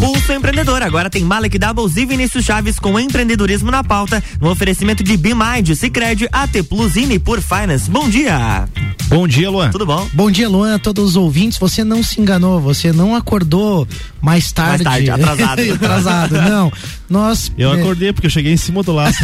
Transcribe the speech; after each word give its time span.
Pulso 0.00 0.32
Empreendedor 0.32 0.82
agora 0.82 1.08
tem 1.08 1.24
Malek 1.24 1.58
Doubles 1.58 1.96
e 1.96 2.04
Vinícius 2.06 2.44
Chaves 2.44 2.78
com 2.78 2.98
empreendedorismo 2.98 3.70
na 3.70 3.82
pauta, 3.82 4.22
no 4.40 4.50
oferecimento 4.50 5.02
de 5.02 5.16
Bimind, 5.16 5.74
Cicred, 5.74 6.28
AT 6.32 6.62
Plus 6.68 6.96
e 6.96 7.18
por 7.18 7.40
Finance. 7.40 7.90
Bom 7.90 8.08
dia. 8.08 8.68
Bom 9.08 9.28
dia, 9.28 9.50
Luan. 9.50 9.70
Tudo 9.70 9.86
bom? 9.86 10.08
Bom 10.12 10.30
dia, 10.30 10.48
Luan, 10.48 10.74
a 10.74 10.78
todos 10.78 11.10
os 11.10 11.16
ouvintes. 11.16 11.58
Você 11.58 11.84
não 11.84 12.02
se 12.02 12.20
enganou, 12.20 12.60
você 12.60 12.92
não 12.92 13.14
acordou 13.14 13.86
mais 14.20 14.50
tarde. 14.50 14.84
Mais 14.84 15.04
tarde, 15.06 15.10
atrasado. 15.10 15.62
atrasado, 15.72 16.42
não. 16.42 16.72
Nós. 17.14 17.52
Eu 17.56 17.70
acordei 17.70 18.12
porque 18.12 18.26
eu 18.26 18.30
cheguei 18.30 18.52
em 18.52 18.56
cima 18.56 18.82
do 18.82 18.92
laço. 18.92 19.20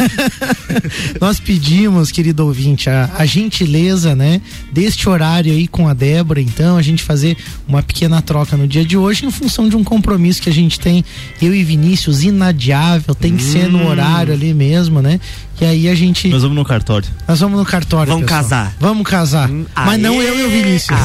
Nós 1.20 1.40
pedimos, 1.40 2.12
querido 2.12 2.46
ouvinte, 2.46 2.88
a, 2.88 3.10
a 3.18 3.26
gentileza, 3.26 4.14
né, 4.14 4.40
deste 4.72 5.08
horário 5.08 5.52
aí 5.52 5.66
com 5.66 5.88
a 5.88 5.92
Débora, 5.92 6.40
então, 6.40 6.76
a 6.76 6.82
gente 6.82 7.02
fazer 7.02 7.36
uma 7.66 7.82
pequena 7.82 8.22
troca 8.22 8.56
no 8.56 8.68
dia 8.68 8.84
de 8.84 8.96
hoje 8.96 9.26
em 9.26 9.30
função 9.32 9.68
de 9.68 9.74
um 9.74 9.82
compromisso 9.82 10.40
que 10.40 10.48
a 10.48 10.52
gente 10.52 10.78
tem, 10.78 11.04
eu 11.42 11.52
e 11.52 11.64
Vinícius, 11.64 12.22
inadiável, 12.22 13.12
tem 13.12 13.36
que 13.36 13.42
hum. 13.42 13.52
ser 13.52 13.68
no 13.68 13.78
hum. 13.78 13.86
horário 13.88 14.32
ali 14.32 14.54
mesmo, 14.54 15.02
né? 15.02 15.18
E 15.60 15.64
aí 15.66 15.88
a 15.88 15.94
gente. 15.94 16.28
Nós 16.28 16.42
vamos 16.42 16.56
no 16.56 16.64
cartório. 16.64 17.06
Nós 17.28 17.38
vamos 17.38 17.58
no 17.58 17.66
cartório. 17.66 18.12
Vamos 18.12 18.24
pessoal. 18.24 18.42
casar. 18.42 18.76
Vamos 18.80 19.06
casar. 19.06 19.50
Hum, 19.50 19.66
Mas 19.76 19.88
aê, 19.88 19.98
não 19.98 20.14
eu 20.22 20.38
e 20.38 20.44
o 20.44 20.50
Vinícius. 20.50 20.98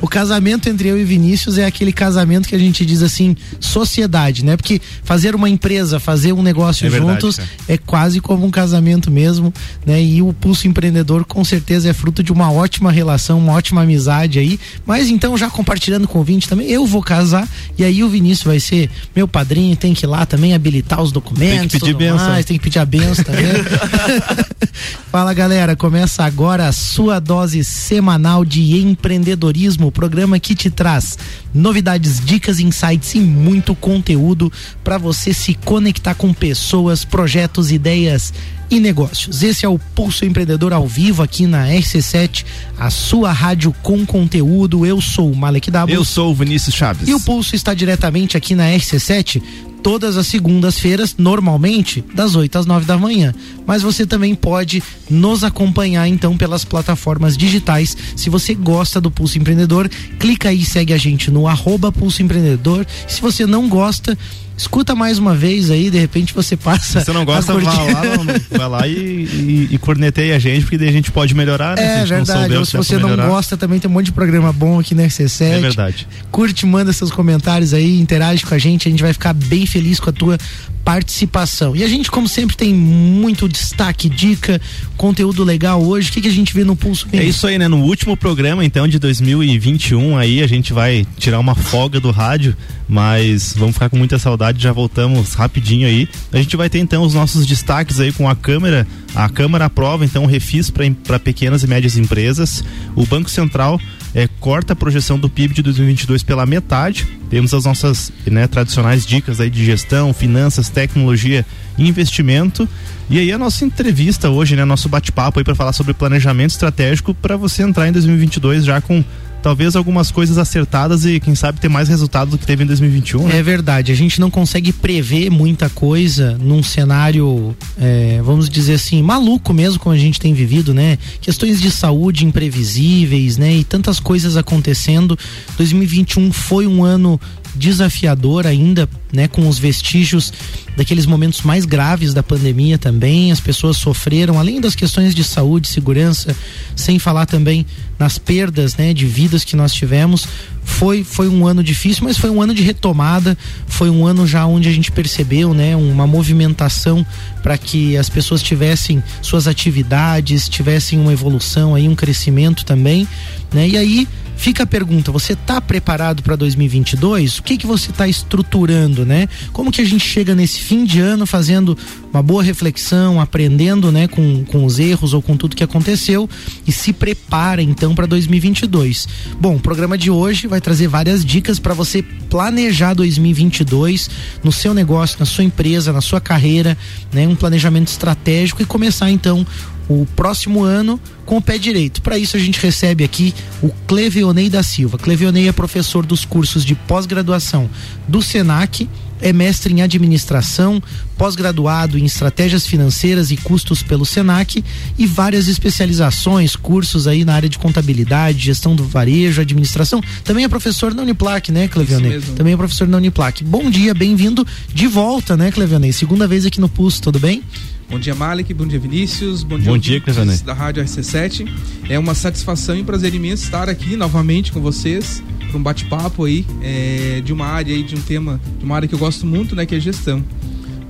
o 0.00 0.06
casamento 0.06 0.68
entre 0.68 0.88
eu 0.88 1.00
e 1.00 1.04
Vinícius 1.04 1.56
é 1.56 1.64
aquele 1.64 1.92
casamento 1.92 2.46
que 2.48 2.54
a 2.54 2.58
gente 2.58 2.84
diz 2.84 3.02
assim, 3.02 3.34
sociedade, 3.58 4.44
né? 4.44 4.58
Porque 4.58 4.80
fazer 5.02 5.34
uma 5.34 5.48
empresa, 5.48 5.98
fazer 5.98 6.34
um 6.34 6.42
negócio 6.42 6.86
é 6.86 6.90
juntos 6.90 7.36
verdade, 7.36 7.58
é 7.66 7.78
quase 7.78 8.20
como 8.20 8.44
um 8.44 8.50
casamento 8.50 9.10
mesmo, 9.10 9.52
né? 9.86 10.02
E 10.02 10.20
o 10.20 10.34
Pulso 10.34 10.68
Empreendedor 10.68 11.24
com 11.24 11.42
certeza 11.42 11.88
é 11.88 11.94
fruto 11.94 12.22
de 12.22 12.30
uma 12.30 12.52
ótima 12.52 12.92
relação, 12.92 13.38
uma 13.38 13.54
ótima 13.54 13.82
amizade 13.82 14.38
aí. 14.38 14.60
Mas 14.84 15.08
então, 15.08 15.36
já 15.38 15.48
compartilhando 15.48 16.06
com 16.06 16.20
o 16.20 16.24
Vinte 16.24 16.46
também, 16.46 16.68
eu 16.68 16.84
vou 16.84 17.02
casar 17.02 17.48
e 17.78 17.84
aí 17.84 18.04
o 18.04 18.08
Vinícius 18.08 18.44
vai 18.44 18.60
ser 18.60 18.90
meu 19.16 19.26
padrinho, 19.26 19.74
tem 19.76 19.94
que 19.94 20.04
ir 20.04 20.08
lá 20.08 20.26
também 20.26 20.52
habilitar 20.52 21.00
os 21.00 21.10
documentos. 21.10 21.58
Tem 21.58 21.68
que 21.68 21.80
pedir 21.80 22.01
benção. 22.10 22.28
Mais, 22.28 22.44
tem 22.44 22.56
que 22.56 22.64
pedir 22.64 22.78
a 22.78 22.84
benção 22.84 23.24
também. 23.24 23.44
Fala 25.10 25.34
galera, 25.34 25.76
começa 25.76 26.24
agora 26.24 26.66
a 26.66 26.72
sua 26.72 27.20
dose 27.20 27.62
semanal 27.62 28.44
de 28.44 28.78
empreendedorismo, 28.78 29.88
o 29.88 29.92
programa 29.92 30.38
que 30.38 30.54
te 30.54 30.70
traz 30.70 31.18
novidades, 31.52 32.18
dicas, 32.24 32.58
insights 32.60 33.14
e 33.14 33.20
muito 33.20 33.74
conteúdo 33.74 34.50
para 34.82 34.96
você 34.96 35.34
se 35.34 35.54
conectar 35.54 36.14
com 36.14 36.32
pessoas, 36.32 37.04
projetos, 37.04 37.70
ideias 37.70 38.32
e 38.70 38.80
negócios. 38.80 39.42
Esse 39.42 39.66
é 39.66 39.68
o 39.68 39.78
Pulso 39.78 40.24
Empreendedor 40.24 40.72
ao 40.72 40.86
vivo 40.86 41.22
aqui 41.22 41.46
na 41.46 41.66
RC7, 41.66 42.44
a 42.78 42.88
sua 42.88 43.30
rádio 43.30 43.74
com 43.82 44.06
conteúdo. 44.06 44.86
Eu 44.86 44.98
sou 44.98 45.30
o 45.30 45.36
Malek 45.36 45.70
Dabo. 45.70 45.92
Eu 45.92 46.06
sou 46.06 46.30
o 46.30 46.34
Vinícius 46.34 46.74
Chaves. 46.74 47.06
E 47.06 47.12
o 47.12 47.20
Pulso 47.20 47.54
está 47.54 47.74
diretamente 47.74 48.34
aqui 48.34 48.54
na 48.54 48.64
RC7 48.64 49.42
todas 49.82 50.16
as 50.16 50.26
segundas-feiras, 50.26 51.16
normalmente 51.18 52.04
das 52.14 52.34
8 52.34 52.58
às 52.58 52.66
9 52.66 52.86
da 52.86 52.96
manhã. 52.96 53.34
Mas 53.66 53.82
você 53.82 54.06
também 54.06 54.34
pode 54.34 54.82
nos 55.10 55.42
acompanhar 55.44 56.06
então 56.06 56.36
pelas 56.36 56.64
plataformas 56.64 57.36
digitais. 57.36 57.96
Se 58.16 58.30
você 58.30 58.54
gosta 58.54 59.00
do 59.00 59.10
Pulso 59.10 59.38
Empreendedor, 59.38 59.88
clica 60.18 60.48
aí 60.48 60.60
e 60.60 60.64
segue 60.64 60.92
a 60.92 60.98
gente 60.98 61.30
no 61.30 61.46
arroba 61.46 61.90
Pulso 61.90 62.22
Empreendedor. 62.22 62.86
Se 63.08 63.20
você 63.20 63.46
não 63.46 63.68
gosta, 63.68 64.16
escuta 64.62 64.94
mais 64.94 65.18
uma 65.18 65.34
vez 65.34 65.70
aí, 65.70 65.90
de 65.90 65.98
repente 65.98 66.32
você 66.32 66.56
passa. 66.56 67.00
Se 67.00 67.06
você 67.06 67.12
não 67.12 67.24
gosta, 67.24 67.52
vai 67.52 67.64
lá, 67.64 68.02
vai 68.50 68.68
lá 68.68 68.88
e, 68.88 68.92
e, 68.92 69.68
e 69.72 69.78
corneteia 69.78 70.36
a 70.36 70.38
gente, 70.38 70.62
porque 70.62 70.78
daí 70.78 70.88
a 70.88 70.92
gente 70.92 71.10
pode 71.10 71.34
melhorar, 71.34 71.76
né? 71.76 72.00
É 72.00 72.02
se 72.02 72.08
verdade. 72.08 72.56
Ou 72.56 72.64
se 72.64 72.76
você 72.76 72.98
não 72.98 73.16
gosta, 73.16 73.56
também 73.56 73.78
tem 73.78 73.90
um 73.90 73.94
monte 73.94 74.06
de 74.06 74.12
programa 74.12 74.52
bom 74.52 74.78
aqui 74.78 74.94
na 74.94 75.02
RC7. 75.04 75.42
É 75.42 75.60
verdade. 75.60 76.08
Curte, 76.30 76.64
manda 76.64 76.92
seus 76.92 77.10
comentários 77.10 77.74
aí, 77.74 78.00
interage 78.00 78.44
com 78.46 78.54
a 78.54 78.58
gente, 78.58 78.88
a 78.88 78.90
gente 78.90 79.02
vai 79.02 79.12
ficar 79.12 79.32
bem 79.32 79.66
feliz 79.66 79.98
com 79.98 80.10
a 80.10 80.12
tua 80.12 80.38
participação. 80.84 81.74
E 81.76 81.84
a 81.84 81.88
gente, 81.88 82.10
como 82.10 82.28
sempre, 82.28 82.56
tem 82.56 82.74
muito 82.74 83.48
destaque, 83.48 84.08
dica, 84.08 84.60
conteúdo 84.96 85.44
legal 85.44 85.82
hoje. 85.82 86.10
O 86.10 86.12
que, 86.12 86.20
que 86.20 86.28
a 86.28 86.32
gente 86.32 86.52
vê 86.52 86.64
no 86.64 86.74
Pulso 86.76 87.06
É 87.12 87.22
isso 87.22 87.46
aí, 87.46 87.58
né? 87.58 87.68
No 87.68 87.78
último 87.78 88.16
programa, 88.16 88.64
então, 88.64 88.86
de 88.86 88.98
2021, 88.98 90.16
aí 90.16 90.42
a 90.42 90.46
gente 90.46 90.72
vai 90.72 91.06
tirar 91.16 91.38
uma 91.38 91.54
folga 91.54 92.00
do 92.00 92.10
rádio, 92.10 92.56
mas 92.88 93.54
vamos 93.56 93.74
ficar 93.74 93.88
com 93.88 93.96
muita 93.96 94.18
saudade, 94.18 94.51
já 94.60 94.72
voltamos 94.72 95.34
rapidinho 95.34 95.86
aí. 95.86 96.08
A 96.32 96.38
gente 96.38 96.56
vai 96.56 96.68
ter 96.68 96.78
então 96.78 97.02
os 97.02 97.14
nossos 97.14 97.46
destaques 97.46 98.00
aí 98.00 98.12
com 98.12 98.28
a 98.28 98.34
Câmara. 98.34 98.86
A 99.14 99.28
Câmara 99.28 99.66
aprova 99.66 100.04
então 100.04 100.26
refis 100.26 100.70
para 100.70 101.18
pequenas 101.18 101.62
e 101.62 101.66
médias 101.66 101.96
empresas. 101.96 102.64
O 102.96 103.06
Banco 103.06 103.30
Central 103.30 103.80
é, 104.14 104.28
corta 104.40 104.72
a 104.72 104.76
projeção 104.76 105.18
do 105.18 105.28
PIB 105.28 105.54
de 105.54 105.62
2022 105.62 106.22
pela 106.22 106.44
metade. 106.44 107.06
Temos 107.30 107.54
as 107.54 107.64
nossas 107.64 108.12
né, 108.26 108.46
tradicionais 108.46 109.06
dicas 109.06 109.40
aí 109.40 109.48
de 109.48 109.64
gestão, 109.64 110.12
finanças, 110.12 110.68
tecnologia 110.68 111.46
e 111.78 111.88
investimento. 111.88 112.68
E 113.08 113.18
aí 113.18 113.32
a 113.32 113.38
nossa 113.38 113.64
entrevista 113.64 114.30
hoje, 114.30 114.54
né, 114.54 114.64
nosso 114.64 114.88
bate-papo 114.88 115.38
aí 115.38 115.44
para 115.44 115.54
falar 115.54 115.72
sobre 115.72 115.94
planejamento 115.94 116.50
estratégico 116.50 117.14
para 117.14 117.36
você 117.36 117.62
entrar 117.62 117.88
em 117.88 117.92
2022 117.92 118.64
já 118.64 118.80
com 118.80 119.02
talvez 119.42 119.74
algumas 119.74 120.10
coisas 120.10 120.38
acertadas 120.38 121.04
e 121.04 121.18
quem 121.18 121.34
sabe 121.34 121.60
ter 121.60 121.68
mais 121.68 121.88
resultado 121.88 122.30
do 122.30 122.38
que 122.38 122.46
teve 122.46 122.62
em 122.62 122.66
2021. 122.66 123.26
Né? 123.26 123.38
É 123.38 123.42
verdade, 123.42 123.90
a 123.92 123.94
gente 123.94 124.20
não 124.20 124.30
consegue 124.30 124.72
prever 124.72 125.30
muita 125.30 125.68
coisa 125.68 126.38
num 126.38 126.62
cenário, 126.62 127.54
é, 127.78 128.20
vamos 128.24 128.48
dizer 128.48 128.74
assim, 128.74 129.02
maluco 129.02 129.52
mesmo 129.52 129.80
como 129.80 129.94
a 129.94 129.98
gente 129.98 130.20
tem 130.20 130.32
vivido, 130.32 130.72
né? 130.72 130.96
Questões 131.20 131.60
de 131.60 131.70
saúde 131.70 132.24
imprevisíveis, 132.24 133.36
né? 133.36 133.52
E 133.56 133.64
tantas 133.64 133.98
coisas 133.98 134.36
acontecendo. 134.36 135.18
2021 135.56 136.32
foi 136.32 136.66
um 136.66 136.84
ano 136.84 137.20
desafiador 137.54 138.46
ainda, 138.46 138.88
né, 139.12 139.28
com 139.28 139.48
os 139.48 139.58
vestígios 139.58 140.32
daqueles 140.76 141.06
momentos 141.06 141.42
mais 141.42 141.64
graves 141.64 142.14
da 142.14 142.22
pandemia 142.22 142.78
também. 142.78 143.30
As 143.30 143.40
pessoas 143.40 143.76
sofreram, 143.76 144.38
além 144.38 144.60
das 144.60 144.74
questões 144.74 145.14
de 145.14 145.22
saúde, 145.22 145.68
segurança, 145.68 146.34
sem 146.74 146.98
falar 146.98 147.26
também 147.26 147.66
nas 147.98 148.18
perdas, 148.18 148.76
né, 148.76 148.92
de 148.92 149.06
vidas 149.06 149.44
que 149.44 149.54
nós 149.54 149.72
tivemos. 149.72 150.26
Foi 150.64 151.04
foi 151.04 151.28
um 151.28 151.46
ano 151.46 151.62
difícil, 151.62 152.04
mas 152.04 152.16
foi 152.16 152.30
um 152.30 152.40
ano 152.40 152.54
de 152.54 152.62
retomada. 152.62 153.36
Foi 153.66 153.90
um 153.90 154.06
ano 154.06 154.26
já 154.26 154.46
onde 154.46 154.68
a 154.68 154.72
gente 154.72 154.90
percebeu, 154.90 155.52
né, 155.52 155.76
uma 155.76 156.06
movimentação 156.06 157.04
para 157.42 157.58
que 157.58 157.96
as 157.96 158.08
pessoas 158.08 158.42
tivessem 158.42 159.02
suas 159.20 159.46
atividades, 159.46 160.48
tivessem 160.48 160.98
uma 160.98 161.12
evolução 161.12 161.74
aí, 161.74 161.88
um 161.88 161.94
crescimento 161.94 162.64
também, 162.64 163.06
né? 163.52 163.68
E 163.68 163.76
aí 163.76 164.08
Fica 164.42 164.64
a 164.64 164.66
pergunta, 164.66 165.12
você 165.12 165.34
está 165.34 165.60
preparado 165.60 166.20
para 166.20 166.34
2022? 166.34 167.38
O 167.38 167.44
que 167.44 167.56
que 167.56 167.64
você 167.64 167.92
está 167.92 168.08
estruturando, 168.08 169.06
né? 169.06 169.28
Como 169.52 169.70
que 169.70 169.80
a 169.80 169.84
gente 169.84 170.04
chega 170.04 170.34
nesse 170.34 170.58
fim 170.58 170.84
de 170.84 170.98
ano 170.98 171.26
fazendo 171.26 171.78
uma 172.12 172.20
boa 172.20 172.42
reflexão, 172.42 173.20
aprendendo, 173.20 173.92
né, 173.92 174.08
com, 174.08 174.44
com 174.44 174.64
os 174.64 174.80
erros 174.80 175.14
ou 175.14 175.22
com 175.22 175.36
tudo 175.36 175.54
que 175.54 175.62
aconteceu 175.62 176.28
e 176.66 176.72
se 176.72 176.92
prepara 176.92 177.62
então 177.62 177.94
para 177.94 178.04
2022. 178.04 179.06
Bom, 179.40 179.54
o 179.54 179.60
programa 179.60 179.96
de 179.96 180.10
hoje 180.10 180.48
vai 180.48 180.60
trazer 180.60 180.88
várias 180.88 181.24
dicas 181.24 181.60
para 181.60 181.72
você 181.72 182.02
planejar 182.02 182.94
2022 182.94 184.10
no 184.42 184.50
seu 184.50 184.74
negócio, 184.74 185.20
na 185.20 185.24
sua 185.24 185.44
empresa, 185.44 185.92
na 185.92 186.00
sua 186.00 186.20
carreira, 186.20 186.76
né, 187.12 187.28
um 187.28 187.36
planejamento 187.36 187.88
estratégico 187.88 188.60
e 188.60 188.66
começar 188.66 189.08
então 189.08 189.46
o 189.88 190.06
próximo 190.16 190.62
ano 190.62 191.00
com 191.24 191.36
o 191.36 191.42
pé 191.42 191.58
direito. 191.58 192.02
Para 192.02 192.18
isso 192.18 192.36
a 192.36 192.40
gente 192.40 192.60
recebe 192.60 193.04
aqui 193.04 193.34
o 193.62 193.70
Cleveonei 193.86 194.48
da 194.48 194.62
Silva. 194.62 194.98
Cleveonei 194.98 195.48
é 195.48 195.52
professor 195.52 196.04
dos 196.04 196.24
cursos 196.24 196.64
de 196.64 196.74
pós-graduação 196.74 197.68
do 198.08 198.22
Senac, 198.22 198.88
é 199.20 199.32
mestre 199.32 199.72
em 199.72 199.80
administração, 199.80 200.82
pós-graduado 201.16 201.96
em 201.96 202.04
estratégias 202.04 202.66
financeiras 202.66 203.30
e 203.30 203.36
custos 203.36 203.80
pelo 203.80 204.04
Senac 204.04 204.64
e 204.98 205.06
várias 205.06 205.46
especializações, 205.46 206.56
cursos 206.56 207.06
aí 207.06 207.24
na 207.24 207.34
área 207.34 207.48
de 207.48 207.56
contabilidade, 207.56 208.40
gestão 208.40 208.74
do 208.74 208.84
varejo, 208.84 209.40
administração. 209.40 210.02
Também 210.24 210.44
é 210.44 210.48
professor 210.48 210.92
na 210.92 211.02
Uniplac, 211.02 211.52
né, 211.52 211.68
Cleveonei? 211.68 212.20
Também 212.34 212.54
é 212.54 212.56
professor 212.56 212.88
na 212.88 212.96
Uniplac. 212.96 213.44
Bom 213.44 213.70
dia, 213.70 213.94
bem-vindo 213.94 214.44
de 214.74 214.88
volta, 214.88 215.36
né, 215.36 215.52
Cleveonei? 215.52 215.92
Segunda 215.92 216.26
vez 216.26 216.44
aqui 216.44 216.60
no 216.60 216.68
Pulso, 216.68 217.00
tudo 217.00 217.20
bem? 217.20 217.44
Bom 217.92 217.98
dia, 217.98 218.14
Malik. 218.14 218.54
Bom 218.54 218.66
dia, 218.66 218.78
Vinícius. 218.78 219.42
Bom 219.42 219.58
dia, 219.58 219.70
bom 219.70 219.76
dia 219.76 220.00
da 220.46 220.54
Rádio 220.54 220.82
RC7. 220.82 221.46
É 221.90 221.98
uma 221.98 222.14
satisfação 222.14 222.74
e 222.74 222.82
prazer 222.82 223.14
imenso 223.14 223.44
estar 223.44 223.68
aqui 223.68 223.96
novamente 223.96 224.50
com 224.50 224.62
vocês 224.62 225.22
para 225.50 225.58
um 225.58 225.62
bate-papo 225.62 226.24
aí 226.24 226.46
é, 226.62 227.20
de 227.20 227.34
uma 227.34 227.44
área 227.44 227.74
aí, 227.74 227.82
de 227.82 227.94
um 227.94 228.00
tema, 228.00 228.40
de 228.58 228.64
uma 228.64 228.76
área 228.76 228.88
que 228.88 228.94
eu 228.94 228.98
gosto 228.98 229.26
muito, 229.26 229.54
né, 229.54 229.66
que 229.66 229.74
é 229.74 229.78
gestão. 229.78 230.24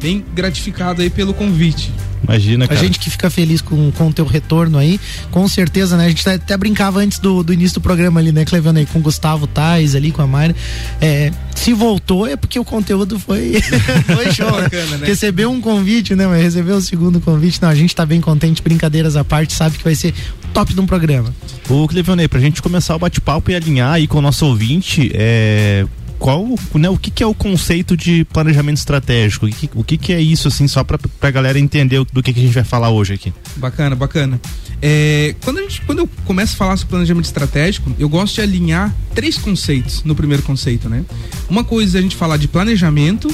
Bem 0.03 0.25
gratificado 0.35 1.01
aí 1.01 1.09
pelo 1.09 1.33
convite. 1.33 1.93
Imagina, 2.23 2.69
cara. 2.69 2.79
A 2.79 2.83
gente 2.83 2.99
que 2.99 3.11
fica 3.11 3.29
feliz 3.29 3.61
com, 3.61 3.91
com 3.93 4.09
o 4.09 4.13
teu 4.13 4.25
retorno 4.25 4.79
aí, 4.79 5.01
com 5.31 5.47
certeza, 5.49 5.97
né? 5.97 6.07
A 6.07 6.09
gente 6.09 6.29
até 6.29 6.57
brincava 6.57 7.01
antes 7.01 7.19
do, 7.19 7.43
do 7.43 7.53
início 7.53 7.75
do 7.75 7.81
programa 7.81 8.21
ali, 8.21 8.31
né, 8.33 8.45
Clevando 8.45 8.79
aí, 8.79 8.87
com 8.87 8.99
o 8.99 9.03
Gustavo 9.03 9.47
Tais 9.47 9.95
ali, 9.95 10.13
com 10.13 10.23
a 10.23 10.27
Mayra. 10.27 10.55
É, 11.01 11.33
se 11.55 11.73
voltou 11.73 12.27
é 12.27 12.37
porque 12.37 12.59
o 12.59 12.65
conteúdo 12.65 13.19
foi, 13.19 13.55
foi 14.07 14.33
show. 14.33 14.51
Né? 14.53 14.63
Bacana, 14.63 14.99
né? 14.99 15.07
Recebeu 15.07 15.51
um 15.51 15.61
convite, 15.61 16.15
né? 16.15 16.27
Mas 16.27 16.43
recebeu 16.43 16.77
o 16.77 16.81
segundo 16.81 17.21
convite. 17.21 17.61
Não, 17.61 17.69
a 17.69 17.75
gente 17.75 17.95
tá 17.95 18.07
bem 18.07 18.21
contente, 18.21 18.63
brincadeiras 18.63 19.17
à 19.17 19.25
parte, 19.25 19.53
sabe 19.53 19.79
que 19.79 19.85
vai 19.85 19.95
ser 19.95 20.15
top 20.55 20.73
de 20.73 20.81
um 20.81 20.87
programa. 20.87 21.35
O 21.69 21.89
Clevionei, 21.89 22.29
pra 22.29 22.41
gente 22.41 22.63
começar 22.63 22.95
o 22.95 22.99
bate-papo 22.99 23.51
e 23.51 23.55
alinhar 23.55 23.93
aí 23.93 24.07
com 24.07 24.19
o 24.19 24.23
nosso 24.23 24.47
ouvinte, 24.47 25.11
é 25.15 25.87
qual, 26.23 26.49
né, 26.77 26.89
o 26.89 26.97
que, 26.97 27.11
que 27.11 27.21
é 27.21 27.27
o 27.27 27.35
conceito 27.35 27.97
de 27.97 28.25
planejamento 28.27 28.77
estratégico? 28.77 29.47
O 29.47 29.49
que, 29.51 29.71
o 29.75 29.83
que, 29.83 29.99
que 29.99 30.13
é 30.13 30.21
isso, 30.21 30.47
assim, 30.47 30.69
só 30.69 30.85
para 30.85 30.97
a 31.21 31.31
galera 31.33 31.59
entender 31.59 32.05
do 32.13 32.23
que, 32.23 32.33
que 32.33 32.39
a 32.39 32.43
gente 32.45 32.55
vai 32.55 32.63
falar 32.63 32.91
hoje 32.91 33.15
aqui? 33.15 33.35
Bacana, 33.57 33.97
bacana. 33.97 34.41
É, 34.81 35.35
quando, 35.43 35.59
a 35.59 35.63
gente, 35.63 35.83
quando 35.83 35.99
eu 35.99 36.09
começo 36.25 36.55
a 36.55 36.57
falar 36.57 36.77
sobre 36.77 36.91
planejamento 36.91 37.25
estratégico, 37.25 37.93
eu 37.99 38.09
gosto 38.09 38.37
de 38.37 38.41
alinhar 38.41 38.95
três 39.17 39.37
conceitos 39.37 40.05
no 40.05 40.15
primeiro 40.15 40.45
conceito, 40.45 40.89
né? 40.89 41.05
Uma 41.51 41.65
coisa 41.65 41.99
é 41.99 42.01
a 42.01 42.03
gente 42.03 42.15
falar 42.15 42.37
de 42.37 42.47
planejamento, 42.47 43.29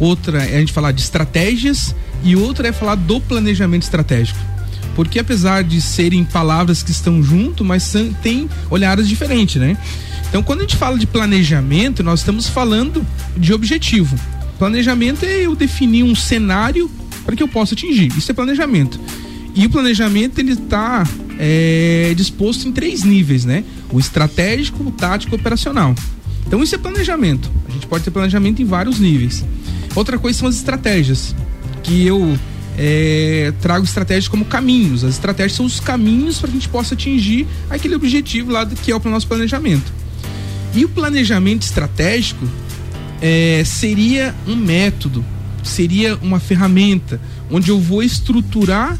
outra 0.00 0.42
é 0.42 0.56
a 0.56 0.58
gente 0.58 0.72
falar 0.72 0.90
de 0.90 1.02
estratégias 1.02 1.94
e 2.24 2.34
outra 2.34 2.66
é 2.66 2.72
falar 2.72 2.96
do 2.96 3.20
planejamento 3.20 3.84
estratégico. 3.84 4.40
Porque 4.96 5.20
apesar 5.20 5.62
de 5.62 5.80
serem 5.80 6.24
palavras 6.24 6.82
que 6.82 6.90
estão 6.90 7.22
junto, 7.22 7.64
mas 7.64 7.94
tem 8.22 8.50
olhares 8.70 9.08
diferentes, 9.08 9.60
né? 9.60 9.76
Então, 10.34 10.42
quando 10.42 10.58
a 10.58 10.62
gente 10.62 10.74
fala 10.74 10.98
de 10.98 11.06
planejamento, 11.06 12.02
nós 12.02 12.18
estamos 12.18 12.48
falando 12.48 13.06
de 13.36 13.54
objetivo. 13.54 14.18
Planejamento 14.58 15.24
é 15.24 15.46
eu 15.46 15.54
definir 15.54 16.02
um 16.02 16.12
cenário 16.12 16.90
para 17.24 17.36
que 17.36 17.42
eu 17.44 17.46
possa 17.46 17.74
atingir. 17.74 18.08
Isso 18.18 18.32
é 18.32 18.34
planejamento. 18.34 18.98
E 19.54 19.64
o 19.64 19.70
planejamento 19.70 20.40
ele 20.40 20.54
está 20.54 21.06
é, 21.38 22.12
disposto 22.16 22.66
em 22.66 22.72
três 22.72 23.04
níveis, 23.04 23.44
né? 23.44 23.62
O 23.92 24.00
estratégico, 24.00 24.82
o 24.82 24.90
tático 24.90 25.36
o 25.36 25.38
operacional. 25.38 25.94
Então 26.44 26.60
isso 26.64 26.74
é 26.74 26.78
planejamento. 26.78 27.48
A 27.68 27.70
gente 27.70 27.86
pode 27.86 28.02
ter 28.02 28.10
planejamento 28.10 28.60
em 28.60 28.64
vários 28.64 28.98
níveis. 28.98 29.44
Outra 29.94 30.18
coisa 30.18 30.36
são 30.36 30.48
as 30.48 30.56
estratégias, 30.56 31.32
que 31.80 32.04
eu 32.04 32.36
é, 32.76 33.52
trago 33.60 33.84
estratégias 33.84 34.26
como 34.26 34.44
caminhos. 34.44 35.04
As 35.04 35.14
estratégias 35.14 35.52
são 35.52 35.64
os 35.64 35.78
caminhos 35.78 36.40
para 36.40 36.48
que 36.48 36.56
a 36.56 36.58
gente 36.58 36.68
possa 36.70 36.94
atingir 36.94 37.46
aquele 37.70 37.94
objetivo 37.94 38.50
lá 38.50 38.64
do 38.64 38.74
que 38.74 38.90
é 38.90 38.96
o 38.96 39.00
nosso 39.08 39.28
planejamento. 39.28 40.02
E 40.74 40.84
o 40.84 40.88
planejamento 40.88 41.62
estratégico 41.62 42.46
é, 43.22 43.62
seria 43.64 44.34
um 44.46 44.56
método, 44.56 45.24
seria 45.62 46.16
uma 46.16 46.40
ferramenta 46.40 47.20
onde 47.50 47.70
eu 47.70 47.80
vou 47.80 48.02
estruturar 48.02 48.98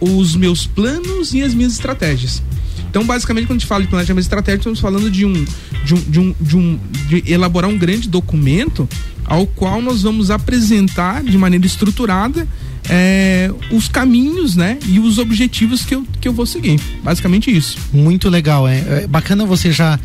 os 0.00 0.34
meus 0.34 0.66
planos 0.66 1.34
e 1.34 1.42
as 1.42 1.52
minhas 1.54 1.72
estratégias. 1.72 2.42
Então, 2.88 3.04
basicamente, 3.04 3.46
quando 3.46 3.58
a 3.58 3.60
gente 3.60 3.68
fala 3.68 3.82
de 3.82 3.88
planejamento 3.88 4.24
estratégico, 4.24 4.60
estamos 4.60 4.80
falando 4.80 5.10
de 5.10 5.24
um, 5.24 5.44
de 5.84 5.94
um, 5.94 6.00
de 6.00 6.20
um, 6.20 6.34
de 6.40 6.56
um 6.56 6.80
de 7.08 7.32
elaborar 7.32 7.70
um 7.70 7.78
grande 7.78 8.08
documento 8.08 8.88
ao 9.24 9.46
qual 9.46 9.80
nós 9.80 10.02
vamos 10.02 10.30
apresentar 10.30 11.22
de 11.22 11.38
maneira 11.38 11.64
estruturada 11.64 12.48
é, 12.88 13.48
os 13.70 13.86
caminhos, 13.86 14.56
né, 14.56 14.78
e 14.86 14.98
os 14.98 15.18
objetivos 15.18 15.84
que 15.84 15.94
eu, 15.94 16.04
que 16.20 16.26
eu 16.26 16.32
vou 16.32 16.46
seguir. 16.46 16.80
Basicamente 17.04 17.54
isso. 17.54 17.78
Muito 17.92 18.28
legal, 18.28 18.66
é, 18.66 19.02
é 19.02 19.06
bacana 19.06 19.44
você 19.44 19.70
já 19.70 20.00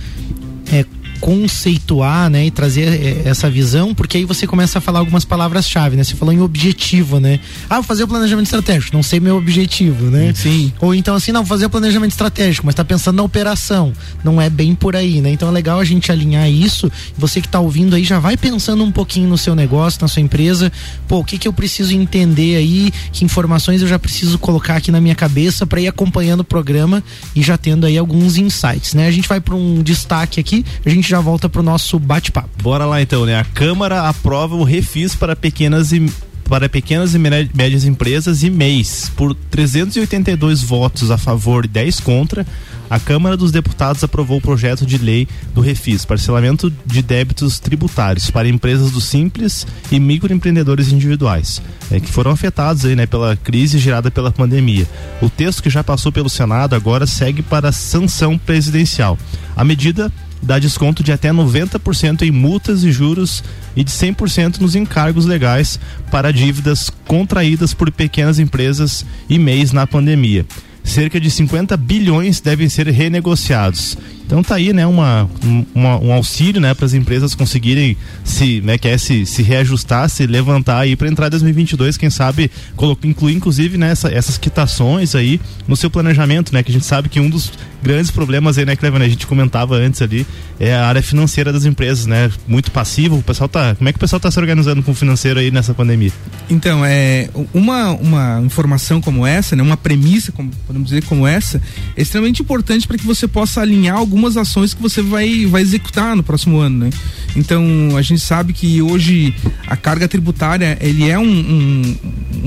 é, 0.72 0.86
conceituar, 1.26 2.30
né, 2.30 2.46
e 2.46 2.52
trazer 2.52 2.84
é, 2.84 3.28
essa 3.28 3.50
visão, 3.50 3.96
porque 3.96 4.18
aí 4.18 4.26
você 4.26 4.46
começa 4.46 4.78
a 4.78 4.82
falar 4.82 5.00
algumas 5.00 5.26
palavras-chave, 5.26 5.96
né? 5.98 6.04
Você 6.04 6.14
falou 6.14 6.32
em 6.32 6.40
objetivo, 6.40 7.20
né? 7.20 7.40
Ah, 7.68 7.78
vou 7.78 7.84
fazer 7.84 8.04
o 8.04 8.08
planejamento 8.08 8.46
estratégico, 8.46 8.96
não 8.96 9.02
sei 9.02 9.20
meu 9.20 9.36
objetivo, 9.36 10.12
né? 10.12 10.32
Sim. 10.36 10.72
Ou 10.80 10.94
então 10.94 11.16
assim, 11.16 11.32
não, 11.32 11.42
vou 11.42 11.50
fazer 11.50 11.66
o 11.66 11.70
planejamento 11.72 12.12
estratégico, 12.12 12.68
mas 12.68 12.76
tá 12.76 12.86
pensando 12.86 13.16
na 13.16 13.24
operação. 13.24 13.92
Não 14.24 14.40
é 14.40 14.52
bem 14.52 14.76
por 14.76 14.96
aí, 14.96 15.20
né? 15.20 15.32
Então 15.32 15.50
é 15.50 15.52
legal 15.52 15.80
a 15.80 15.84
gente 15.84 16.12
alinhar 16.12 16.48
isso. 16.48 16.92
Você 17.18 17.42
que 17.42 17.48
tá 17.48 17.60
ouvindo 17.60 17.96
aí 17.96 18.04
já 18.04 18.20
vai 18.20 18.38
pensando 18.38 18.84
um 18.84 18.92
pouquinho 18.92 19.28
no 19.28 19.38
seu 19.38 19.56
negócio, 19.56 20.00
na 20.04 20.08
sua 20.08 20.22
empresa. 20.22 20.72
Pô, 21.08 21.22
o 21.22 21.26
que 21.26 21.40
que 21.40 21.48
eu 21.48 21.54
preciso 21.54 21.96
entender 21.96 22.58
aí? 22.58 22.94
Que 23.12 23.26
informações 23.26 23.82
eu 23.82 23.88
já 23.88 23.98
preciso 23.98 24.38
colocar 24.38 24.76
aqui 24.76 24.92
na 24.92 25.02
minha 25.02 25.16
cabeça 25.16 25.66
para 25.66 25.82
ir 25.82 25.88
acompanhando 25.88 26.42
o 26.42 26.46
programa 26.46 27.04
e 27.36 27.42
já 27.42 27.58
tendo 27.58 27.88
aí 27.88 27.98
alguns 27.98 28.38
insights, 28.38 28.94
né? 28.94 29.08
A 29.08 29.12
gente 29.12 29.28
vai 29.28 29.42
para 29.42 29.56
um 29.56 29.82
destaque 29.82 30.40
aqui, 30.40 30.64
a 30.86 30.90
gente 30.92 31.10
já 31.10 31.15
já 31.16 31.22
volta 31.22 31.48
pro 31.48 31.64
nosso 31.64 31.98
bate-papo. 31.98 32.50
Bora 32.62 32.86
lá 32.86 33.02
então, 33.02 33.26
né? 33.26 33.40
A 33.40 33.46
Câmara 33.46 34.10
aprova 34.10 34.54
o 34.54 34.66
refis 34.66 35.16
para 35.16 35.34
pequenas 35.34 35.94
e 35.94 36.12
para 36.44 36.68
pequenas 36.68 37.16
e 37.16 37.18
médias 37.18 37.86
empresas 37.86 38.44
e 38.44 38.50
MEIs. 38.50 39.10
Por 39.16 39.34
382 39.34 40.62
votos 40.62 41.12
a 41.12 41.18
favor 41.18 41.64
e 41.64 41.70
10 41.70 42.02
contra, 42.02 42.46
a 42.90 43.00
Câmara 43.00 43.38
dos 43.38 43.50
Deputados 43.50 44.04
aprovou 44.04 44.40
o 44.40 44.42
projeto 44.42 44.86
de 44.86 44.98
lei 44.98 45.26
do 45.54 45.62
Refis, 45.62 46.04
parcelamento 46.04 46.72
de 46.86 47.02
débitos 47.02 47.60
tributários 47.60 48.30
para 48.30 48.50
empresas 48.50 48.92
do 48.92 49.00
simples 49.00 49.66
e 49.90 49.98
microempreendedores 49.98 50.92
individuais, 50.92 51.62
é, 51.90 52.00
que 52.02 52.12
foram 52.12 52.32
afetados 52.32 52.84
aí, 52.84 52.94
né, 52.94 53.06
pela 53.06 53.38
crise 53.38 53.80
gerada 53.80 54.12
pela 54.12 54.34
pandemia. 54.34 54.86
O 55.22 55.30
texto 55.30 55.64
que 55.64 55.70
já 55.70 55.82
passou 55.82 56.12
pelo 56.12 56.30
Senado 56.30 56.76
agora 56.76 57.08
segue 57.08 57.42
para 57.42 57.72
sanção 57.72 58.38
presidencial. 58.38 59.18
A 59.56 59.64
medida 59.64 60.12
dá 60.46 60.60
desconto 60.60 61.04
de 61.04 61.12
até 61.12 61.32
90% 61.32 62.22
em 62.22 62.32
multas 62.32 62.84
e 62.84 62.92
juros 62.92 63.44
e 63.76 63.84
de 63.84 63.92
100% 63.92 64.60
nos 64.60 64.76
encargos 64.76 65.26
legais 65.26 65.80
para 66.12 66.32
dívidas 66.32 66.92
contraídas 67.08 67.74
por 67.74 67.92
pequenas 67.92 68.40
empresas 68.40 69.06
e 69.28 69.40
MEIs 69.40 69.72
na 69.72 69.88
pandemia. 69.88 70.46
Cerca 70.84 71.20
de 71.20 71.32
50 71.32 71.76
bilhões 71.76 72.40
devem 72.40 72.70
ser 72.70 72.88
renegociados. 72.88 73.98
Então 74.26 74.42
tá 74.42 74.56
aí, 74.56 74.74
né, 74.74 74.88
uma, 74.88 75.30
uma 75.74 76.00
um 76.00 76.12
auxílio, 76.12 76.60
né, 76.60 76.74
para 76.74 76.86
as 76.86 76.94
empresas 76.94 77.36
conseguirem 77.36 77.96
se, 78.24 78.60
né, 78.62 78.78
quer 78.78 78.98
se, 79.00 79.26
se 79.26 79.44
reajustar, 79.44 80.10
se 80.10 80.26
levantar 80.26 80.80
aí 80.80 80.96
para 80.96 81.08
entrar 81.08 81.28
em 81.28 81.30
2022, 81.32 81.96
quem 81.96 82.10
sabe 82.10 82.50
colocar, 82.76 83.08
incluir 83.08 83.36
inclusive 83.36 83.78
né, 83.78 83.92
essas 83.92 84.38
quitações 84.38 85.14
aí 85.14 85.40
no 85.68 85.76
seu 85.76 85.90
planejamento, 85.90 86.54
né, 86.54 86.64
que 86.64 86.72
a 86.72 86.74
gente 86.74 86.86
sabe 86.86 87.08
que 87.08 87.20
um 87.20 87.30
dos 87.30 87.52
grandes 87.84 88.10
problemas 88.10 88.58
aí, 88.58 88.66
né, 88.66 88.76
Cleber, 88.76 89.00
né, 89.00 89.06
a 89.06 89.10
gente 89.10 89.28
comentava 89.28 89.76
antes 89.76 90.02
ali, 90.02 90.26
é 90.60 90.74
a 90.74 90.88
área 90.88 91.04
financeira 91.04 91.54
das 91.54 91.66
empresas, 91.66 92.08
né, 92.08 92.32
muito 92.48 92.72
passivo, 92.72 93.18
o 93.18 93.24
pessoal 93.24 93.48
tá, 93.48 93.76
como 93.76 93.88
é 93.88 93.94
que 93.94 93.98
o 93.98 94.00
pessoal 94.00 94.20
tá 94.20 94.32
se 94.32 94.40
organizando 94.40 94.82
com 94.82 94.92
o 94.92 94.96
financeiro 94.96 95.40
aí 95.40 95.52
nessa 95.52 95.74
pandemia? 95.74 96.12
Então, 96.50 96.84
é, 96.84 97.30
uma, 97.54 97.92
uma 97.92 98.42
informação 98.44 99.00
como 99.00 99.26
essa, 99.26 99.56
né, 99.56 99.62
uma 99.62 99.78
premissa, 99.78 100.32
como 100.32 100.50
podemos 100.66 100.90
dizer, 100.90 101.04
como 101.04 101.28
essa, 101.28 101.62
é 101.96 102.02
extremamente 102.02 102.42
importante 102.42 102.88
para 102.88 102.98
que 102.98 103.06
você 103.06 103.28
possa 103.28 103.62
alinhar 103.62 103.96
algumas 104.16 104.38
ações 104.38 104.74
que 104.74 104.82
você 104.82 105.02
vai, 105.02 105.46
vai 105.46 105.62
executar 105.62 106.16
no 106.16 106.24
próximo 106.24 106.58
ano, 106.58 106.86
né? 106.86 106.90
Então, 107.36 107.66
a 107.98 108.02
gente 108.02 108.22
sabe 108.22 108.54
que 108.54 108.82
hoje 108.82 109.36
a 109.68 109.76
carga 109.76 110.08
tributária, 110.08 110.78
ele 110.80 111.10
é 111.10 111.20
um, 111.20 111.26
um, 111.26 111.96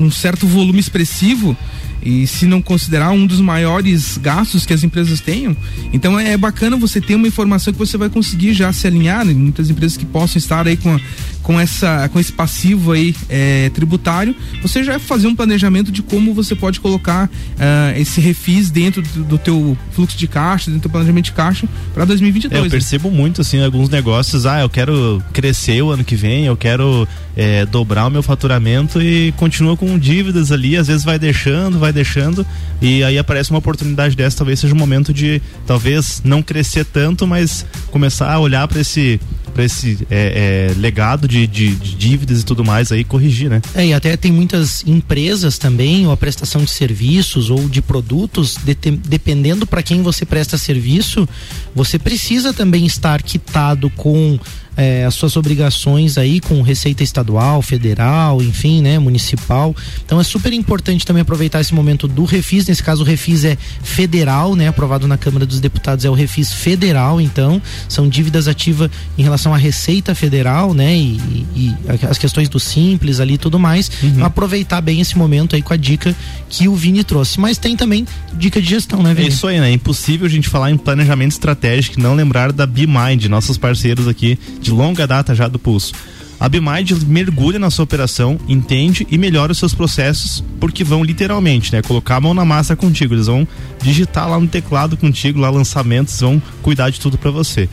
um 0.05 0.11
certo 0.11 0.47
volume 0.47 0.79
expressivo 0.79 1.55
e 2.01 2.25
se 2.25 2.45
não 2.45 2.61
considerar 2.61 3.11
um 3.11 3.25
dos 3.25 3.41
maiores 3.41 4.17
gastos 4.17 4.65
que 4.65 4.73
as 4.73 4.83
empresas 4.83 5.19
tenham, 5.19 5.55
então 5.91 6.19
é 6.19 6.37
bacana 6.37 6.77
você 6.77 7.01
ter 7.01 7.15
uma 7.15 7.27
informação 7.27 7.73
que 7.73 7.79
você 7.79 7.97
vai 7.97 8.09
conseguir 8.09 8.53
já 8.53 8.71
se 8.71 8.87
alinhar, 8.87 9.25
né? 9.25 9.33
muitas 9.33 9.69
empresas 9.69 9.97
que 9.97 10.05
possam 10.05 10.37
estar 10.37 10.65
aí 10.65 10.77
com, 10.77 10.95
a, 10.95 10.99
com, 11.43 11.59
essa, 11.59 12.09
com 12.09 12.19
esse 12.19 12.31
passivo 12.31 12.93
aí 12.93 13.13
é, 13.27 13.69
tributário, 13.71 14.33
você 14.61 14.83
já 14.83 14.97
fazer 14.97 15.27
um 15.27 15.35
planejamento 15.35 15.91
de 15.91 16.01
como 16.01 16.33
você 16.33 16.55
pode 16.55 16.79
colocar 16.79 17.25
uh, 17.27 17.99
esse 17.99 18.21
refis 18.21 18.69
dentro 18.69 19.01
do, 19.01 19.23
do, 19.23 19.37
teu 19.37 19.77
fluxo 19.91 20.17
de 20.17 20.27
caixa, 20.27 20.71
dentro 20.71 20.89
do 20.89 20.91
planejamento 20.91 21.25
de 21.25 21.31
caixa 21.33 21.58
para 21.93 22.05
2022. 22.05 22.53
É, 22.53 22.59
eu 22.59 22.63
né? 22.65 22.69
percebo 22.69 23.09
muito 23.09 23.41
assim 23.41 23.63
alguns 23.63 23.89
negócios, 23.89 24.45
ah, 24.45 24.61
eu 24.61 24.69
quero 24.69 25.23
crescer 25.33 25.81
o 25.81 25.91
ano 25.91 26.03
que 26.03 26.15
vem, 26.15 26.45
eu 26.45 26.55
quero 26.55 27.07
é, 27.35 27.65
dobrar 27.65 28.07
o 28.07 28.09
meu 28.09 28.23
faturamento 28.23 29.01
e 29.01 29.31
continua 29.33 29.75
com 29.75 29.97
dívidas 29.97 30.51
ali, 30.51 30.77
às 30.77 30.87
vezes 30.87 31.03
vai 31.03 31.17
deixando, 31.17 31.79
vai 31.79 31.91
deixando 31.91 32.45
e 32.81 33.03
aí 33.03 33.17
aparece 33.17 33.49
uma 33.49 33.59
oportunidade 33.59 34.15
dessa, 34.15 34.37
talvez 34.37 34.59
seja 34.59 34.73
o 34.73 34.75
um 34.75 34.79
momento 34.79 35.13
de 35.13 35.41
talvez 35.65 36.21
não 36.23 36.41
crescer 36.41 36.85
tanto, 36.85 37.25
mas 37.27 37.65
começar 37.91 38.31
a 38.31 38.39
olhar 38.39 38.67
para 38.67 38.81
esse 38.81 39.19
para 39.59 39.65
esse 39.65 40.07
é, 40.09 40.69
é, 40.71 40.79
legado 40.79 41.27
de, 41.27 41.45
de, 41.45 41.75
de, 41.75 41.95
dívidas 41.95 42.41
e 42.41 42.45
tudo 42.45 42.63
mais 42.63 42.93
aí 42.93 43.03
corrigir, 43.03 43.49
né? 43.49 43.61
É, 43.75 43.87
e 43.87 43.93
até 43.93 44.15
tem 44.15 44.31
muitas 44.31 44.85
empresas 44.87 45.57
também, 45.57 46.07
ou 46.07 46.13
a 46.13 46.17
prestação 46.17 46.63
de 46.63 46.71
serviços 46.71 47.49
ou 47.49 47.67
de 47.67 47.81
produtos, 47.81 48.55
de, 48.55 48.73
dependendo 48.73 49.67
para 49.67 49.83
quem 49.83 50.01
você 50.01 50.25
presta 50.25 50.57
serviço, 50.57 51.27
você 51.75 51.99
precisa 51.99 52.53
também 52.53 52.85
estar 52.85 53.21
quitado 53.21 53.89
com 53.89 54.39
é, 54.79 55.03
as 55.03 55.13
suas 55.13 55.35
obrigações 55.35 56.17
aí 56.17 56.39
com 56.39 56.61
receita 56.61 57.03
estadual, 57.03 57.61
federal, 57.61 58.41
enfim, 58.41 58.81
né, 58.81 58.97
municipal. 58.97 59.75
Então 60.05 60.21
é 60.21 60.23
super 60.23 60.53
importante 60.53 61.05
também 61.05 61.19
aproveitar 61.21 61.59
esse 61.59 61.73
momento 61.73 62.07
do 62.07 62.23
refis. 62.23 62.65
Nesse 62.65 62.81
caso, 62.81 63.03
o 63.03 63.05
refis 63.05 63.43
é 63.43 63.57
federal, 63.83 64.55
né, 64.55 64.69
aprovado 64.69 65.05
na 65.05 65.17
Câmara 65.17 65.45
dos 65.45 65.59
Deputados 65.59 66.05
é 66.05 66.09
o 66.09 66.13
refis 66.13 66.53
federal. 66.53 67.19
Então 67.19 67.61
são 67.89 68.07
dívidas 68.07 68.47
ativas 68.47 68.89
em 69.17 69.21
relação 69.21 69.53
à 69.53 69.57
receita 69.57 70.15
federal, 70.15 70.73
né, 70.73 70.95
e, 70.95 71.45
e, 71.53 71.75
as 72.09 72.17
questões 72.17 72.47
do 72.47 72.59
simples 72.59 73.19
ali, 73.19 73.33
e 73.33 73.37
tudo 73.37 73.59
mais. 73.59 73.91
Uhum. 74.01 74.23
Aproveitar 74.23 74.79
bem 74.79 75.01
esse 75.01 75.17
momento 75.17 75.57
aí 75.57 75.61
com 75.61 75.73
a 75.73 75.77
dica 75.77 76.15
que 76.49 76.69
o 76.69 76.75
Vini 76.75 77.03
trouxe. 77.03 77.37
Mas 77.37 77.57
tem 77.57 77.75
também 77.75 78.07
dica 78.33 78.61
de 78.61 78.69
gestão, 78.69 79.03
né, 79.03 79.13
Vini? 79.13 79.27
É 79.27 79.29
isso 79.29 79.45
aí, 79.45 79.59
né? 79.59 79.69
É 79.69 79.73
impossível 79.73 80.25
a 80.25 80.29
gente 80.29 80.47
falar 80.47 80.71
em 80.71 80.77
planejamento 80.77 81.33
estratégico 81.33 81.99
e 81.99 82.01
não 82.01 82.15
lembrar 82.15 82.53
da 82.53 82.65
BeMind, 82.65 83.25
nossos 83.25 83.57
parceiros 83.57 84.07
aqui 84.07 84.39
de 84.61 84.68
de 84.69 84.75
longa 84.75 85.07
data 85.07 85.33
já 85.33 85.47
do 85.47 85.57
Pulso. 85.57 85.93
A 86.39 86.47
Bimind 86.47 86.91
mergulha 87.05 87.59
na 87.59 87.69
sua 87.69 87.83
operação, 87.83 88.39
entende 88.47 89.05
e 89.09 89.17
melhora 89.17 89.51
os 89.51 89.57
seus 89.57 89.73
processos, 89.73 90.41
porque 90.59 90.85
vão 90.85 91.03
literalmente, 91.03 91.73
né, 91.73 91.81
colocar 91.81 92.15
a 92.15 92.21
mão 92.21 92.33
na 92.33 92.45
massa 92.45 92.77
contigo. 92.77 93.13
Eles 93.13 93.27
vão 93.27 93.45
digitar 93.81 94.29
lá 94.29 94.39
no 94.39 94.47
teclado 94.47 94.95
contigo, 94.95 95.39
lá 95.39 95.49
lançamentos, 95.49 96.17
vão 96.21 96.41
cuidar 96.61 96.89
de 96.91 96.99
tudo 96.99 97.17
para 97.17 97.31
você. 97.31 97.67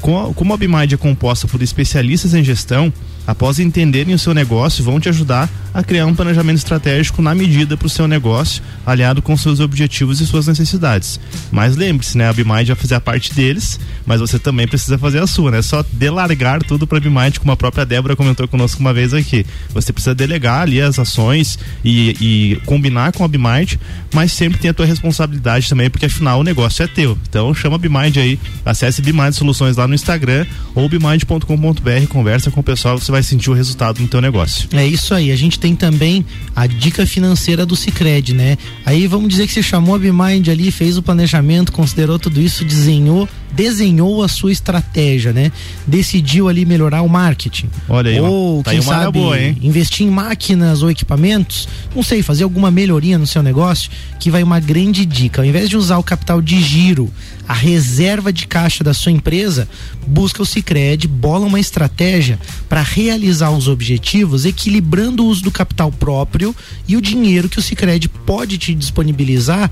como 0.00 0.54
a 0.54 0.56
Bimind 0.56 0.92
é 0.92 0.96
composta 0.96 1.48
por 1.48 1.60
especialistas 1.60 2.32
em 2.32 2.44
gestão, 2.44 2.92
após 3.26 3.58
entenderem 3.58 4.14
o 4.14 4.18
seu 4.18 4.32
negócio, 4.32 4.84
vão 4.84 5.00
te 5.00 5.08
ajudar 5.08 5.48
a 5.76 5.82
criar 5.82 6.06
um 6.06 6.14
planejamento 6.14 6.56
estratégico 6.56 7.20
na 7.20 7.34
medida 7.34 7.76
para 7.76 7.86
o 7.86 7.90
seu 7.90 8.08
negócio, 8.08 8.62
aliado 8.86 9.20
com 9.20 9.36
seus 9.36 9.60
objetivos 9.60 10.22
e 10.22 10.26
suas 10.26 10.46
necessidades. 10.46 11.20
Mas 11.52 11.76
lembre-se, 11.76 12.16
né? 12.16 12.28
A 12.28 12.32
Bimind 12.32 12.68
vai 12.68 12.76
fazer 12.76 12.94
a 12.94 13.00
parte 13.00 13.34
deles, 13.34 13.78
mas 14.06 14.20
você 14.20 14.38
também 14.38 14.66
precisa 14.66 14.96
fazer 14.96 15.18
a 15.18 15.26
sua, 15.26 15.50
né? 15.50 15.60
Só 15.60 15.84
delargar 15.92 16.62
tudo 16.62 16.86
para 16.86 16.96
a 16.96 17.00
Bimind, 17.00 17.38
como 17.38 17.52
a 17.52 17.56
própria 17.56 17.84
Débora 17.84 18.16
comentou 18.16 18.48
conosco 18.48 18.80
uma 18.80 18.94
vez 18.94 19.12
aqui. 19.12 19.44
Você 19.74 19.92
precisa 19.92 20.14
delegar 20.14 20.62
ali 20.62 20.80
as 20.80 20.98
ações 20.98 21.58
e, 21.84 22.16
e 22.20 22.56
combinar 22.64 23.12
com 23.12 23.22
a 23.22 23.28
Bimind, 23.28 23.74
mas 24.14 24.32
sempre 24.32 24.58
tem 24.58 24.70
a 24.70 24.74
tua 24.74 24.86
responsabilidade 24.86 25.68
também, 25.68 25.90
porque 25.90 26.06
afinal 26.06 26.40
o 26.40 26.44
negócio 26.44 26.82
é 26.82 26.86
teu. 26.86 27.18
Então 27.28 27.52
chama 27.52 27.76
a 27.76 27.78
Bimind 27.78 28.16
aí, 28.16 28.38
acesse 28.64 29.02
Bimind 29.02 29.34
Soluções 29.34 29.76
lá 29.76 29.86
no 29.86 29.94
Instagram 29.94 30.46
ou 30.74 30.88
bimind.com.br, 30.88 32.06
conversa 32.08 32.50
com 32.50 32.60
o 32.60 32.62
pessoal, 32.62 32.98
você 32.98 33.12
vai 33.12 33.15
sentir 33.22 33.50
o 33.50 33.54
resultado 33.54 34.00
no 34.00 34.08
teu 34.08 34.20
negócio. 34.20 34.68
É 34.72 34.86
isso 34.86 35.14
aí, 35.14 35.30
a 35.30 35.36
gente 35.36 35.58
tem 35.58 35.74
também 35.74 36.24
a 36.54 36.66
dica 36.66 37.06
financeira 37.06 37.64
do 37.64 37.76
Cicred, 37.76 38.34
né? 38.34 38.56
Aí 38.84 39.06
vamos 39.06 39.28
dizer 39.28 39.46
que 39.46 39.52
você 39.52 39.62
chamou 39.62 39.94
a 39.94 39.98
Bimind 39.98 40.48
ali, 40.48 40.70
fez 40.70 40.96
o 40.96 41.02
planejamento, 41.02 41.72
considerou 41.72 42.18
tudo 42.18 42.40
isso, 42.40 42.64
desenhou, 42.64 43.28
desenhou 43.56 44.22
a 44.22 44.28
sua 44.28 44.52
estratégia, 44.52 45.32
né? 45.32 45.50
Decidiu 45.86 46.48
ali 46.48 46.66
melhorar 46.66 47.00
o 47.00 47.08
marketing. 47.08 47.68
Olha 47.88 48.10
aí, 48.10 48.20
ou 48.20 48.62
tá 48.62 48.70
quem 48.70 48.80
aí 48.80 48.84
sabe 48.84 49.18
boa, 49.18 49.40
hein? 49.40 49.56
investir 49.62 50.06
em 50.06 50.10
máquinas 50.10 50.82
ou 50.82 50.90
equipamentos, 50.90 51.66
não 51.94 52.02
sei, 52.02 52.22
fazer 52.22 52.44
alguma 52.44 52.70
melhoria 52.70 53.16
no 53.16 53.26
seu 53.26 53.42
negócio, 53.42 53.90
que 54.20 54.30
vai 54.30 54.42
uma 54.42 54.60
grande 54.60 55.06
dica. 55.06 55.40
Ao 55.40 55.46
invés 55.46 55.70
de 55.70 55.76
usar 55.76 55.96
o 55.96 56.02
capital 56.02 56.42
de 56.42 56.60
giro, 56.60 57.10
a 57.48 57.54
reserva 57.54 58.32
de 58.32 58.46
caixa 58.46 58.84
da 58.84 58.92
sua 58.92 59.12
empresa, 59.12 59.68
busca 60.06 60.42
o 60.42 60.46
Cicred, 60.46 61.08
bola 61.08 61.46
uma 61.46 61.60
estratégia 61.60 62.38
para 62.68 62.82
realizar 62.82 63.50
os 63.50 63.68
objetivos, 63.68 64.44
equilibrando 64.44 65.24
o 65.24 65.26
uso 65.28 65.42
do 65.42 65.50
capital 65.50 65.90
próprio 65.90 66.54
e 66.86 66.96
o 66.96 67.00
dinheiro 67.00 67.48
que 67.48 67.58
o 67.58 67.62
Cicred 67.62 68.08
pode 68.08 68.58
te 68.58 68.74
disponibilizar 68.74 69.70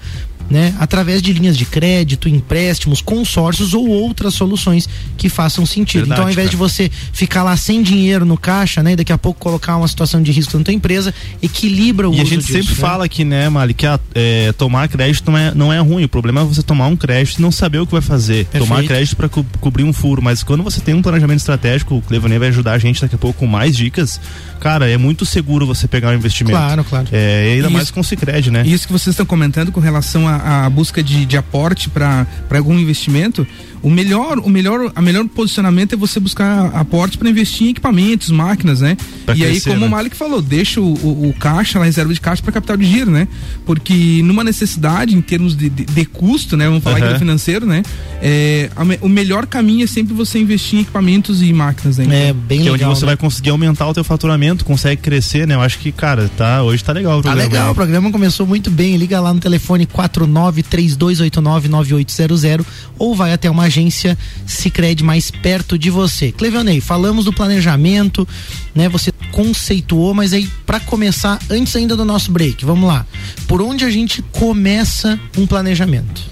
né, 0.51 0.75
através 0.79 1.23
de 1.23 1.33
linhas 1.33 1.57
de 1.57 1.65
crédito, 1.65 2.29
empréstimos, 2.29 3.01
consórcios 3.01 3.73
ou 3.75 3.89
outras 3.89 4.35
soluções 4.35 4.89
que 5.17 5.29
façam 5.29 5.65
sentido. 5.65 6.01
Verdade, 6.03 6.21
então, 6.21 6.25
ao 6.27 6.31
invés 6.33 6.47
cara. 6.49 6.51
de 6.51 6.57
você 6.57 6.91
ficar 7.13 7.43
lá 7.43 7.57
sem 7.57 7.83
dinheiro 7.83 8.25
no 8.25 8.37
caixa, 8.37 8.83
né, 8.83 8.93
e 8.93 8.97
daqui 8.97 9.13
a 9.13 9.19
pouco 9.19 9.41
colocar 9.41 9.77
uma 9.77 9.89
situação 9.89 10.23
de 10.23 10.31
risco 10.33 10.57
na 10.59 10.65
tua 10.65 10.75
empresa, 10.75 11.15
equilibra 11.43 12.09
o 12.09 12.15
E 12.15 12.19
a 12.19 12.23
uso 12.23 12.31
gente 12.31 12.41
disso, 12.47 12.53
sempre 12.53 12.75
né? 12.75 12.81
fala 12.81 13.05
aqui, 13.05 13.25
né, 13.25 13.49
Mali, 13.49 13.75
que 13.75 13.87
a- 13.87 13.99
é, 14.15 14.53
tomar 14.53 14.89
crédito 14.89 15.31
não 15.31 15.39
é, 15.39 15.55
não 15.55 15.73
é 15.73 15.79
ruim. 15.81 16.05
O 16.05 16.09
problema 16.09 16.41
é 16.41 16.45
você 16.45 16.63
tomar 16.63 16.87
um 16.89 16.97
crédito 16.97 17.39
e 17.39 17.43
não 17.43 17.51
saber 17.51 17.79
o 17.79 17.87
que 17.87 17.93
vai 17.93 18.01
fazer. 18.03 18.45
Perfeito. 18.47 18.67
Tomar 18.67 18.85
crédito 18.85 19.17
para 19.17 19.29
cobrir 19.29 19.85
um 19.85 19.93
furo. 19.93 20.23
Mas 20.23 20.43
quando 20.43 20.63
você 20.63 20.81
tem 20.81 20.95
um 20.95 21.03
planejamento 21.03 21.39
estratégico, 21.39 21.97
o 21.97 22.03
Clevanei 22.03 22.39
vai 22.39 22.49
ajudar 22.49 22.73
a 22.73 22.79
gente 22.79 23.01
daqui 23.01 23.15
a 23.15 23.19
pouco 23.19 23.41
com 23.41 23.47
mais 23.47 23.77
dicas. 23.77 24.21
Cara, 24.61 24.89
é 24.89 24.97
muito 24.97 25.27
seguro 25.27 25.67
você 25.67 25.87
pegar 25.87 26.11
um 26.11 26.15
investimento. 26.15 26.57
Claro, 26.57 26.85
claro. 26.85 27.07
É, 27.13 27.49
e 27.49 27.53
ainda 27.55 27.67
Isso- 27.67 27.73
mais 27.73 27.91
com 27.91 28.01
o 28.01 28.05
Cicred, 28.05 28.51
né? 28.51 28.63
Isso 28.67 28.87
que 28.87 28.93
vocês 28.93 29.13
estão 29.13 29.27
comentando 29.27 29.71
com 29.73 29.81
relação 29.81 30.27
à 30.37 30.71
busca 30.71 31.03
de, 31.03 31.25
de 31.25 31.37
aporte 31.37 31.89
para 31.89 32.27
algum 32.51 32.79
investimento, 32.79 33.47
o 33.85 33.91
melhor, 33.91 34.39
o 34.39 34.49
melhor, 34.49 34.91
a 34.95 35.03
melhor 35.03 35.29
posicionamento 35.29 35.93
é 35.93 35.97
você 35.97 36.19
buscar 36.19 36.69
aporte 36.75 37.19
para 37.19 37.29
investir 37.29 37.67
em 37.67 37.71
equipamentos, 37.71 38.31
máquinas, 38.31 38.81
né? 38.81 38.97
Pra 39.27 39.37
e 39.37 39.41
crescer, 39.41 39.69
aí, 39.69 39.75
como 39.75 39.81
né? 39.81 39.87
o 39.87 39.91
Malik 39.91 40.17
falou, 40.17 40.41
deixa 40.41 40.81
o, 40.81 40.95
o, 40.95 41.29
o 41.29 41.35
caixa, 41.35 41.79
a 41.79 41.85
reserva 41.85 42.15
de 42.15 42.21
caixa 42.21 42.43
para 42.43 42.51
capital 42.53 42.79
de 42.79 42.87
giro, 42.87 43.11
né? 43.11 43.29
Porque 43.67 44.23
numa 44.25 44.43
necessidade, 44.43 45.15
em 45.15 45.21
termos 45.21 45.55
de, 45.55 45.69
de, 45.69 45.85
de 45.85 46.05
custo, 46.07 46.57
né? 46.57 46.67
Vamos 46.67 46.83
falar 46.83 46.97
aqui 46.97 47.05
Aham. 47.05 47.15
do 47.15 47.19
financeiro, 47.19 47.67
né? 47.67 47.83
É, 48.23 48.71
a 48.75 48.85
o 49.05 49.09
melhor 49.09 49.45
caminho 49.47 49.85
é 49.85 49.87
sempre 49.87 50.15
você 50.15 50.39
investir 50.39 50.79
em 50.79 50.83
equipamentos 50.83 51.43
e 51.43 51.53
máquinas, 51.53 51.99
né? 51.99 52.29
É 52.29 52.33
bem 52.33 52.63
que 52.63 52.69
é 52.69 52.73
legal. 52.73 52.89
onde 52.91 52.99
você 52.99 53.05
né? 53.05 53.11
vai 53.11 53.17
conseguir 53.19 53.51
aumentar 53.51 53.87
o 53.87 53.93
teu 53.93 54.05
faturamento, 54.05 54.65
consegue 54.65 55.03
crescer, 55.03 55.47
né? 55.47 55.55
Eu 55.57 55.61
acho 55.61 55.79
que, 55.79 55.93
cara, 55.93 56.31
tá, 56.37 56.63
hoje 56.63 56.83
tá 56.83 56.93
legal 56.93 57.19
o 57.19 57.23
Tá 57.23 57.33
programa. 57.33 57.51
legal, 57.53 57.73
o 57.73 57.75
programa 57.75 58.11
começou 58.11 58.47
muito 58.47 58.71
bem. 58.71 58.97
Liga 58.97 59.21
lá 59.21 59.35
no 59.35 59.41
telefone 59.41 59.87
4932899800 59.87 62.65
ou 62.99 63.15
vai 63.15 63.33
até 63.33 63.51
uma 63.51 63.69
agência 63.79 64.17
Sicredi 64.47 65.03
mais 65.03 65.31
perto 65.31 65.77
de 65.77 65.91
você. 65.91 66.31
Clevanei, 66.31 66.81
falamos 66.81 67.25
do 67.25 67.33
planejamento, 67.33 68.27
né? 68.75 68.89
Você 68.89 69.11
conceituou, 69.33 70.15
mas 70.15 70.33
aí 70.33 70.49
para 70.65 70.79
começar, 70.79 71.39
antes 71.51 71.75
ainda 71.75 71.97
do 71.97 72.05
nosso 72.05 72.31
break, 72.31 72.65
vamos 72.65 72.87
lá. 72.87 73.05
Por 73.49 73.61
onde 73.61 73.85
a 73.85 73.91
gente 73.91 74.23
começa 74.31 75.19
um 75.37 75.47
planejamento? 75.47 76.23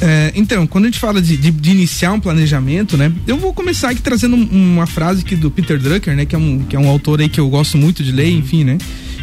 É, 0.00 0.30
então, 0.36 0.64
quando 0.64 0.84
a 0.84 0.86
gente 0.88 1.00
fala 1.00 1.20
de, 1.20 1.36
de- 1.36 1.50
de 1.50 1.70
iniciar 1.72 2.12
um 2.12 2.20
planejamento, 2.20 2.96
né? 2.96 3.12
Eu 3.26 3.36
vou 3.36 3.52
começar 3.52 3.90
aqui 3.90 4.00
trazendo 4.00 4.36
um- 4.36 4.74
uma 4.74 4.86
frase 4.86 5.22
aqui 5.22 5.34
do 5.34 5.50
Peter 5.50 5.76
Drucker, 5.76 6.14
né? 6.14 6.24
Que 6.24 6.36
é 6.36 6.38
um, 6.38 6.60
que 6.60 6.76
é 6.76 6.78
um 6.78 6.88
autor 6.88 7.20
aí 7.20 7.28
que 7.28 7.40
eu 7.40 7.48
gosto 7.50 7.76
muito 7.76 8.04
de 8.04 8.12
ler, 8.12 8.30
enfim, 8.30 8.62
né? 8.62 8.78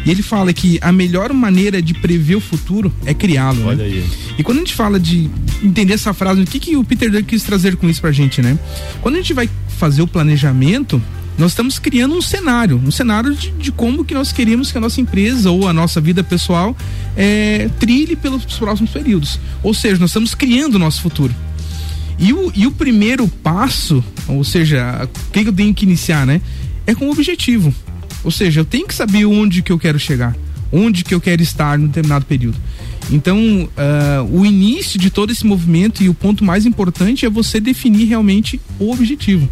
E 0.06 0.10
ele 0.10 0.22
fala 0.22 0.52
que 0.52 0.78
a 0.80 0.92
melhor 0.92 1.32
maneira 1.32 1.82
de 1.82 1.92
prever 1.92 2.36
o 2.36 2.40
futuro 2.40 2.92
é 3.04 3.12
criá-lo. 3.12 3.58
né? 3.58 3.66
Olha 3.66 3.84
aí. 3.84 4.08
E 4.38 4.42
quando 4.44 4.58
a 4.58 4.60
gente 4.60 4.74
fala 4.74 5.00
de 5.00 5.28
entender 5.60 5.94
essa 5.94 6.14
frase, 6.14 6.42
o 6.42 6.46
que, 6.46 6.60
que 6.60 6.76
o 6.76 6.84
Peter 6.84 7.10
Drucker 7.10 7.28
quis 7.28 7.42
trazer 7.42 7.74
com 7.74 7.90
isso 7.90 8.00
pra 8.00 8.12
gente, 8.12 8.40
né? 8.40 8.56
Quando 9.02 9.16
a 9.16 9.18
gente 9.18 9.34
vai 9.34 9.50
fazer 9.76 10.02
o 10.02 10.06
planejamento, 10.06 11.02
nós 11.36 11.50
estamos 11.50 11.80
criando 11.80 12.14
um 12.14 12.22
cenário, 12.22 12.80
um 12.82 12.90
cenário 12.92 13.34
de, 13.34 13.50
de 13.50 13.72
como 13.72 14.04
que 14.04 14.14
nós 14.14 14.30
queremos 14.30 14.70
que 14.70 14.78
a 14.78 14.80
nossa 14.80 15.00
empresa 15.00 15.50
ou 15.50 15.66
a 15.66 15.72
nossa 15.72 16.00
vida 16.00 16.22
pessoal 16.22 16.76
é, 17.16 17.68
trilhe 17.80 18.14
pelos 18.14 18.44
próximos 18.44 18.92
períodos. 18.92 19.40
Ou 19.60 19.74
seja, 19.74 19.98
nós 19.98 20.10
estamos 20.10 20.36
criando 20.36 20.76
o 20.76 20.78
nosso 20.78 21.02
futuro. 21.02 21.34
E 22.18 22.32
o, 22.32 22.52
e 22.54 22.64
o 22.66 22.70
primeiro 22.70 23.26
passo, 23.28 24.02
ou 24.28 24.44
seja, 24.44 25.02
o 25.28 25.30
que, 25.32 25.42
que 25.42 25.48
eu 25.48 25.52
tenho 25.52 25.74
que 25.74 25.84
iniciar, 25.84 26.24
né? 26.24 26.40
É 26.86 26.94
com 26.94 27.06
o 27.06 27.10
objetivo. 27.10 27.74
Ou 28.26 28.32
seja, 28.32 28.58
eu 28.58 28.64
tenho 28.64 28.88
que 28.88 28.94
saber 28.94 29.24
onde 29.24 29.62
que 29.62 29.70
eu 29.70 29.78
quero 29.78 30.00
chegar, 30.00 30.36
onde 30.72 31.04
que 31.04 31.14
eu 31.14 31.20
quero 31.20 31.40
estar 31.40 31.78
num 31.78 31.86
determinado 31.86 32.24
período. 32.26 32.58
Então, 33.08 33.68
ah, 33.76 34.26
o 34.28 34.44
início 34.44 34.98
de 34.98 35.10
todo 35.10 35.30
esse 35.30 35.46
movimento 35.46 36.02
e 36.02 36.08
o 36.08 36.14
ponto 36.14 36.44
mais 36.44 36.66
importante 36.66 37.24
é 37.24 37.30
você 37.30 37.60
definir 37.60 38.06
realmente 38.06 38.60
o 38.80 38.90
objetivo. 38.90 39.48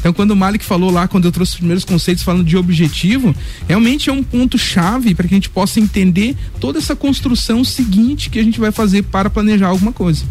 Então, 0.00 0.12
quando 0.12 0.32
o 0.32 0.36
Malik 0.36 0.64
falou 0.64 0.90
lá, 0.90 1.06
quando 1.06 1.26
eu 1.26 1.30
trouxe 1.30 1.52
os 1.52 1.58
primeiros 1.58 1.84
conceitos 1.84 2.24
falando 2.24 2.42
de 2.42 2.56
objetivo, 2.56 3.32
realmente 3.68 4.10
é 4.10 4.12
um 4.12 4.24
ponto 4.24 4.58
chave 4.58 5.14
para 5.14 5.28
que 5.28 5.34
a 5.34 5.36
gente 5.36 5.48
possa 5.48 5.78
entender 5.78 6.34
toda 6.58 6.78
essa 6.80 6.96
construção 6.96 7.62
seguinte 7.62 8.28
que 8.28 8.40
a 8.40 8.42
gente 8.42 8.58
vai 8.58 8.72
fazer 8.72 9.02
para 9.02 9.30
planejar 9.30 9.68
alguma 9.68 9.92
coisa. 9.92 10.24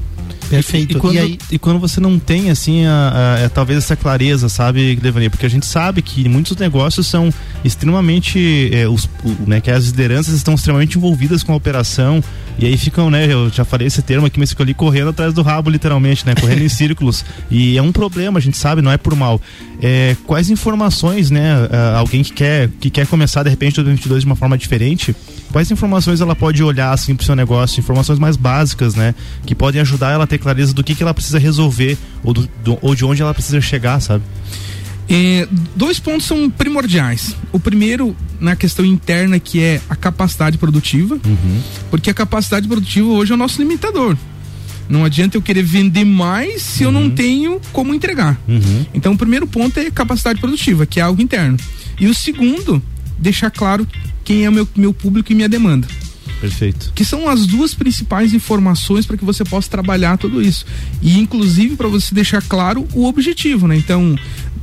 Perfeito. 0.50 0.98
E 0.98 1.00
quando, 1.02 1.16
E 1.16 1.20
aí, 1.20 1.38
e 1.52 1.58
quando 1.60 1.80
você 1.80 2.00
não 2.00 2.20
tem, 2.20 2.50
assim, 2.52 2.86
a, 2.86 3.36
a- 3.36 3.40
é, 3.40 3.50
talvez 3.50 3.80
essa 3.80 3.96
clareza, 3.96 4.48
sabe, 4.48 4.98
Levani? 5.02 5.30
Porque 5.30 5.46
a 5.46 5.50
gente 5.50 5.66
sabe 5.66 6.02
que 6.02 6.30
muitos 6.30 6.56
negócios 6.58 7.08
são 7.08 7.32
extremamente. 7.64 8.70
é, 8.74 8.88
os, 8.88 9.06
o- 9.24 9.36
né, 9.48 9.60
que 9.62 9.70
as 9.72 9.86
lideranças 9.88 10.34
estão 10.36 10.54
extremamente 10.56 10.98
envolvidas 10.98 11.44
com 11.44 11.52
a 11.54 11.56
operação. 11.56 12.24
E 12.58 12.66
aí 12.66 12.78
ficam, 12.78 13.10
né? 13.10 13.26
Eu 13.32 13.50
já 13.50 13.66
falei 13.66 13.88
esse 13.88 14.02
termo 14.02 14.26
aqui, 14.26 14.40
mas 14.40 14.50
ficam 14.50 14.64
ali 14.64 14.74
correndo 14.74 15.10
atrás 15.10 15.34
do 15.34 15.42
rabo, 15.42 15.70
literalmente, 15.70 16.26
né? 16.26 16.34
Correndo 16.36 16.62
em 16.62 16.70
círculos. 16.70 17.26
E 17.52 17.78
é 17.78 17.82
um 17.82 17.92
problema, 17.92 18.40
a 18.40 18.42
gente 18.42 18.56
sabe, 18.56 18.82
não 18.82 18.92
é 18.92 18.98
por 18.98 19.14
mal. 19.14 19.42
É, 19.82 20.16
quais 20.26 20.50
informações, 20.50 21.30
né? 21.30 21.54
alguém 21.98 22.24
que 22.24 22.32
quer, 22.32 22.70
que 22.80 22.90
quer 22.90 23.06
começar, 23.08 23.44
de 23.44 23.50
repente, 23.50 23.76
2022 23.76 24.22
de 24.22 24.26
uma 24.26 24.36
forma 24.38 24.58
diferente, 24.58 25.14
quais 25.56 25.72
informações 25.72 26.20
ela 26.20 26.36
pode 26.36 26.62
olhar, 26.62 26.92
assim, 26.92 27.16
pro 27.16 27.26
seu 27.26 27.34
negócio? 27.34 27.80
Informações 27.80 28.20
mais 28.20 28.36
básicas, 28.36 28.94
né? 28.94 29.16
Que 29.46 29.56
podem 29.56 29.80
ajudar 29.80 30.12
ela 30.12 30.26
a 30.26 30.28
ter 30.28 30.38
clareza 30.38 30.74
do 30.74 30.84
que, 30.84 30.94
que 30.94 31.02
ela 31.02 31.14
precisa 31.14 31.40
resolver 31.40 31.98
ou, 32.22 32.34
do- 32.34 32.50
do- 32.62 32.78
ou 32.82 32.94
de 32.94 33.06
onde 33.06 33.22
ela 33.22 33.34
precisa 33.34 33.62
chegar, 33.62 34.02
sabe? 34.02 34.22
É, 35.08 35.48
dois 35.74 35.98
pontos 35.98 36.26
são 36.28 36.50
primordiais. 36.50 37.38
O 37.54 37.60
primeiro, 37.60 38.14
na 38.38 38.54
questão 38.58 38.84
interna, 38.84 39.40
que 39.40 39.62
é 39.62 39.80
a 39.90 39.96
capacidade 39.96 40.58
produtiva, 40.58 41.18
porque 41.90 42.10
a 42.10 42.14
capacidade 42.14 42.68
produtiva 42.68 43.08
hoje 43.08 43.32
é 43.32 43.36
o 43.36 43.38
nosso 43.38 43.58
limitador. 43.62 44.18
Não 44.90 45.06
adianta 45.06 45.38
eu 45.38 45.42
querer 45.42 45.64
vender 45.64 46.04
mais 46.04 46.64
se 46.64 46.84
eu 46.84 46.92
não 46.92 47.10
tenho 47.10 47.62
como 47.72 47.94
entregar. 47.96 48.38
Uhum. 48.46 48.86
Então, 48.94 49.14
o 49.14 49.18
primeiro 49.18 49.48
ponto 49.48 49.80
é 49.80 49.90
capacidade 49.90 50.42
produtiva, 50.42 50.86
que 50.86 51.00
é 51.00 51.04
algo 51.04 51.22
interno. 51.22 51.56
E 51.98 52.08
o 52.08 52.14
segundo, 52.14 52.84
deixar 53.18 53.52
claro 53.52 53.88
quem 54.24 54.46
é 54.46 54.50
o 54.50 54.52
meu, 54.52 54.68
meu 54.76 54.94
público 54.94 55.32
e 55.32 55.36
minha 55.36 55.50
demanda 55.50 55.88
Perfeito. 56.42 56.92
que 56.94 57.06
são 57.06 57.30
as 57.30 57.46
duas 57.46 57.74
principais 57.74 58.34
informações 58.34 59.06
para 59.06 59.18
que 59.18 59.26
você 59.26 59.44
possa 59.44 59.70
trabalhar 59.70 60.18
tudo 60.18 60.42
isso. 60.42 60.66
E 61.02 61.18
inclusive 61.20 61.76
para 61.76 61.88
você 61.88 62.14
deixar 62.14 62.42
claro 62.42 62.88
o 62.94 63.06
objetivo, 63.06 63.68
né? 63.68 63.76
Então, 63.76 64.16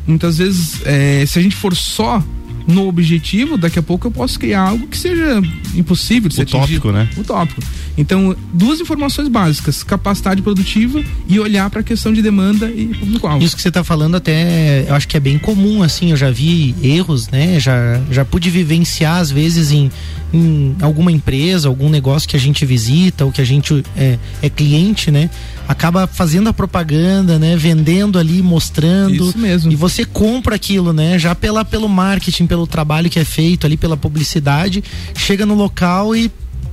muitas 0.06 0.38
vezes, 0.38 0.80
é, 0.85 1.25
se 1.26 1.38
a 1.38 1.42
gente 1.42 1.56
for 1.56 1.75
só 1.75 2.23
no 2.66 2.88
objetivo, 2.88 3.57
daqui 3.57 3.78
a 3.78 3.83
pouco 3.83 4.07
eu 4.07 4.11
posso 4.11 4.38
criar 4.38 4.61
algo 4.62 4.87
que 4.87 4.97
seja 4.97 5.42
impossível 5.75 6.28
de 6.28 6.35
ser 6.35 6.42
Utópico, 6.42 6.88
atingido. 6.88 6.92
né? 6.92 7.09
Utópico. 7.16 7.62
Então, 7.97 8.35
duas 8.52 8.81
informações 8.81 9.28
básicas: 9.28 9.83
capacidade 9.83 10.40
produtiva 10.42 11.02
e 11.28 11.38
olhar 11.38 11.69
para 11.71 11.81
a 11.81 11.83
questão 11.83 12.12
de 12.12 12.23
demanda 12.23 12.66
e 12.71 12.87
público-alvo. 12.88 13.45
Isso 13.45 13.57
que 13.57 13.62
você 13.62 13.69
está 13.69 13.85
falando 13.85 14.16
até, 14.16 14.87
eu 14.88 14.95
acho 14.95 15.07
que 15.09 15.16
é 15.16 15.21
bem 15.21 15.38
comum, 15.38 15.83
assim, 15.83 16.11
eu 16.11 16.16
já 16.16 16.31
vi 16.31 16.75
erros, 16.83 17.28
né? 17.28 17.59
Já, 17.61 18.00
já 18.11 18.25
pude 18.25 18.49
vivenciar, 18.50 19.16
às 19.19 19.31
vezes, 19.31 19.71
em, 19.73 19.90
em 20.33 20.75
alguma 20.81 21.12
empresa, 21.12 21.69
algum 21.69 21.89
negócio 21.89 22.29
que 22.29 22.37
a 22.37 22.41
gente 22.41 22.65
visita 22.65 23.25
ou 23.25 23.33
que 23.33 23.41
a 23.41 23.45
gente 23.45 23.85
é, 23.97 24.19
é 24.41 24.49
cliente, 24.49 25.11
né? 25.11 25.29
Acaba 25.69 26.07
fazendo 26.07 26.49
a 26.49 26.53
propaganda, 26.53 27.39
né? 27.39 27.57
Vendendo 27.57 28.19
ali, 28.19 28.43
mostrando. 28.43 29.29
Isso 29.29 29.39
mesmo. 29.39 29.71
E 29.71 29.77
você 29.77 30.05
compra 30.05 30.57
aquilo, 30.57 30.93
né? 30.93 31.19
Já 31.19 31.35
pela, 31.35 31.65
pelo 31.65 31.89
marketing, 31.89 32.47
pelo 32.47 32.67
trabalho 32.67 33.11
que 33.11 33.19
é 33.19 33.25
feito 33.25 33.67
ali, 33.67 33.77
pela 33.77 33.97
publicidade, 33.97 34.83
chega 35.15 35.45
no 35.45 35.55
local 35.55 36.17
e 36.17 36.31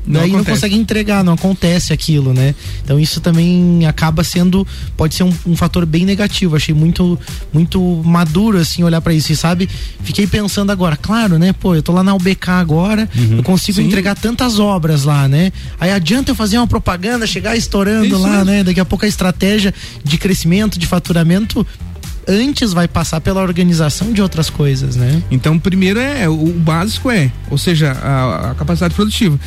Não 0.09 0.21
daí 0.21 0.29
não 0.31 0.37
acontece. 0.37 0.57
consegue 0.57 0.75
entregar, 0.75 1.23
não 1.23 1.33
acontece 1.33 1.93
aquilo, 1.93 2.33
né? 2.33 2.55
Então 2.83 2.99
isso 2.99 3.21
também 3.21 3.85
acaba 3.85 4.23
sendo, 4.23 4.65
pode 4.97 5.13
ser 5.13 5.23
um, 5.23 5.33
um 5.45 5.55
fator 5.55 5.85
bem 5.85 6.03
negativo. 6.03 6.55
Achei 6.55 6.73
muito, 6.73 7.17
muito 7.53 7.79
maduro 8.03 8.57
assim 8.57 8.83
olhar 8.83 8.99
pra 9.01 9.13
isso. 9.13 9.31
E 9.31 9.35
sabe, 9.35 9.69
fiquei 10.03 10.25
pensando 10.25 10.71
agora, 10.71 10.97
claro, 10.97 11.37
né? 11.37 11.53
Pô, 11.53 11.75
eu 11.75 11.83
tô 11.83 11.91
lá 11.91 12.01
na 12.03 12.15
UBK 12.15 12.49
agora, 12.49 13.07
eu 13.37 13.43
consigo 13.43 13.77
Sim. 13.77 13.85
entregar 13.85 14.15
tantas 14.15 14.57
obras 14.59 15.03
lá, 15.03 15.27
né? 15.27 15.51
Aí 15.79 15.91
adianta 15.91 16.31
eu 16.31 16.35
fazer 16.35 16.57
uma 16.57 16.67
propaganda, 16.67 17.27
chegar 17.27 17.55
estourando 17.55 18.07
Isso 18.07 18.17
lá, 18.17 18.29
mesmo. 18.29 18.45
né? 18.45 18.63
Daqui 18.63 18.79
a 18.79 18.85
pouco 18.85 19.05
a 19.05 19.07
estratégia 19.07 19.73
de 20.03 20.17
crescimento, 20.17 20.79
de 20.79 20.87
faturamento 20.87 21.65
antes 22.29 22.71
vai 22.73 22.87
passar 22.87 23.19
pela 23.19 23.41
organização 23.41 24.13
de 24.13 24.21
outras 24.21 24.49
coisas, 24.49 24.95
né? 24.95 25.23
Então, 25.31 25.57
primeiro 25.57 25.99
é 25.99 26.29
o 26.29 26.53
básico 26.53 27.09
é, 27.09 27.31
ou 27.49 27.57
seja, 27.57 27.91
a, 27.91 28.51
a 28.51 28.55
capacidade 28.55 28.93
produtiva. 28.93 29.39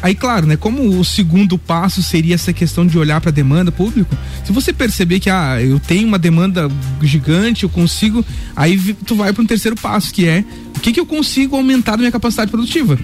Aí, 0.00 0.14
claro, 0.14 0.46
né? 0.46 0.56
Como 0.56 0.98
o 0.98 1.04
segundo 1.04 1.58
passo 1.58 2.02
seria 2.02 2.34
essa 2.34 2.52
questão 2.52 2.86
de 2.86 2.98
olhar 2.98 3.20
para 3.20 3.28
a 3.28 3.32
demanda 3.32 3.70
público, 3.70 4.16
se 4.44 4.50
você 4.50 4.72
perceber 4.72 5.20
que 5.20 5.28
ah, 5.28 5.60
eu 5.60 5.78
tenho 5.78 6.08
uma 6.08 6.18
demanda 6.18 6.70
gigante, 7.02 7.64
eu 7.64 7.68
consigo, 7.68 8.24
aí 8.56 8.78
tu 9.06 9.14
vai 9.14 9.32
para 9.32 9.42
um 9.42 9.46
terceiro 9.46 9.76
passo 9.76 10.12
que 10.12 10.26
é 10.26 10.42
o 10.74 10.80
que 10.80 10.92
que 10.92 10.98
eu 10.98 11.06
consigo 11.06 11.54
aumentar 11.54 11.92
da 11.92 11.98
minha 11.98 12.10
capacidade 12.10 12.50
produtiva? 12.50 12.98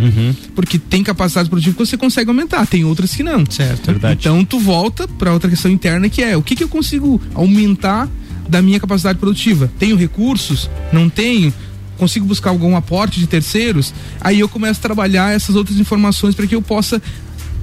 Porque 0.54 0.78
tem 0.78 1.02
capacidade 1.02 1.50
produtiva 1.50 1.76
que 1.76 1.86
você 1.86 1.96
consegue 1.96 2.30
aumentar, 2.30 2.66
tem 2.66 2.84
outras 2.84 3.14
que 3.14 3.22
não. 3.22 3.44
Certo. 3.48 3.86
Verdade. 3.86 4.20
Então 4.20 4.44
tu 4.44 4.58
volta 4.58 5.06
para 5.06 5.32
outra 5.32 5.50
questão 5.50 5.70
interna 5.70 6.08
que 6.08 6.22
é 6.22 6.36
o 6.36 6.42
que, 6.42 6.56
que 6.56 6.64
eu 6.64 6.68
consigo 6.68 7.20
aumentar 7.34 8.08
da 8.48 8.62
minha 8.62 8.80
capacidade 8.80 9.18
produtiva? 9.18 9.70
Tenho 9.78 9.96
recursos? 9.96 10.70
Não 10.92 11.08
tenho? 11.08 11.52
Consigo 11.96 12.26
buscar 12.26 12.50
algum 12.50 12.76
aporte 12.76 13.18
de 13.18 13.26
terceiros? 13.26 13.92
Aí 14.20 14.40
eu 14.40 14.48
começo 14.48 14.78
a 14.80 14.82
trabalhar 14.82 15.34
essas 15.34 15.56
outras 15.56 15.78
informações 15.78 16.34
para 16.34 16.46
que 16.46 16.54
eu 16.54 16.62
possa 16.62 17.02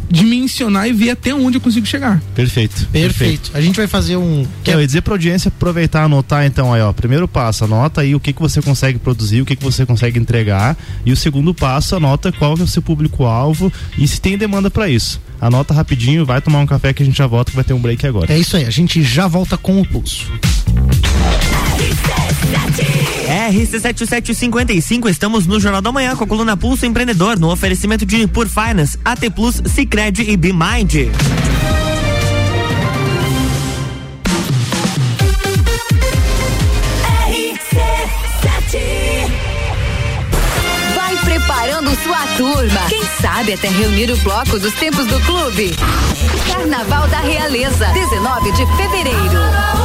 dimensionar 0.10 0.88
e 0.88 0.94
ver 0.94 1.12
até 1.12 1.34
onde 1.34 1.58
eu 1.58 1.62
consigo 1.62 1.86
chegar. 1.86 2.22
Perfeito. 2.34 2.88
Perfeito. 2.92 3.52
A 3.54 3.62
gente 3.62 3.76
vai 3.76 3.88
fazer 3.88 4.18
um. 4.18 4.46
Que 4.64 4.72
eu 4.72 4.80
ia 4.80 4.86
dizer 4.86 5.02
pra 5.02 5.14
audiência 5.14 5.50
aproveitar, 5.50 6.04
anotar 6.04 6.46
então 6.46 6.74
aí, 6.74 6.82
ó. 6.82 6.92
Primeiro 6.94 7.28
passo, 7.28 7.64
anota 7.64 8.02
aí 8.02 8.16
o 8.16 8.20
que, 8.20 8.34
que 8.34 8.42
você 8.42 8.62
consegue 8.62 9.00
produzir, 9.00 9.42
o 9.42 9.46
que, 9.46 9.56
que 9.56 9.64
você 9.64 9.86
consegue 9.86 10.20
entregar. 10.20 10.78
E 11.06 11.12
o 11.12 11.18
segundo 11.18 11.54
passo, 11.54 11.96
anota 11.96 12.32
qual 12.32 12.56
que 12.56 12.62
é 12.62 12.66
o 12.66 12.68
seu 12.68 12.82
público-alvo 12.82 13.72
e 13.98 14.08
se 14.08 14.20
tem 14.22 14.38
demanda 14.38 14.70
pra 14.70 14.90
isso. 14.90 15.22
Anota 15.40 15.74
rapidinho, 15.74 16.26
vai 16.26 16.42
tomar 16.42 16.60
um 16.60 16.66
café 16.66 16.94
que 16.94 17.04
a 17.04 17.06
gente 17.06 17.18
já 17.18 17.28
volta 17.28 17.52
que 17.52 17.56
vai 17.56 17.66
ter 17.66 17.74
um 17.74 17.80
break 17.80 18.06
agora. 18.08 18.34
É 18.34 18.38
isso 18.38 18.56
aí, 18.56 18.66
a 18.66 18.70
gente 18.70 19.04
já 19.04 19.28
volta 19.28 19.58
com 19.58 19.80
o 19.80 19.86
pulso. 19.86 20.32
RC7755, 23.26 25.10
estamos 25.10 25.46
no 25.48 25.60
Jornal 25.60 25.82
da 25.82 25.92
Manhã 25.92 26.16
com 26.16 26.24
a 26.24 26.28
coluna 26.28 26.56
Pulso 26.56 26.86
Empreendedor, 26.86 27.40
no 27.40 27.52
oferecimento 27.52 28.06
de 28.06 28.18
Nipur 28.18 28.48
Finance, 28.48 28.98
AT 29.04 29.30
Plus, 29.34 29.62
Cicred 29.66 30.22
e 30.22 30.38
BeMind. 30.38 31.10
Vai 40.96 41.18
preparando 41.24 41.96
sua 42.04 42.28
turma. 42.38 42.82
Quem 42.90 43.04
sabe 43.22 43.54
até 43.54 43.70
reunir 43.70 44.12
o 44.12 44.18
bloco 44.18 44.60
dos 44.60 44.74
tempos 44.76 45.06
do 45.08 45.20
clube. 45.22 45.76
Carnaval 46.52 47.08
da 47.08 47.20
Realeza, 47.20 47.88
19 47.88 48.52
de 48.52 48.66
fevereiro. 48.78 49.85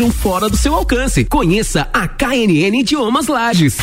estejam 0.00 0.10
fora 0.10 0.48
do 0.48 0.56
seu 0.56 0.74
alcance. 0.74 1.24
Conheça 1.24 1.86
a 1.92 2.08
KNN 2.08 2.80
Idiomas 2.80 3.26
Lages. 3.26 3.76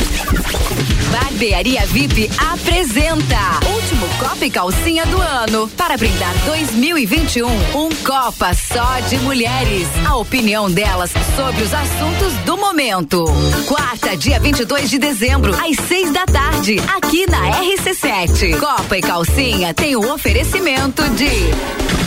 Barbearia 1.12 1.86
VIP 1.86 2.30
apresenta 2.52 3.38
último 3.74 4.08
Copa 4.18 4.46
e 4.46 4.50
Calcinha 4.50 5.06
do 5.06 5.22
ano 5.22 5.68
para 5.78 5.96
brindar 5.96 6.34
2021 6.46 7.48
um 7.48 7.90
Copa 8.04 8.54
só 8.54 9.00
de 9.08 9.18
mulheres. 9.20 9.88
A 10.08 10.16
opinião 10.16 10.72
delas 10.72 11.12
sobre 11.36 11.62
os 11.64 11.74
assuntos 11.74 12.34
do 12.46 12.58
momento. 12.58 13.24
Quarta, 13.68 14.18
dia 14.18 14.40
22 14.40 14.90
de 14.90 14.98
dezembro, 14.98 15.54
às 15.54 15.78
seis 15.88 16.12
da 16.12 16.26
tarde, 16.26 16.78
aqui 16.96 17.30
na 17.30 17.62
RC7. 17.62 18.60
Copa 18.60 18.98
e 18.98 19.02
Calcinha 19.02 19.74
tem 19.74 19.96
o 19.96 20.14
oferecimento 20.14 21.08
de 21.12 22.07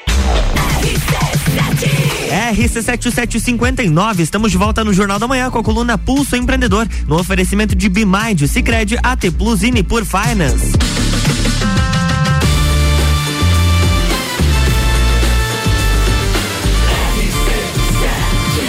RC7759, 2.51 4.19
estamos 4.19 4.51
de 4.51 4.57
volta 4.57 4.83
no 4.83 4.93
Jornal 4.93 5.19
da 5.19 5.27
Manhã 5.27 5.49
com 5.49 5.59
a 5.59 5.63
coluna 5.63 5.97
Pulso 5.97 6.35
Empreendedor, 6.35 6.87
no 7.07 7.19
oferecimento 7.19 7.75
de 7.75 7.87
Bimind, 7.87 8.45
Cicred, 8.47 8.97
AT 9.01 9.31
Plus 9.37 9.63
e 9.63 9.71
Nipur 9.71 10.03
Finance. 10.05 10.71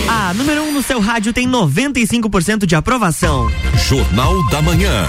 A 0.09 0.35
número 0.35 0.63
1 0.63 0.69
um 0.69 0.73
no 0.73 0.83
seu 0.83 1.01
rádio 1.01 1.33
tem 1.33 1.49
95% 1.49 2.67
de 2.67 2.75
aprovação. 2.75 3.51
Jornal 3.89 4.49
da 4.49 4.63
Manhã. 4.63 5.07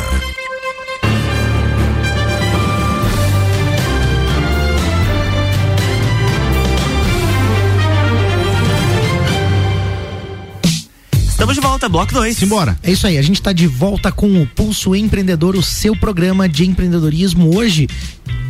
Estamos 11.34 11.56
de 11.56 11.62
volta, 11.62 11.90
bloco 11.90 12.14
2. 12.14 12.38
Simbora. 12.38 12.78
É 12.84 12.92
isso 12.92 13.08
aí, 13.08 13.18
a 13.18 13.22
gente 13.22 13.38
está 13.38 13.52
de 13.52 13.66
volta 13.66 14.12
com 14.12 14.40
o 14.40 14.46
Pulso 14.46 14.96
Empreendedor, 14.96 15.56
o 15.56 15.64
seu 15.64 15.96
programa 15.96 16.48
de 16.48 16.64
empreendedorismo 16.64 17.58
hoje 17.58 17.88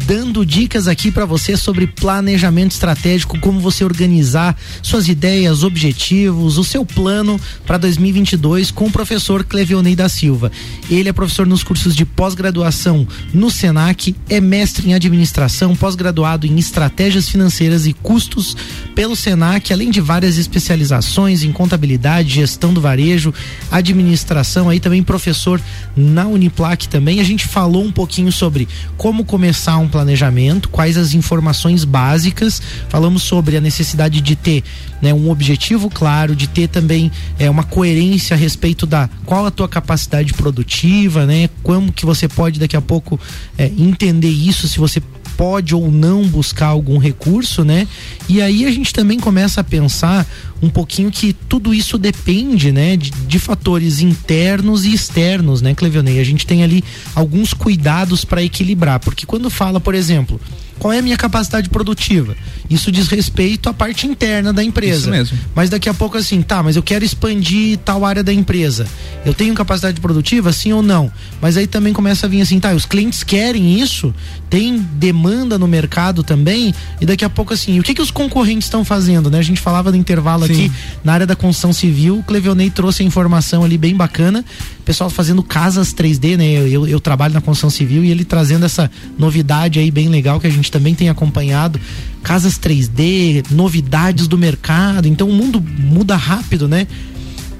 dando 0.05 0.45
dicas 0.45 0.87
aqui 0.87 1.11
para 1.11 1.25
você 1.25 1.55
sobre 1.55 1.87
planejamento 1.87 2.71
estratégico, 2.71 3.39
como 3.39 3.59
você 3.59 3.83
organizar 3.83 4.57
suas 4.81 5.07
ideias, 5.07 5.63
objetivos, 5.63 6.57
o 6.57 6.63
seu 6.63 6.85
plano 6.85 7.39
para 7.65 7.77
2022 7.77 8.71
com 8.71 8.85
o 8.85 8.91
professor 8.91 9.43
Clevionei 9.43 9.95
da 9.95 10.09
Silva. 10.09 10.51
Ele 10.89 11.09
é 11.09 11.13
professor 11.13 11.47
nos 11.47 11.63
cursos 11.63 11.95
de 11.95 12.05
pós-graduação 12.05 13.07
no 13.33 13.49
Senac, 13.49 14.15
é 14.29 14.41
mestre 14.41 14.89
em 14.89 14.93
administração, 14.93 15.75
pós-graduado 15.75 16.45
em 16.45 16.57
estratégias 16.59 17.29
financeiras 17.29 17.87
e 17.87 17.93
custos 17.93 18.57
pelo 18.93 19.15
Senac, 19.15 19.71
além 19.71 19.89
de 19.89 20.01
várias 20.01 20.37
especializações 20.37 21.43
em 21.43 21.51
contabilidade, 21.51 22.35
gestão 22.35 22.73
do 22.73 22.81
varejo, 22.81 23.33
administração, 23.71 24.69
aí 24.69 24.79
também 24.79 25.01
professor 25.01 25.61
na 25.95 26.27
Uniplac 26.27 26.87
também. 26.89 27.19
A 27.19 27.23
gente 27.23 27.47
falou 27.47 27.83
um 27.83 27.91
pouquinho 27.91 28.31
sobre 28.31 28.67
como 28.97 29.23
começar 29.23 29.77
um 29.77 29.92
planejamento, 29.93 30.69
quais 30.69 30.97
as 30.97 31.13
informações 31.13 31.85
básicas, 31.85 32.59
falamos 32.89 33.21
sobre 33.21 33.55
a 33.55 33.61
necessidade 33.61 34.21
de 34.21 34.35
ter 34.35 34.63
né, 34.99 35.13
um 35.13 35.29
objetivo 35.29 35.87
claro, 35.87 36.35
de 36.35 36.47
ter 36.47 36.67
também 36.67 37.11
é, 37.37 37.47
uma 37.47 37.63
coerência 37.63 38.33
a 38.35 38.37
respeito 38.37 38.87
da 38.87 39.07
qual 39.23 39.45
a 39.45 39.51
tua 39.51 39.69
capacidade 39.69 40.33
produtiva, 40.33 41.27
né? 41.27 41.47
Como 41.61 41.91
que 41.91 42.07
você 42.07 42.27
pode 42.27 42.59
daqui 42.59 42.75
a 42.75 42.81
pouco 42.81 43.19
é, 43.55 43.65
entender 43.77 44.29
isso, 44.29 44.67
se 44.67 44.79
você 44.79 44.99
pode 45.37 45.75
ou 45.75 45.91
não 45.91 46.27
buscar 46.27 46.67
algum 46.67 46.97
recurso, 46.97 47.63
né? 47.63 47.87
E 48.27 48.41
aí 48.41 48.65
a 48.65 48.71
gente 48.71 48.93
também 48.93 49.19
começa 49.19 49.61
a 49.61 49.63
pensar 49.63 50.25
um 50.63 50.69
pouquinho 50.69 51.11
que 51.11 51.33
tudo 51.33 51.73
isso 51.73 51.97
depende, 51.97 52.71
né, 52.71 52.95
de, 52.95 53.11
de 53.11 53.37
fatores 53.37 53.99
internos 53.99 54.85
e 54.85 54.93
externos, 54.93 55.61
né, 55.61 55.75
Clevionei? 55.75 56.21
A 56.21 56.23
gente 56.23 56.47
tem 56.47 56.63
ali 56.63 56.81
alguns 57.13 57.53
cuidados 57.53 58.23
para 58.23 58.41
equilibrar, 58.41 59.01
porque 59.01 59.25
quando 59.25 59.49
fala, 59.49 59.81
por 59.81 59.93
exemplo, 59.93 60.39
qual 60.79 60.93
é 60.93 60.99
a 60.99 61.01
minha 61.01 61.17
capacidade 61.17 61.69
produtiva? 61.69 62.35
Isso 62.69 62.91
diz 62.91 63.07
respeito 63.07 63.69
à 63.69 63.73
parte 63.73 64.07
interna 64.07 64.51
da 64.51 64.63
empresa. 64.63 65.01
Isso 65.01 65.09
mesmo. 65.09 65.37
Mas 65.55 65.69
daqui 65.69 65.87
a 65.87 65.93
pouco 65.93 66.17
assim, 66.17 66.41
tá, 66.41 66.63
mas 66.63 66.75
eu 66.75 66.83
quero 66.83 67.05
expandir 67.05 67.77
tal 67.79 68.05
área 68.05 68.23
da 68.23 68.33
empresa. 68.33 68.87
Eu 69.25 69.33
tenho 69.33 69.53
capacidade 69.53 69.99
produtiva, 70.01 70.51
sim 70.51 70.73
ou 70.73 70.81
não? 70.81 71.11
Mas 71.41 71.57
aí 71.57 71.67
também 71.67 71.93
começa 71.93 72.25
a 72.25 72.29
vir 72.29 72.41
assim, 72.41 72.59
tá, 72.59 72.73
os 72.73 72.85
clientes 72.85 73.23
querem 73.23 73.79
isso, 73.79 74.13
tem 74.49 74.77
demanda 74.77 75.57
no 75.57 75.67
mercado 75.67 76.23
também, 76.23 76.73
e 76.99 77.05
daqui 77.05 77.23
a 77.23 77.29
pouco 77.29 77.53
assim, 77.53 77.79
o 77.79 77.83
que 77.83 77.93
que 77.93 78.01
os 78.01 78.11
concorrentes 78.11 78.67
estão 78.67 78.83
fazendo, 78.83 79.29
né? 79.29 79.39
A 79.39 79.43
gente 79.43 79.61
falava 79.61 79.91
no 79.91 79.97
intervalo 79.97 80.45
sim. 80.45 80.53
aqui 80.53 80.71
na 81.03 81.13
área 81.13 81.25
da 81.25 81.35
construção 81.35 81.73
civil, 81.73 82.19
o 82.19 82.23
Clevionei 82.23 82.69
trouxe 82.69 83.03
a 83.03 83.05
informação 83.05 83.63
ali 83.63 83.77
bem 83.77 83.95
bacana, 83.95 84.43
pessoal 84.83 85.09
fazendo 85.09 85.41
casas 85.41 85.93
3D, 85.93 86.37
né? 86.37 86.45
Eu, 86.45 86.67
eu, 86.67 86.87
eu 86.87 86.99
trabalho 86.99 87.33
na 87.33 87.41
construção 87.41 87.69
civil 87.69 88.03
e 88.03 88.11
ele 88.11 88.25
trazendo 88.25 88.65
essa 88.65 88.91
novidade 89.17 89.79
aí 89.79 89.89
bem 89.89 90.09
legal 90.09 90.39
que 90.39 90.47
a 90.47 90.49
gente 90.49 90.69
também 90.73 90.95
tem 90.95 91.07
acompanhado 91.07 91.79
casas 92.23 92.57
3D, 92.57 93.45
novidades 93.51 94.27
do 94.27 94.37
mercado. 94.37 95.07
Então 95.07 95.29
o 95.29 95.33
mundo 95.33 95.61
muda 95.61 96.15
rápido, 96.15 96.67
né? 96.67 96.87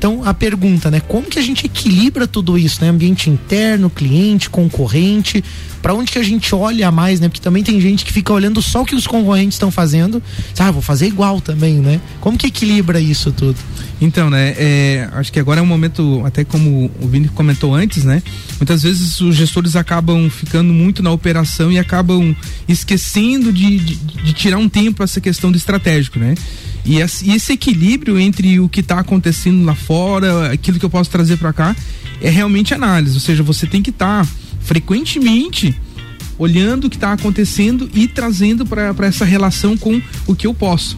Então 0.04 0.22
a 0.26 0.34
pergunta, 0.34 0.92
né? 0.92 1.00
Como 1.00 1.30
que 1.30 1.39
a 1.39 1.42
gente 1.42 1.66
equilibra 1.66 2.28
tudo 2.28 2.58
isso, 2.58 2.84
né? 2.84 2.89
Ambiente 2.89 3.30
interno, 3.30 3.89
cliente, 3.89 4.50
concorrente, 4.50 5.42
para 5.82 5.94
onde 5.94 6.12
que 6.12 6.20
a 6.20 6.24
gente 6.24 6.54
olha 6.54 6.92
mais, 6.92 7.22
né? 7.22 7.30
Porque 7.30 7.39
também 7.39 7.63
tem 7.63 7.80
gente 7.80 8.04
que 8.04 8.12
fica 8.12 8.34
olhando 8.34 8.62
só 8.62 8.82
o 8.82 8.86
que 8.86 8.96
os 8.96 9.08
concorrentes 9.08 9.56
estão 9.56 9.72
fazendo, 9.72 10.22
ah, 10.60 10.72
vou 10.72 10.82
fazer 10.82 11.08
igual 11.08 11.39
também, 11.39 11.76
né? 11.76 12.02
Como 12.20 12.38
que 12.38 12.48
equilibra 12.48 13.00
isso 13.00 13.32
tudo? 13.32 13.56
Então, 14.02 14.30
né, 14.30 14.54
é, 14.58 15.08
acho 15.13 15.32
que 15.32 15.39
agora 15.39 15.62
é 15.62 15.63
um 15.63 15.66
momento, 15.66 16.22
até 16.26 16.44
como 16.44 16.92
o 17.02 17.08
Vini 17.08 17.30
comentou 17.30 17.74
antes, 17.74 18.04
né? 18.04 18.22
Muitas 18.60 18.84
vezes 18.84 19.22
os 19.22 19.38
gestores 19.38 19.78
acabam 19.78 20.30
ficando 20.30 20.74
muito 20.74 21.02
na 21.02 21.12
operação 21.12 21.72
e 21.72 21.80
acabam 21.80 22.36
esquecendo 22.68 23.54
de, 23.54 23.80
de, 23.80 23.96
de 23.96 24.34
tirar 24.34 24.58
um 24.58 24.68
tempo 24.68 25.02
essa 25.02 25.22
questão 25.22 25.50
do 25.50 25.58
estratégico, 25.58 26.20
né? 26.20 26.36
E 26.86 26.98
esse 26.98 27.54
equilíbrio 27.54 28.19
entre 28.19 28.60
o 28.60 28.67
que 28.67 28.82
está 28.82 29.00
acontecendo 29.00 29.63
lá 29.63 29.74
fora, 29.74 30.52
aquilo 30.52 30.78
que 30.78 30.86
eu 30.86 30.89
posso 30.89 31.10
trazer 31.10 31.38
para 31.38 31.54
cá, 31.54 31.76
é 32.22 32.30
realmente 32.30 32.74
análise. 32.74 33.13
Ou 33.13 33.22
seja, 33.22 33.41
você 33.41 33.65
tem 33.65 33.82
que 33.82 33.89
estar 33.89 34.26
tá 34.26 34.32
frequentemente 34.62 35.76
olhando 36.38 36.86
o 36.86 36.89
que 36.89 36.98
está 36.98 37.13
acontecendo 37.13 37.89
e 37.93 38.08
trazendo 38.08 38.65
para 38.65 39.08
essa 39.08 39.24
relação 39.24 39.78
com 39.78 40.02
o 40.28 40.36
que 40.36 40.48
eu 40.48 40.54
posso. 40.54 40.98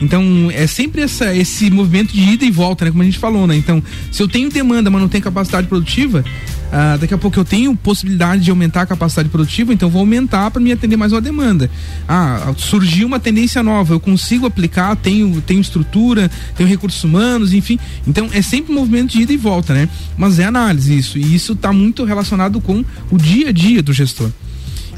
Então, 0.00 0.50
é 0.52 0.66
sempre 0.66 1.02
essa, 1.02 1.34
esse 1.36 1.70
movimento 1.70 2.12
de 2.12 2.22
ida 2.22 2.44
e 2.44 2.50
volta, 2.50 2.84
né? 2.86 2.90
Como 2.90 3.02
a 3.02 3.04
gente 3.04 3.18
falou, 3.18 3.46
né? 3.46 3.54
Então, 3.54 3.82
se 4.10 4.22
eu 4.22 4.26
tenho 4.26 4.48
demanda, 4.48 4.90
mas 4.90 5.00
não 5.00 5.08
tenho 5.08 5.22
capacidade 5.22 5.66
produtiva, 5.66 6.24
ah, 6.72 6.96
daqui 7.00 7.12
a 7.12 7.18
pouco 7.18 7.38
eu 7.38 7.44
tenho 7.44 7.74
possibilidade 7.74 8.42
de 8.42 8.50
aumentar 8.50 8.82
a 8.82 8.86
capacidade 8.86 9.28
produtiva, 9.28 9.72
então 9.72 9.88
vou 9.88 10.00
aumentar 10.00 10.50
para 10.50 10.60
me 10.60 10.72
atender 10.72 10.96
mais 10.96 11.12
uma 11.12 11.20
demanda. 11.20 11.70
Ah, 12.08 12.52
surgiu 12.56 13.06
uma 13.06 13.18
tendência 13.18 13.62
nova, 13.62 13.94
eu 13.94 14.00
consigo 14.00 14.46
aplicar, 14.46 14.94
tenho, 14.96 15.40
tenho 15.40 15.60
estrutura, 15.60 16.30
tenho 16.56 16.68
recursos 16.68 17.02
humanos, 17.02 17.52
enfim. 17.52 17.78
Então, 18.06 18.28
é 18.32 18.42
sempre 18.42 18.72
um 18.72 18.76
movimento 18.76 19.12
de 19.12 19.22
ida 19.22 19.32
e 19.32 19.36
volta, 19.36 19.74
né? 19.74 19.88
Mas 20.16 20.38
é 20.38 20.44
análise 20.44 20.96
isso, 20.96 21.18
e 21.18 21.34
isso 21.34 21.52
está 21.52 21.72
muito 21.72 22.04
relacionado 22.04 22.60
com 22.60 22.84
o 23.10 23.18
dia 23.18 23.48
a 23.48 23.52
dia 23.52 23.82
do 23.82 23.92
gestor. 23.92 24.30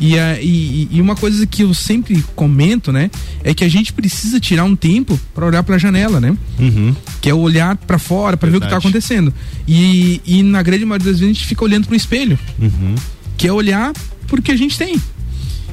E, 0.01 0.17
e, 0.17 0.89
e, 0.91 1.01
uma 1.01 1.15
coisa 1.15 1.47
que 1.47 1.63
eu 1.63 1.73
sempre 1.75 2.23
comento, 2.35 2.93
né, 2.93 3.11
é 3.45 3.55
que 3.55 3.65
a 3.65 3.69
gente 3.69 3.93
precisa 3.93 4.41
tirar 4.41 4.65
um 4.65 4.75
tempo 4.75 5.19
para 5.35 5.47
olhar 5.47 5.63
para 5.63 5.77
a 5.77 5.79
janela, 5.79 6.21
né? 6.21 6.37
Uhum. 6.59 6.95
Que 7.21 7.31
é 7.31 7.35
olhar 7.35 7.77
para 7.77 7.99
fora 7.99 8.37
para 8.37 8.51
ver 8.51 8.57
o 8.57 8.61
que 8.61 8.67
está 8.67 8.79
acontecendo. 8.79 9.33
E, 9.67 10.21
e 10.27 10.43
na 10.43 10.63
grande 10.63 10.85
maioria 10.85 11.07
das 11.07 11.21
vezes 11.21 11.31
a 11.31 11.35
gente 11.35 11.47
fica 11.47 11.65
olhando 11.65 11.87
para 11.87 11.95
o 11.95 11.97
espelho, 11.97 12.39
uhum. 12.61 12.95
que 13.37 13.47
é 13.47 13.53
olhar 13.53 13.93
porque 14.27 14.51
a 14.51 14.57
gente 14.57 14.79
tem. 14.79 14.97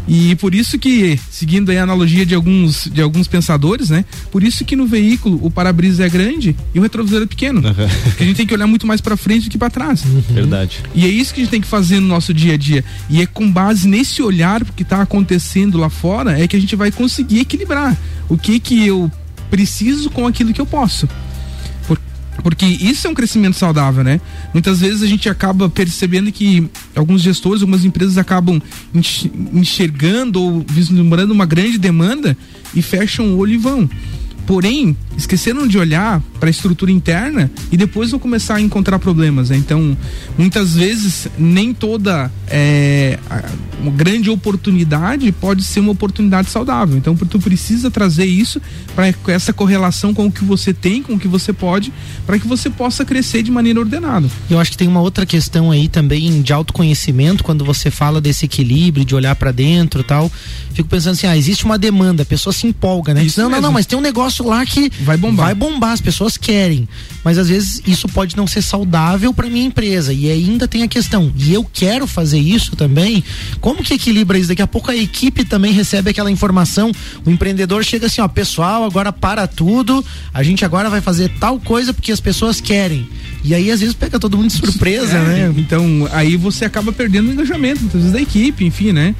E 0.10 0.36
por 0.38 0.56
isso 0.56 0.80
que, 0.80 1.20
seguindo 1.30 1.72
a 1.72 1.84
analogia 1.84 2.26
de 2.26 2.34
alguns, 2.34 2.90
de 2.92 3.00
alguns 3.00 3.28
pensadores, 3.28 3.92
né? 3.92 4.04
Por 4.32 4.44
isso 4.44 4.66
que 4.66 4.76
no 4.76 4.88
veículo 4.88 5.40
o 5.44 5.52
para-brisa 5.52 6.04
é 6.04 6.10
grande 6.10 6.56
e 6.74 6.80
o 6.80 6.82
retrovisor 6.82 7.22
é 7.22 7.26
pequeno. 7.28 7.62
Uhum. 7.62 7.74
Porque 8.06 8.24
a 8.24 8.26
gente 8.26 8.38
tem 8.38 8.48
que 8.48 8.54
olhar 8.54 8.66
muito 8.66 8.88
mais 8.88 9.02
para 9.02 9.16
frente 9.16 9.44
do 9.44 9.52
que 9.52 9.58
para 9.58 9.70
trás. 9.70 10.04
Uhum. 10.04 10.22
Verdade. 10.32 10.80
E 10.96 11.06
é 11.06 11.08
isso 11.08 11.32
que 11.32 11.42
a 11.42 11.44
gente 11.44 11.52
tem 11.52 11.62
que 11.62 11.68
fazer 11.68 12.00
no 12.00 12.08
nosso 12.08 12.34
dia 12.34 12.56
a 12.56 12.58
dia. 12.58 12.84
E 13.08 13.22
é 13.22 13.28
com 13.28 13.52
base 13.52 13.88
nesse 13.88 14.24
olhar 14.24 14.66
que 14.66 14.82
está 14.82 15.02
acontecendo 15.02 15.78
lá 15.78 15.90
fora 15.90 16.42
é 16.42 16.48
que 16.48 16.56
a 16.56 16.60
gente 16.60 16.76
vai 16.76 16.92
conseguir 16.92 17.42
equilibrar 17.42 17.96
o 18.28 18.36
que 18.36 18.60
que 18.60 18.88
eu 18.88 19.12
preciso 19.52 20.10
com 20.10 20.26
aquilo 20.26 20.54
que 20.54 20.62
eu 20.62 20.66
posso. 20.66 21.08
Porque 22.44 22.66
isso 22.66 23.08
é 23.08 23.10
um 23.10 23.14
crescimento 23.14 23.56
saudável, 23.58 24.04
né? 24.04 24.20
Muitas 24.54 24.80
vezes 24.80 25.02
a 25.04 25.08
gente 25.08 25.28
acaba 25.30 25.70
percebendo 25.70 26.32
que 26.32 26.68
alguns 26.96 27.22
gestores, 27.22 27.62
algumas 27.62 27.84
empresas 27.86 28.18
acabam 28.18 28.62
enx- 28.94 29.28
enxergando 29.54 30.42
ou 30.42 30.66
vislumbrando 30.68 31.34
uma 31.34 31.46
grande 31.46 31.78
demanda 31.78 32.38
e 32.76 32.82
fecham 32.82 33.34
o 33.34 33.38
olho 33.38 33.54
e 33.54 33.58
vão. 33.58 33.90
Porém, 34.46 34.96
esqueceram 35.20 35.68
de 35.68 35.78
olhar 35.78 36.22
para 36.40 36.50
a 36.50 36.52
estrutura 36.52 36.92
interna 36.92 37.52
e 37.72 37.78
depois 37.78 38.12
vão 38.12 38.20
começar 38.20 38.56
a 38.56 38.62
encontrar 38.62 39.00
problemas. 39.00 39.50
Né? 39.50 39.58
Então, 39.58 39.96
muitas 40.38 40.76
vezes, 40.76 41.28
nem 41.38 41.74
toda 41.74 42.32
é, 42.48 43.20
uma 43.82 43.92
grande 43.92 44.30
oportunidade 44.30 45.32
pode 45.32 45.64
ser 45.64 45.80
uma 45.80 45.92
oportunidade 45.92 46.50
saudável. 46.50 46.98
Então, 46.98 47.16
tu 47.16 47.40
precisa 47.40 47.92
trazer 47.92 48.26
isso 48.26 48.62
para 48.96 49.14
essa 49.28 49.54
correlação 49.54 50.14
com 50.14 50.26
o 50.26 50.32
que 50.32 50.44
você 50.44 50.74
tem, 50.74 51.04
com 51.04 51.14
o 51.14 51.20
que 51.20 51.28
você 51.28 51.52
pode, 51.54 51.94
para 52.26 52.40
que 52.40 52.48
você 52.48 52.70
possa 52.70 53.04
crescer 53.04 53.44
de 53.44 53.52
maneira 53.52 53.80
ordenada. 53.80 54.28
Eu 54.50 54.60
acho 54.60 54.72
que 54.72 54.78
tem 54.78 54.88
uma 54.88 55.02
outra 55.02 55.26
questão 55.26 55.72
aí 55.72 55.88
também 55.88 56.42
de 56.42 56.54
autoconhecimento, 56.54 57.44
quando 57.44 57.66
você 57.66 57.92
fala 57.92 58.22
desse 58.22 58.46
equilíbrio, 58.46 59.06
de 59.06 59.16
olhar 59.16 59.36
pra 59.36 59.52
dentro 59.52 60.02
e 60.02 60.04
tal. 60.04 60.32
Fico 60.74 60.88
pensando 60.88 61.14
assim, 61.14 61.28
ah, 61.28 61.38
existe 61.38 61.66
uma 61.66 61.78
demanda, 61.78 62.24
a 62.24 62.26
pessoa 62.26 62.54
se 62.54 62.66
empolga, 62.68 63.14
né? 63.14 63.24
Diz, 63.24 63.36
não, 63.36 63.46
não, 63.46 63.52
mesmo. 63.52 63.64
não, 63.64 63.72
mas 63.72 63.86
tem 63.86 63.98
um 63.98 64.02
negócio 64.02 64.46
lá 64.46 64.66
que 64.66 64.92
Vai 65.10 65.18
bombar. 65.18 65.46
vai 65.48 65.56
bombar, 65.56 65.92
as 65.92 66.02
pessoas 66.02 66.38
querem. 66.38 66.88
Mas 67.24 67.38
às 67.38 67.50
vezes 67.50 67.82
isso 67.86 68.08
pode 68.08 68.38
não 68.38 68.46
ser 68.48 68.62
saudável 68.62 69.34
pra 69.34 69.50
minha 69.50 69.66
empresa. 69.66 70.14
E 70.14 70.30
ainda 70.32 70.68
tem 70.68 70.84
a 70.84 70.88
questão, 70.88 71.32
e 71.36 71.54
eu 71.54 71.64
quero 71.64 72.06
fazer 72.08 72.40
isso 72.40 72.76
também. 72.76 73.24
Como 73.60 73.84
que 73.84 73.94
equilibra 73.94 74.38
isso? 74.38 74.50
Daqui 74.50 74.62
a 74.62 74.68
pouco 74.68 74.92
a 74.92 74.96
equipe 74.96 75.44
também 75.44 75.74
recebe 75.74 76.10
aquela 76.12 76.32
informação. 76.32 76.92
O 77.26 77.30
empreendedor 77.30 77.84
chega 77.84 78.06
assim, 78.08 78.22
ó, 78.22 78.28
pessoal, 78.28 78.84
agora 78.84 79.12
para 79.12 79.48
tudo. 79.48 80.04
A 80.34 80.44
gente 80.44 80.64
agora 80.64 80.90
vai 80.90 81.02
fazer 81.02 81.30
tal 81.40 81.60
coisa 81.60 81.94
porque 81.94 82.12
as 82.12 82.20
pessoas 82.20 82.62
querem. 82.62 83.08
E 83.44 83.54
aí 83.56 83.72
às 83.72 83.80
vezes 83.80 83.96
pega 83.96 84.20
todo 84.20 84.38
mundo 84.38 84.48
de 84.48 84.58
surpresa, 84.58 85.18
É, 85.18 85.24
né? 85.24 85.54
Então, 85.58 86.08
aí 86.12 86.36
você 86.36 86.66
acaba 86.66 86.92
perdendo 86.92 87.30
o 87.30 87.34
engajamento, 87.34 87.82
muitas 87.82 88.02
vezes, 88.02 88.14
da 88.14 88.22
equipe, 88.22 88.66
enfim, 88.66 88.92
né? 88.92 89.16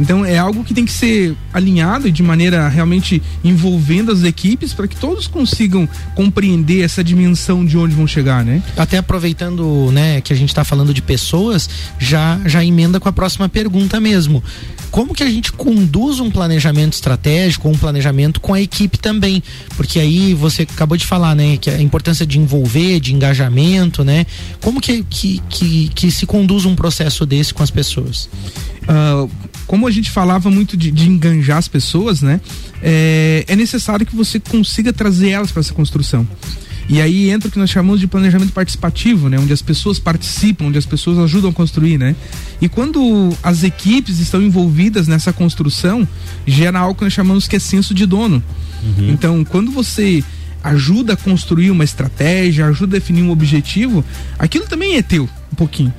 Então 0.00 0.24
é 0.24 0.38
algo 0.38 0.64
que 0.64 0.72
tem 0.72 0.84
que 0.84 0.92
ser 0.92 1.36
alinhado 1.52 2.08
e 2.08 2.12
de 2.12 2.22
maneira 2.22 2.68
realmente 2.68 3.22
envolvendo 3.44 4.10
as 4.10 4.24
equipes 4.24 4.72
para 4.72 4.88
que 4.88 4.96
todos 4.96 5.26
consigam 5.26 5.88
compreender 6.14 6.82
essa 6.82 7.04
dimensão 7.04 7.64
de 7.64 7.76
onde 7.76 7.94
vão 7.94 8.06
chegar, 8.06 8.44
né? 8.44 8.62
Até 8.76 8.98
aproveitando, 8.98 9.90
né, 9.92 10.20
que 10.20 10.32
a 10.32 10.36
gente 10.36 10.48
está 10.48 10.64
falando 10.64 10.94
de 10.94 11.02
pessoas, 11.02 11.68
já 11.98 12.40
já 12.46 12.64
emenda 12.64 12.98
com 12.98 13.08
a 13.08 13.12
próxima 13.12 13.48
pergunta 13.48 14.00
mesmo. 14.00 14.42
Como 14.90 15.14
que 15.14 15.22
a 15.22 15.30
gente 15.30 15.52
conduz 15.52 16.18
um 16.18 16.30
planejamento 16.30 16.94
estratégico, 16.94 17.68
um 17.68 17.78
planejamento 17.78 18.40
com 18.40 18.54
a 18.54 18.60
equipe 18.60 18.98
também? 18.98 19.42
Porque 19.76 20.00
aí 20.00 20.34
você 20.34 20.62
acabou 20.62 20.96
de 20.96 21.06
falar, 21.06 21.36
né, 21.36 21.56
que 21.58 21.70
a 21.70 21.80
importância 21.80 22.26
de 22.26 22.38
envolver, 22.38 22.98
de 22.98 23.14
engajamento, 23.14 24.02
né? 24.02 24.26
Como 24.60 24.80
que, 24.80 25.04
que, 25.04 25.40
que, 25.48 25.88
que 25.94 26.10
se 26.10 26.26
conduz 26.26 26.64
um 26.64 26.74
processo 26.74 27.24
desse 27.24 27.54
com 27.54 27.62
as 27.62 27.70
pessoas? 27.70 28.28
Ah, 28.88 29.28
como 29.70 29.86
a 29.86 29.90
gente 29.92 30.10
falava 30.10 30.50
muito 30.50 30.76
de, 30.76 30.90
de 30.90 31.08
enganjar 31.08 31.56
as 31.56 31.68
pessoas, 31.68 32.22
né? 32.22 32.40
É, 32.82 33.44
é 33.46 33.54
necessário 33.54 34.04
que 34.04 34.16
você 34.16 34.40
consiga 34.40 34.92
trazer 34.92 35.28
elas 35.28 35.52
para 35.52 35.60
essa 35.60 35.72
construção. 35.72 36.26
E 36.88 37.00
aí 37.00 37.30
entra 37.30 37.48
o 37.48 37.52
que 37.52 37.58
nós 37.58 37.70
chamamos 37.70 38.00
de 38.00 38.08
planejamento 38.08 38.52
participativo, 38.52 39.28
né? 39.28 39.38
Onde 39.38 39.52
as 39.52 39.62
pessoas 39.62 40.00
participam, 40.00 40.64
onde 40.64 40.76
as 40.76 40.84
pessoas 40.84 41.18
ajudam 41.20 41.50
a 41.50 41.52
construir, 41.52 41.98
né? 41.98 42.16
E 42.60 42.68
quando 42.68 43.32
as 43.44 43.62
equipes 43.62 44.18
estão 44.18 44.42
envolvidas 44.42 45.06
nessa 45.06 45.32
construção, 45.32 46.06
gera 46.44 46.80
algo 46.80 46.96
que 46.96 47.04
nós 47.04 47.12
chamamos 47.12 47.46
que 47.46 47.54
é 47.54 47.60
senso 47.60 47.94
de 47.94 48.06
dono. 48.06 48.42
Então, 49.08 49.44
quando 49.44 49.70
você 49.70 50.24
ajuda 50.64 51.12
a 51.12 51.16
construir 51.16 51.70
uma 51.70 51.84
estratégia, 51.84 52.66
ajuda 52.66 52.96
a 52.96 52.98
definir 52.98 53.22
um 53.22 53.30
objetivo, 53.30 54.04
aquilo 54.36 54.66
também 54.66 54.96
é 54.96 55.02
teu, 55.02 55.28
um 55.52 55.54
pouquinho. 55.54 55.94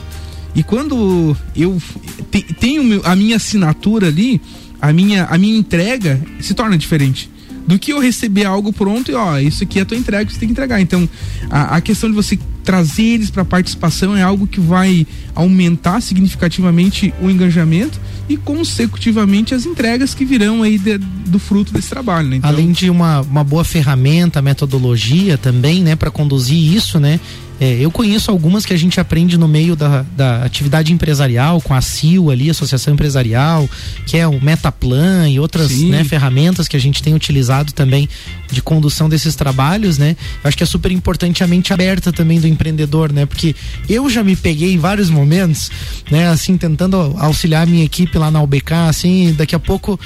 E 0.55 0.63
quando 0.63 1.35
eu 1.55 1.81
te- 2.29 2.43
tenho 2.59 3.01
a 3.05 3.15
minha 3.15 3.37
assinatura 3.37 4.07
ali, 4.07 4.41
a 4.81 4.91
minha, 4.91 5.25
a 5.25 5.37
minha 5.37 5.57
entrega 5.57 6.21
se 6.39 6.53
torna 6.53 6.77
diferente. 6.77 7.29
Do 7.67 7.77
que 7.77 7.93
eu 7.93 7.99
receber 7.99 8.43
algo 8.45 8.73
pronto 8.73 9.11
e 9.11 9.13
ó, 9.13 9.37
isso 9.37 9.63
aqui 9.63 9.77
é 9.79 9.83
a 9.83 9.85
tua 9.85 9.95
entrega, 9.95 10.29
você 10.29 10.39
tem 10.39 10.47
que 10.49 10.51
entregar. 10.53 10.81
Então, 10.81 11.07
a, 11.49 11.77
a 11.77 11.81
questão 11.81 12.09
de 12.09 12.15
você 12.15 12.37
trazer 12.63 13.03
eles 13.03 13.29
para 13.29 13.45
participação 13.45 14.17
é 14.17 14.21
algo 14.23 14.45
que 14.47 14.59
vai 14.59 15.05
aumentar 15.35 16.01
significativamente 16.01 17.13
o 17.21 17.29
engajamento 17.29 17.99
e 18.27 18.35
consecutivamente 18.35 19.53
as 19.53 19.65
entregas 19.65 20.13
que 20.13 20.25
virão 20.25 20.63
aí 20.63 20.77
de- 20.77 20.97
do 20.97 21.37
fruto 21.39 21.71
desse 21.71 21.89
trabalho, 21.89 22.29
né? 22.29 22.35
Então, 22.37 22.49
Além 22.49 22.71
de 22.71 22.89
uma, 22.89 23.21
uma 23.21 23.43
boa 23.43 23.63
ferramenta, 23.63 24.41
metodologia 24.41 25.37
também, 25.37 25.81
né, 25.83 25.95
para 25.95 26.09
conduzir 26.11 26.57
isso, 26.75 26.99
né? 26.99 27.19
É, 27.62 27.78
eu 27.80 27.91
conheço 27.91 28.32
algumas 28.32 28.65
que 28.65 28.74
a 28.74 28.78
gente 28.78 29.00
aprende 29.00 29.38
no 29.38 29.47
meio 29.47 29.76
da, 29.76 30.04
da 30.17 30.43
atividade 30.43 30.91
empresarial, 30.91 31.62
com 31.62 31.76
a 31.76 31.80
CIO 31.80 32.32
ali, 32.32 32.50
Associação 32.50 32.95
Empresarial, 32.95 33.69
que 34.08 34.17
é 34.17 34.28
o 34.28 34.43
Metaplan 34.43 35.30
e 35.30 35.39
outras 35.39 35.80
né, 35.84 36.04
ferramentas 36.04 36.67
que 36.67 36.76
a 36.76 36.80
gente 36.80 37.04
tem 37.04 37.13
utilizado 37.13 37.71
também 37.71 38.10
de 38.52 38.63
condução 38.63 39.08
desses 39.08 39.36
trabalhos, 39.36 40.00
né? 40.00 40.17
Eu 40.43 40.47
acho 40.47 40.58
que 40.58 40.63
é 40.63 40.65
super 40.65 40.91
importante 40.91 41.43
a 41.43 41.47
mente 41.47 41.71
aberta 41.71 42.12
também 42.12 42.39
do 42.39 42.47
empreendedor, 42.47 43.13
né? 43.13 43.28
Porque 43.28 43.56
eu 43.88 44.10
já 44.10 44.24
me 44.24 44.36
peguei 44.36 44.74
em 44.74 44.80
vários 44.80 45.12
momentos, 45.12 45.69
né, 46.10 46.30
assim, 46.30 46.58
tentando 46.58 47.15
auxiliar 47.19 47.62
a 47.62 47.65
minha 47.67 47.86
equipe 47.86 48.17
lá 48.17 48.32
na 48.32 48.41
UBK, 48.41 48.74
assim, 48.89 49.36
daqui 49.38 49.54
a 49.54 49.60
pouco 49.60 50.00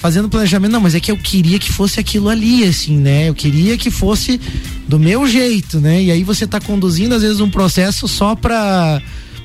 fazendo 0.00 0.30
planejamento, 0.30 0.72
não, 0.72 0.80
mas 0.80 0.94
é 0.94 1.00
que 1.00 1.12
eu 1.12 1.16
queria 1.16 1.58
que 1.58 1.70
fosse 1.70 2.00
aquilo 2.00 2.30
ali, 2.30 2.64
assim, 2.64 2.96
né? 2.96 3.28
Eu 3.28 3.34
queria 3.34 3.76
que 3.76 3.90
fosse 3.90 4.40
do 4.88 4.98
meu 4.98 5.28
jeito, 5.28 5.78
né? 5.78 6.02
E 6.02 6.10
aí 6.10 6.24
você 6.24 6.46
tá 6.46 6.58
conduzindo, 6.58 7.14
às 7.14 7.20
vezes, 7.20 7.38
um 7.38 7.50
processo 7.50 8.08
só 8.08 8.34
pra, 8.34 9.02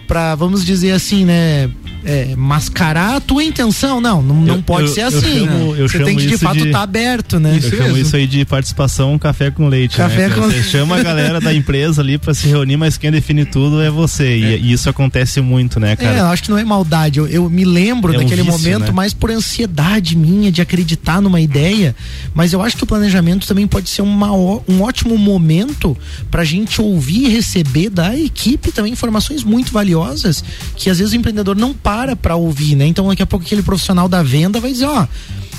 pra 0.08 0.34
vamos 0.34 0.66
dizer 0.66 0.92
assim, 0.92 1.26
né? 1.26 1.70
É, 2.06 2.36
mascarar 2.36 3.16
a 3.16 3.20
tua 3.20 3.44
intenção. 3.44 4.00
Não, 4.00 4.22
não, 4.22 4.36
não 4.36 4.56
Eu- 4.58 4.62
pode 4.64 4.88
eu- 4.90 4.94
ser 4.94 5.02
eu 5.02 5.08
assim. 5.08 5.40
chamo- 5.46 5.76
eu 5.76 5.88
você 5.90 5.94
chamo 5.98 6.06
tem 6.06 6.16
que, 6.18 6.28
de 6.28 6.34
isso 6.36 6.44
fato, 6.44 6.58
de- 6.58 6.68
estar 6.68 6.82
aberto, 6.84 7.40
né? 7.40 7.60
eu 7.62 7.70
chamo 7.78 7.98
isso 7.98 8.16
aí 8.16 8.28
de 8.28 8.46
participação 8.46 9.18
café 9.18 9.50
com 9.50 9.68
leite. 9.68 9.98
Café 9.98 10.28
né? 10.30 10.36
com- 10.36 10.42
Você 10.42 10.62
chama 10.64 10.98
a 10.98 11.04
galera 11.04 11.42
da 11.42 11.54
empresa 11.54 12.02
ali 12.02 12.18
pra 12.18 12.34
se 12.34 12.48
reunir, 12.48 12.78
mas 12.78 12.98
quem 12.98 13.12
define 13.12 13.44
tudo 13.46 13.82
é 13.82 13.90
você. 13.90 14.38
E, 14.38 14.58
e 14.62 14.72
isso 14.72 14.90
acontece 14.90 15.42
muito, 15.42 15.80
né, 15.80 15.94
É, 15.94 15.96
cara? 15.96 16.18
eu 16.20 16.26
acho 16.28 16.44
que 16.44 16.50
não 16.52 16.58
é 16.58 16.64
maldade. 16.64 17.18
Eu, 17.20 17.28
eu 17.28 17.50
me 17.50 17.66
lembro 17.66 18.14
É 18.14 18.18
um 18.18 18.22
daquele 18.22 18.44
vício, 18.44 18.60
momento 18.60 18.86
né? 18.88 18.92
mais 18.92 19.14
por 19.14 19.32
ansiedade 19.32 20.16
minha 20.16 20.52
de 20.52 20.62
acreditar 20.62 21.22
numa 21.22 21.42
ideia. 21.42 21.96
Mas 22.34 22.54
eu 22.54 22.62
acho 22.62 22.78
que 22.78 22.84
o 22.84 22.88
planejamento 22.88 23.48
também 23.48 23.66
pode 23.66 23.90
ser 23.90 24.02
uma, 24.04 24.32
um 24.32 24.82
ótimo 24.82 25.18
momento 25.18 25.98
pra 26.30 26.44
gente 26.44 26.80
ouvir 26.82 27.26
e 27.26 27.30
receber 27.30 27.90
da 27.90 28.16
equipe 28.16 28.72
também 28.72 28.92
informações 28.94 29.44
muito 29.44 29.72
valiosas 29.72 30.44
que 30.76 30.90
às 30.90 30.98
vezes 31.00 31.14
o 31.14 31.16
empreendedor 31.16 31.56
não 31.56 31.74
para 31.96 32.16
pra 32.16 32.36
ouvir, 32.36 32.76
né? 32.76 32.86
Então 32.86 33.08
daqui 33.08 33.24
a 33.24 33.26
pouco 33.26 33.46
aquele 33.46 33.62
profissional 33.64 34.10
da 34.10 34.22
venda 34.22 34.60
vai 34.60 34.72
dizer, 34.72 34.86
ó. 34.86 35.08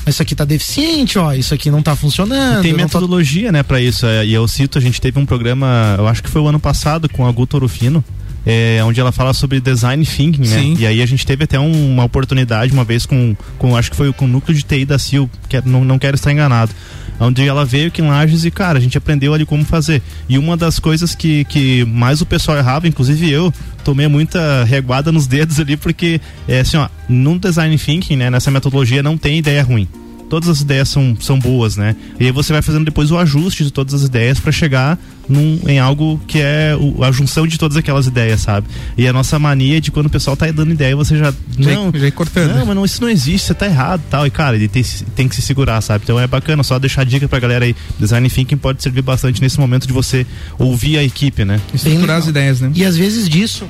Isso 0.06 0.22
aqui 0.22 0.34
tá 0.36 0.44
deficiente, 0.44 1.18
ó. 1.18 1.32
Isso 1.32 1.52
aqui 1.54 1.70
não 1.70 1.82
tá 1.82 1.96
funcionando. 1.96 2.62
Tem 2.62 2.70
eu 2.72 2.76
não 2.76 2.86
tô- 2.88 2.98
metodologia, 2.98 3.50
né, 3.50 3.62
pra 3.62 3.80
isso. 3.80 4.06
É, 4.06 4.24
E 4.24 4.32
eu 4.34 4.46
cito, 4.46 4.78
a 4.78 4.80
gente 4.80 5.00
teve 5.00 5.18
um 5.18 5.26
programa, 5.26 5.94
eu 5.98 6.06
acho 6.06 6.22
que 6.22 6.28
foi 6.30 6.40
o 6.42 6.46
ano 6.46 6.60
passado, 6.60 7.08
com 7.08 7.26
a 7.26 7.32
Guto 7.32 7.56
Orofino, 7.56 8.04
é, 8.44 8.80
onde 8.84 9.00
ela 9.00 9.10
fala 9.10 9.32
sobre 9.34 9.60
design 9.60 10.04
thinking, 10.06 10.42
né? 10.46 10.60
Sim. 10.60 10.76
E 10.78 10.86
aí 10.86 11.02
a 11.02 11.06
gente 11.06 11.26
teve 11.26 11.42
até 11.44 11.58
um- 11.58 11.92
uma 11.94 12.04
oportunidade 12.04 12.72
uma 12.72 12.84
vez 12.84 13.04
com, 13.06 13.34
com, 13.58 13.76
acho 13.76 13.90
que 13.90 13.96
foi 13.96 14.12
com 14.12 14.26
o 14.26 14.28
núcleo 14.28 14.56
de 14.56 14.62
TI 14.62 14.84
da 14.84 14.98
CIL, 14.98 15.28
que 15.48 15.56
é- 15.56 15.62
não, 15.64 15.84
não 15.84 15.98
quero 15.98 16.14
estar 16.14 16.30
enganado. 16.30 16.70
Onde 17.18 17.42
ela 17.48 17.64
veio 17.64 17.88
aqui 17.88 18.02
em 18.02 18.06
Lages 18.08 18.44
e, 18.44 18.50
cara, 18.50 18.78
a 18.78 18.80
gente 18.80 18.96
aprendeu 18.98 19.32
ali 19.34 19.46
como 19.46 19.64
fazer. 19.64 20.02
E 20.28 20.36
uma 20.38 20.54
das 20.56 20.78
coisas 20.78 21.14
que, 21.14 21.44
que 21.46 21.82
mais 21.86 22.20
o 22.20 22.26
pessoal 22.26 22.58
errava, 22.58 22.86
inclusive 22.86 23.28
eu, 23.30 23.52
tomei 23.86 24.08
muita 24.08 24.64
reguada 24.64 25.12
nos 25.12 25.28
dedos 25.28 25.60
ali, 25.60 25.76
porque, 25.76 26.20
é 26.48 26.58
assim, 26.58 26.76
ó, 26.76 26.88
no 27.08 27.38
design 27.38 27.78
thinking, 27.78 28.16
né, 28.16 28.28
nessa 28.28 28.50
metodologia, 28.50 29.00
não 29.00 29.16
tem 29.16 29.38
ideia 29.38 29.62
ruim 29.62 29.88
todas 30.28 30.48
as 30.48 30.60
ideias 30.60 30.88
são, 30.88 31.16
são 31.20 31.38
boas, 31.38 31.76
né? 31.76 31.94
E 32.20 32.26
aí 32.26 32.32
você 32.32 32.52
vai 32.52 32.62
fazendo 32.62 32.84
depois 32.84 33.10
o 33.10 33.18
ajuste 33.18 33.64
de 33.64 33.70
todas 33.70 33.94
as 33.94 34.02
ideias 34.02 34.38
para 34.40 34.50
chegar 34.52 34.98
num, 35.28 35.58
em 35.66 35.78
algo 35.78 36.20
que 36.26 36.38
é 36.40 36.76
o- 36.78 37.02
a 37.02 37.10
junção 37.10 37.46
de 37.46 37.58
todas 37.58 37.76
aquelas 37.76 38.06
ideias, 38.06 38.40
sabe? 38.40 38.66
E 38.96 39.06
a 39.08 39.12
nossa 39.12 39.38
mania 39.38 39.80
de 39.80 39.90
quando 39.90 40.06
o 40.06 40.10
pessoal 40.10 40.36
tá 40.36 40.50
dando 40.52 40.72
ideia, 40.72 40.94
você 40.96 41.16
já. 41.16 41.32
Já, 41.58 41.70
não, 41.74 41.92
já 41.94 42.06
ir 42.06 42.12
cortando. 42.12 42.54
não, 42.54 42.66
mas 42.66 42.76
não, 42.76 42.84
isso 42.84 43.00
não 43.00 43.08
existe, 43.08 43.46
você 43.48 43.54
tá 43.54 43.66
errado 43.66 44.02
e 44.06 44.10
tal. 44.10 44.26
E 44.26 44.30
cara, 44.30 44.56
ele 44.56 44.68
tem, 44.68 44.84
tem 45.14 45.28
que 45.28 45.34
se 45.34 45.42
segurar, 45.42 45.80
sabe? 45.80 46.02
Então 46.04 46.18
é 46.18 46.26
bacana 46.26 46.62
só 46.62 46.78
deixar 46.78 47.04
dica 47.04 47.26
pra 47.28 47.38
galera 47.40 47.64
aí. 47.64 47.74
Design 47.98 48.28
thinking 48.30 48.56
pode 48.56 48.82
servir 48.82 49.02
bastante 49.02 49.40
nesse 49.42 49.58
momento 49.58 49.86
de 49.86 49.92
você 49.92 50.26
ouvir 50.58 50.96
a 50.98 51.02
equipe, 51.04 51.44
né? 51.44 51.60
Estruturar 51.74 52.18
as 52.18 52.26
ideias, 52.28 52.60
né? 52.60 52.70
E 52.74 52.84
às 52.84 52.96
vezes 52.96 53.28
disso, 53.28 53.64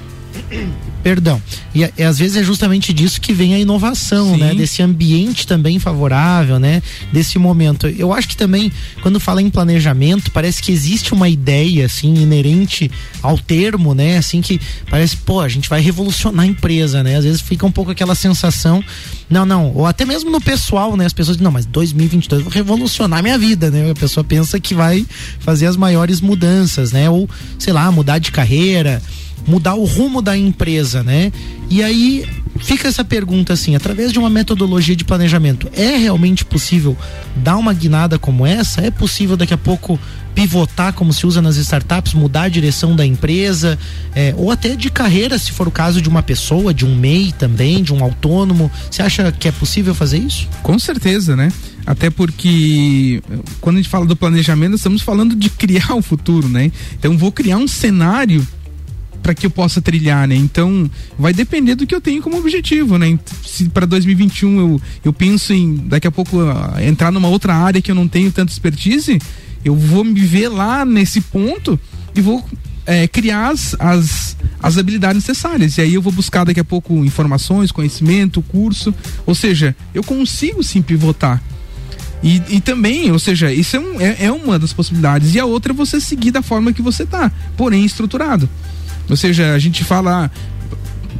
Perdão. 1.07 1.41
E, 1.73 1.89
e, 1.97 2.03
às 2.03 2.19
vezes 2.19 2.37
é 2.37 2.43
justamente 2.43 2.93
disso 2.93 3.21
que 3.21 3.33
vem 3.33 3.55
a 3.55 3.59
inovação, 3.61 4.35
Sim. 4.35 4.41
né? 4.41 4.53
Desse 4.57 4.83
ambiente 4.83 5.47
também 5.47 5.79
favorável, 5.79 6.59
né? 6.59 6.83
Desse 7.13 7.39
momento. 7.39 7.87
Eu 7.87 8.13
acho 8.13 8.27
que 8.27 8.37
também, 8.37 8.73
quando 9.03 9.21
fala 9.21 9.41
em 9.41 9.49
planejamento, 9.49 10.33
parece 10.33 10.61
que 10.61 10.73
existe 10.73 11.15
uma 11.15 11.29
ideia, 11.29 11.87
assim, 11.87 12.13
inerente 12.13 12.91
ao 13.23 13.39
termo, 13.39 13.95
né? 13.95 14.17
Assim, 14.17 14.41
que 14.41 14.61
parece, 14.91 15.17
pô, 15.19 15.41
a 15.41 15.49
gente 15.49 15.69
vai 15.69 15.81
revolucionar 15.81 16.45
a 16.45 16.49
empresa, 16.49 17.05
né? 17.05 17.15
Às 17.15 17.25
vezes 17.25 17.41
fica 17.41 17.65
um 17.65 17.71
pouco 17.71 17.93
aquela 17.93 18.17
sensação, 18.17 18.83
não, 19.31 19.47
não, 19.47 19.73
ou 19.77 19.87
até 19.87 20.05
mesmo 20.05 20.29
no 20.29 20.41
pessoal, 20.41 20.97
né? 20.97 21.07
As 21.07 21.13
pessoas 21.13 21.37
dizem, 21.37 21.45
não, 21.45 21.53
mas 21.53 21.67
2022 21.67 22.41
eu 22.41 22.45
vou 22.47 22.53
revolucionar 22.53 23.23
minha 23.23 23.39
vida, 23.39 23.71
né? 23.71 23.93
A 23.93 23.95
pessoa 23.95 24.25
pensa 24.25 24.59
que 24.59 24.75
vai 24.75 25.07
fazer 25.39 25.67
as 25.67 25.77
maiores 25.77 26.21
mudanças, 26.21 26.91
né? 26.91 27.09
Ou, 27.09 27.31
sei 27.61 27.73
lá, 27.73 27.93
mudar 27.93 28.19
de 28.19 28.33
carreira, 28.33 29.01
mudar 29.47 29.75
o 29.75 29.85
rumo 29.85 30.21
da 30.21 30.37
empresa, 30.37 30.96
né? 31.03 31.33
E 31.69 31.83
aí 31.83 32.25
fica 32.59 32.89
essa 32.89 33.05
pergunta 33.05 33.53
assim, 33.53 33.75
através 33.75 34.13
de 34.13 34.19
uma 34.19 34.31
metodologia 34.31 34.97
de 34.97 35.05
planejamento, 35.05 35.69
é 35.75 35.97
realmente 35.97 36.45
possível 36.45 36.97
dar 37.37 37.57
uma 37.57 37.73
guinada 37.73 38.19
como 38.19 38.47
essa? 38.47 38.81
É 38.81 38.91
possível 38.91 39.37
daqui 39.37 39.55
a 39.55 39.59
pouco 39.59 39.99
pivotar 40.35 40.93
como 40.93 41.15
se 41.15 41.27
usa 41.27 41.41
nas 41.41 41.57
startups, 41.57 42.13
mudar 42.13 42.43
a 42.43 42.49
direção 42.49 42.95
da 42.95 43.07
empresa, 43.07 43.79
é, 44.15 44.35
ou 44.37 44.51
até 44.51 44.77
de 44.77 44.91
carreira, 44.91 45.39
se 45.39 45.51
for 45.51 45.67
o 45.67 45.71
caso 45.71 46.01
de 46.01 46.09
uma 46.11 46.23
pessoa, 46.23 46.75
de 46.75 46.85
um 46.85 46.95
MEI 46.95 47.33
também, 47.33 47.83
de 47.83 47.93
um 47.93 48.05
autônomo. 48.05 48.71
Você 48.91 49.03
acha 49.03 49.33
que 49.33 49.49
é 49.49 49.53
possível 49.53 49.95
fazer 49.95 50.19
isso? 50.19 50.47
Com 50.63 50.79
certeza, 50.79 51.35
né? 51.35 51.51
Até 51.87 52.11
porque 52.11 53.23
quando 53.63 53.77
a 53.77 53.79
gente 53.79 53.89
fala 53.89 54.05
do 54.05 54.15
planejamento, 54.15 54.75
estamos 54.75 55.01
falando 55.01 55.35
de 55.35 55.49
criar 55.57 55.95
o 55.95 56.03
futuro, 56.03 56.49
né? 56.49 56.71
Então 56.99 57.17
vou 57.17 57.33
criar 57.33 57.57
um 57.57 57.67
cenário 57.67 58.47
para 59.27 59.35
que 59.35 59.45
eu 59.45 59.51
possa 59.51 59.83
trilhar, 59.83 60.29
né? 60.29 60.37
Então, 60.37 60.89
vai 61.19 61.33
depender 61.33 61.75
do 61.75 61.85
que 61.85 61.93
eu 61.93 62.01
tenho 62.01 62.23
como 62.23 62.39
objetivo, 62.39 62.97
né? 62.97 63.19
Se 63.45 63.69
para 63.71 63.85
2021 63.85 64.61
eu, 64.61 64.81
eu 65.05 65.13
penso 65.13 65.53
em 65.53 65.75
daqui 65.75 66.07
a 66.07 66.13
pouco 66.13 66.37
uh, 66.37 66.81
entrar 66.81 67.11
numa 67.11 67.27
outra 67.27 67.53
área 67.53 67.83
que 67.83 67.91
eu 67.91 67.95
não 67.97 68.07
tenho 68.07 68.31
tanta 68.31 68.53
expertise, 68.53 69.19
eu 69.65 69.75
vou 69.75 70.05
me 70.05 70.21
ver 70.21 70.49
lá 70.49 70.85
nesse 70.85 71.21
ponto 71.21 71.77
e 72.15 72.21
vou 72.21 72.45
é, 72.87 73.09
criar 73.09 73.49
as, 73.49 73.75
as, 73.81 74.37
as 74.63 74.79
habilidades 74.79 75.27
necessárias. 75.27 75.77
E 75.77 75.81
aí 75.81 75.95
eu 75.95 76.03
vou 76.03 76.13
buscar 76.13 76.45
daqui 76.45 76.61
a 76.61 76.65
pouco 76.65 77.05
informações, 77.05 77.73
conhecimento, 77.73 78.41
curso. 78.43 78.95
Ou 79.27 79.35
seja, 79.35 79.75
eu 79.93 80.05
consigo 80.05 80.63
sim 80.63 80.81
pivotar. 80.81 81.43
E, 82.23 82.41
e 82.49 82.61
também, 82.61 83.11
ou 83.11 83.19
seja, 83.19 83.53
isso 83.53 83.75
é, 83.75 83.81
um, 83.81 84.01
é, 84.01 84.17
é 84.27 84.31
uma 84.31 84.57
das 84.57 84.73
possibilidades. 84.73 85.35
E 85.35 85.41
a 85.41 85.45
outra 85.45 85.73
é 85.73 85.75
você 85.75 86.01
seguir 86.01 86.31
da 86.31 86.43
forma 86.43 86.73
que 86.73 86.81
você 86.81 87.05
tá, 87.05 87.33
porém 87.57 87.85
estruturado. 87.85 88.49
Ou 89.09 89.17
seja, 89.17 89.53
a 89.53 89.59
gente 89.59 89.85
fala 89.85 90.31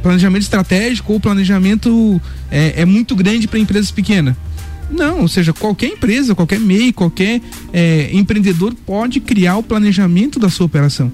planejamento 0.01 0.43
estratégico 0.43 1.13
ou 1.13 1.19
planejamento 1.19 2.21
é, 2.49 2.81
é 2.81 2.85
muito 2.85 3.15
grande 3.15 3.47
para 3.47 3.59
empresas 3.59 3.91
pequenas. 3.91 4.35
Não, 4.89 5.21
ou 5.21 5.27
seja, 5.27 5.51
qualquer 5.51 5.87
empresa, 5.87 6.33
qualquer 6.33 6.59
MEI, 6.59 6.93
qualquer 6.93 7.41
é, 7.73 8.09
empreendedor 8.13 8.73
pode 8.85 9.19
criar 9.19 9.57
o 9.57 9.63
planejamento 9.63 10.39
da 10.39 10.49
sua 10.49 10.65
operação. 10.65 11.11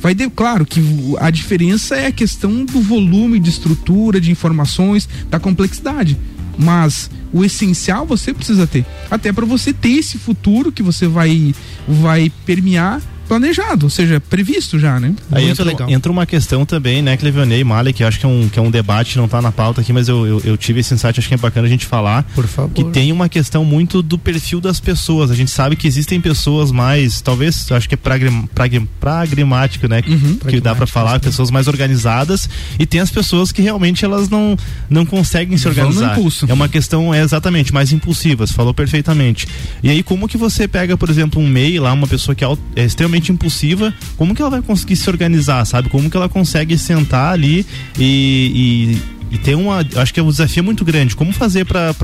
Vai 0.00 0.14
de, 0.14 0.28
claro 0.28 0.66
que 0.66 0.82
a 1.18 1.30
diferença 1.30 1.94
é 1.94 2.08
a 2.08 2.12
questão 2.12 2.64
do 2.64 2.80
volume 2.80 3.38
de 3.38 3.48
estrutura, 3.48 4.20
de 4.20 4.30
informações, 4.30 5.08
da 5.30 5.38
complexidade. 5.38 6.18
Mas 6.58 7.10
o 7.32 7.44
essencial 7.44 8.04
você 8.04 8.34
precisa 8.34 8.66
ter. 8.66 8.84
Até 9.10 9.32
para 9.32 9.46
você 9.46 9.72
ter 9.72 9.92
esse 9.92 10.18
futuro 10.18 10.70
que 10.70 10.82
você 10.82 11.06
vai, 11.06 11.54
vai 11.88 12.30
permear 12.44 13.00
planejado, 13.28 13.86
ou 13.86 13.90
seja, 13.90 14.20
previsto 14.20 14.78
já, 14.78 15.00
né? 15.00 15.14
Aí 15.30 15.48
entra, 15.48 15.74
entra, 15.88 16.12
uma 16.12 16.26
questão 16.26 16.64
também, 16.64 17.02
né, 17.02 17.16
Clevionei 17.16 17.60
e 17.60 17.64
Mali, 17.64 17.92
que 17.92 18.04
acho 18.04 18.18
que 18.18 18.26
é 18.26 18.28
um, 18.28 18.48
que 18.48 18.58
é 18.58 18.62
um 18.62 18.70
debate, 18.70 19.16
não 19.16 19.28
tá 19.28 19.40
na 19.40 19.50
pauta 19.50 19.80
aqui, 19.80 19.92
mas 19.92 20.08
eu, 20.08 20.26
eu, 20.26 20.42
eu, 20.44 20.56
tive 20.56 20.80
esse 20.80 20.94
insight, 20.94 21.18
acho 21.18 21.28
que 21.28 21.34
é 21.34 21.38
bacana 21.38 21.66
a 21.66 21.70
gente 21.70 21.86
falar. 21.86 22.22
Por 22.34 22.46
favor. 22.46 22.72
Que 22.72 22.84
tem 22.84 23.12
uma 23.12 23.28
questão 23.28 23.64
muito 23.64 24.02
do 24.02 24.18
perfil 24.18 24.60
das 24.60 24.80
pessoas. 24.80 25.30
A 25.30 25.34
gente 25.34 25.50
sabe 25.50 25.76
que 25.76 25.86
existem 25.86 26.20
pessoas 26.20 26.70
mais, 26.70 27.20
talvez, 27.20 27.70
acho 27.72 27.88
que 27.88 27.94
é 27.94 27.96
pragrim, 27.96 28.46
pragrim, 28.54 28.88
pragmático, 29.00 29.88
né? 29.88 30.02
Uhum, 30.06 30.36
que 30.36 30.60
dá 30.60 30.74
para 30.74 30.86
falar, 30.86 31.20
pessoas 31.20 31.50
mais 31.50 31.68
organizadas. 31.68 32.48
E 32.78 32.86
tem 32.86 33.00
as 33.00 33.10
pessoas 33.10 33.52
que 33.52 33.62
realmente 33.62 34.04
elas 34.04 34.28
não, 34.28 34.56
não 34.88 35.04
conseguem 35.06 35.56
se 35.56 35.66
organizar. 35.66 36.18
É 36.48 36.52
uma 36.52 36.68
questão, 36.68 37.12
é 37.12 37.20
exatamente, 37.20 37.72
mais 37.72 37.92
impulsivas, 37.92 38.50
falou 38.50 38.74
perfeitamente. 38.74 39.46
E 39.82 39.90
aí, 39.90 40.02
como 40.02 40.28
que 40.28 40.36
você 40.36 40.68
pega, 40.68 40.96
por 40.96 41.10
exemplo, 41.10 41.40
um 41.40 41.48
MEI 41.48 41.78
lá, 41.78 41.92
uma 41.92 42.06
pessoa 42.06 42.34
que 42.34 42.44
é, 42.44 42.48
é 42.76 42.84
impulsiva, 43.30 43.92
como 44.16 44.34
que 44.34 44.40
ela 44.40 44.50
vai 44.50 44.62
conseguir 44.62 44.96
se 44.96 45.08
organizar, 45.08 45.64
sabe? 45.64 45.88
Como 45.88 46.10
que 46.10 46.16
ela 46.16 46.28
consegue 46.28 46.76
sentar 46.78 47.32
ali 47.32 47.66
e, 47.98 48.98
e, 49.30 49.34
e 49.34 49.38
ter 49.38 49.54
uma. 49.54 49.84
Acho 49.96 50.12
que 50.12 50.20
o 50.20 50.30
desafio 50.30 50.60
é 50.60 50.62
muito 50.62 50.84
grande. 50.84 51.16
Como 51.16 51.32
fazer 51.32 51.64
para 51.64 51.94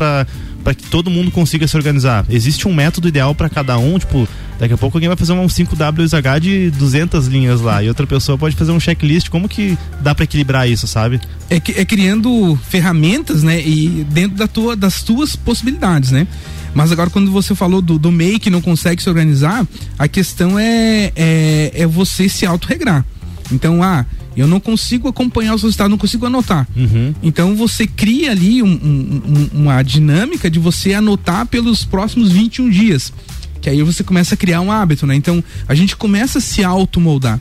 para 0.63 0.75
que 0.75 0.85
todo 0.85 1.11
mundo 1.11 1.31
consiga 1.31 1.67
se 1.67 1.77
organizar? 1.77 2.25
Existe 2.29 2.69
um 2.69 2.75
método 2.75 3.09
ideal 3.09 3.35
para 3.35 3.49
cada 3.49 3.79
um? 3.79 3.99
Tipo, 3.99 4.29
daqui 4.59 4.75
a 4.75 4.79
pouco 4.79 4.97
alguém 4.97 5.09
vai 5.09 5.17
fazer 5.17 5.33
um 5.33 5.47
5WSH 5.47 6.41
de 6.41 6.71
200 6.73 7.27
linhas 7.27 7.61
lá 7.61 7.83
e 7.83 7.89
outra 7.89 8.07
pessoa 8.07 8.37
pode 8.37 8.57
fazer 8.57 8.73
um 8.73 8.81
checklist. 8.81 9.29
Como 9.29 9.49
que 9.49 9.77
dá 10.03 10.15
para 10.15 10.25
equilibrar 10.25 10.69
isso, 10.69 10.87
sabe? 10.87 11.21
É, 11.49 11.57
é 11.57 11.85
criando 11.85 12.59
ferramentas, 12.69 13.43
né? 13.43 13.61
E 13.61 14.07
dentro 14.11 14.37
da 14.37 14.47
tua, 14.47 14.77
das 14.77 15.03
tuas 15.03 15.35
possibilidades, 15.35 16.11
né? 16.11 16.27
Mas 16.75 16.93
agora, 16.93 17.11
quando 17.11 17.31
você 17.31 17.55
falou 17.55 17.83
do, 17.83 17.99
do 17.99 18.13
MEI 18.13 18.39
que 18.39 18.51
não 18.51 18.61
consegue 18.61 19.03
se 19.03 19.09
organizar, 19.09 19.67
a 19.99 20.07
questão 20.07 20.59
é, 20.59 21.13
é, 21.17 21.73
é 21.75 21.87
você 21.87 22.29
se 22.29 22.47
autorregrar. 22.47 23.05
Então, 23.53 23.83
ah, 23.83 24.07
eu 24.37 24.47
não 24.47 24.61
consigo 24.61 25.09
acompanhar 25.09 25.55
os 25.55 25.63
resultados, 25.63 25.91
não 25.91 25.99
consigo 25.99 26.27
anotar. 26.27 26.67
Uhum. 26.77 27.15
Então 27.23 27.57
você 27.57 27.87
cria 27.87 28.31
ali 28.31 28.63
um, 28.63 28.69
um, 28.69 29.51
uma 29.53 29.83
dinâmica 29.83 30.51
de 30.51 30.59
você 30.59 30.95
anotar 30.95 31.47
pelos 31.47 31.85
próximos 31.85 32.31
21 32.31 32.71
dias. 32.71 33.13
Que 33.61 33.69
aí 33.69 33.83
você 33.83 34.03
começa 34.03 34.35
a 34.35 34.39
criar 34.39 34.61
um 34.61 34.73
hábito, 34.73 35.07
né? 35.07 35.15
Então 35.15 35.43
a 35.69 35.75
gente 35.75 35.97
começa 35.97 36.39
a 36.39 36.41
se 36.41 36.65
automoldar. 36.65 37.41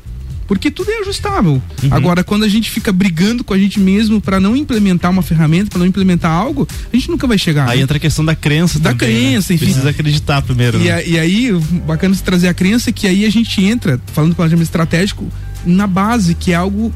Porque 0.50 0.72
tudo 0.72 0.90
é 0.90 1.02
ajustável. 1.02 1.62
Uhum. 1.84 1.90
Agora, 1.92 2.24
quando 2.24 2.44
a 2.44 2.48
gente 2.48 2.72
fica 2.72 2.92
brigando 2.92 3.44
com 3.44 3.54
a 3.54 3.58
gente 3.58 3.80
mesmo 3.80 4.20
para 4.20 4.40
não 4.40 4.56
implementar 4.56 5.12
uma 5.12 5.22
ferramenta, 5.22 5.70
para 5.70 5.78
não 5.78 5.86
implementar 5.86 6.32
algo, 6.32 6.68
a 6.92 6.96
gente 6.96 7.08
nunca 7.12 7.28
vai 7.28 7.38
chegar. 7.38 7.70
Aí 7.70 7.78
né? 7.78 7.84
entra 7.84 7.98
a 7.98 8.00
questão 8.00 8.26
da 8.26 8.36
crença 8.36 8.80
da 8.80 8.90
também, 8.90 9.34
crença, 9.34 9.54
né? 9.54 9.56
enfim. 9.56 9.66
Precisa 9.66 9.92
acreditar 9.92 10.42
primeiro. 10.42 10.82
E, 10.82 10.86
né? 10.86 10.92
a, 10.92 11.04
e 11.04 11.20
aí, 11.20 11.52
bacana 11.86 12.16
se 12.16 12.24
trazer 12.24 12.48
a 12.48 12.54
crença 12.56 12.92
que 12.92 13.06
aí 13.06 13.26
a 13.26 13.30
gente 13.30 13.64
entra, 13.64 14.02
falando 14.12 14.32
do 14.32 14.36
planejamento 14.36 14.66
estratégico, 14.66 15.28
na 15.64 15.86
base, 15.86 16.34
que 16.34 16.52
é 16.52 16.56
algo 16.56 16.92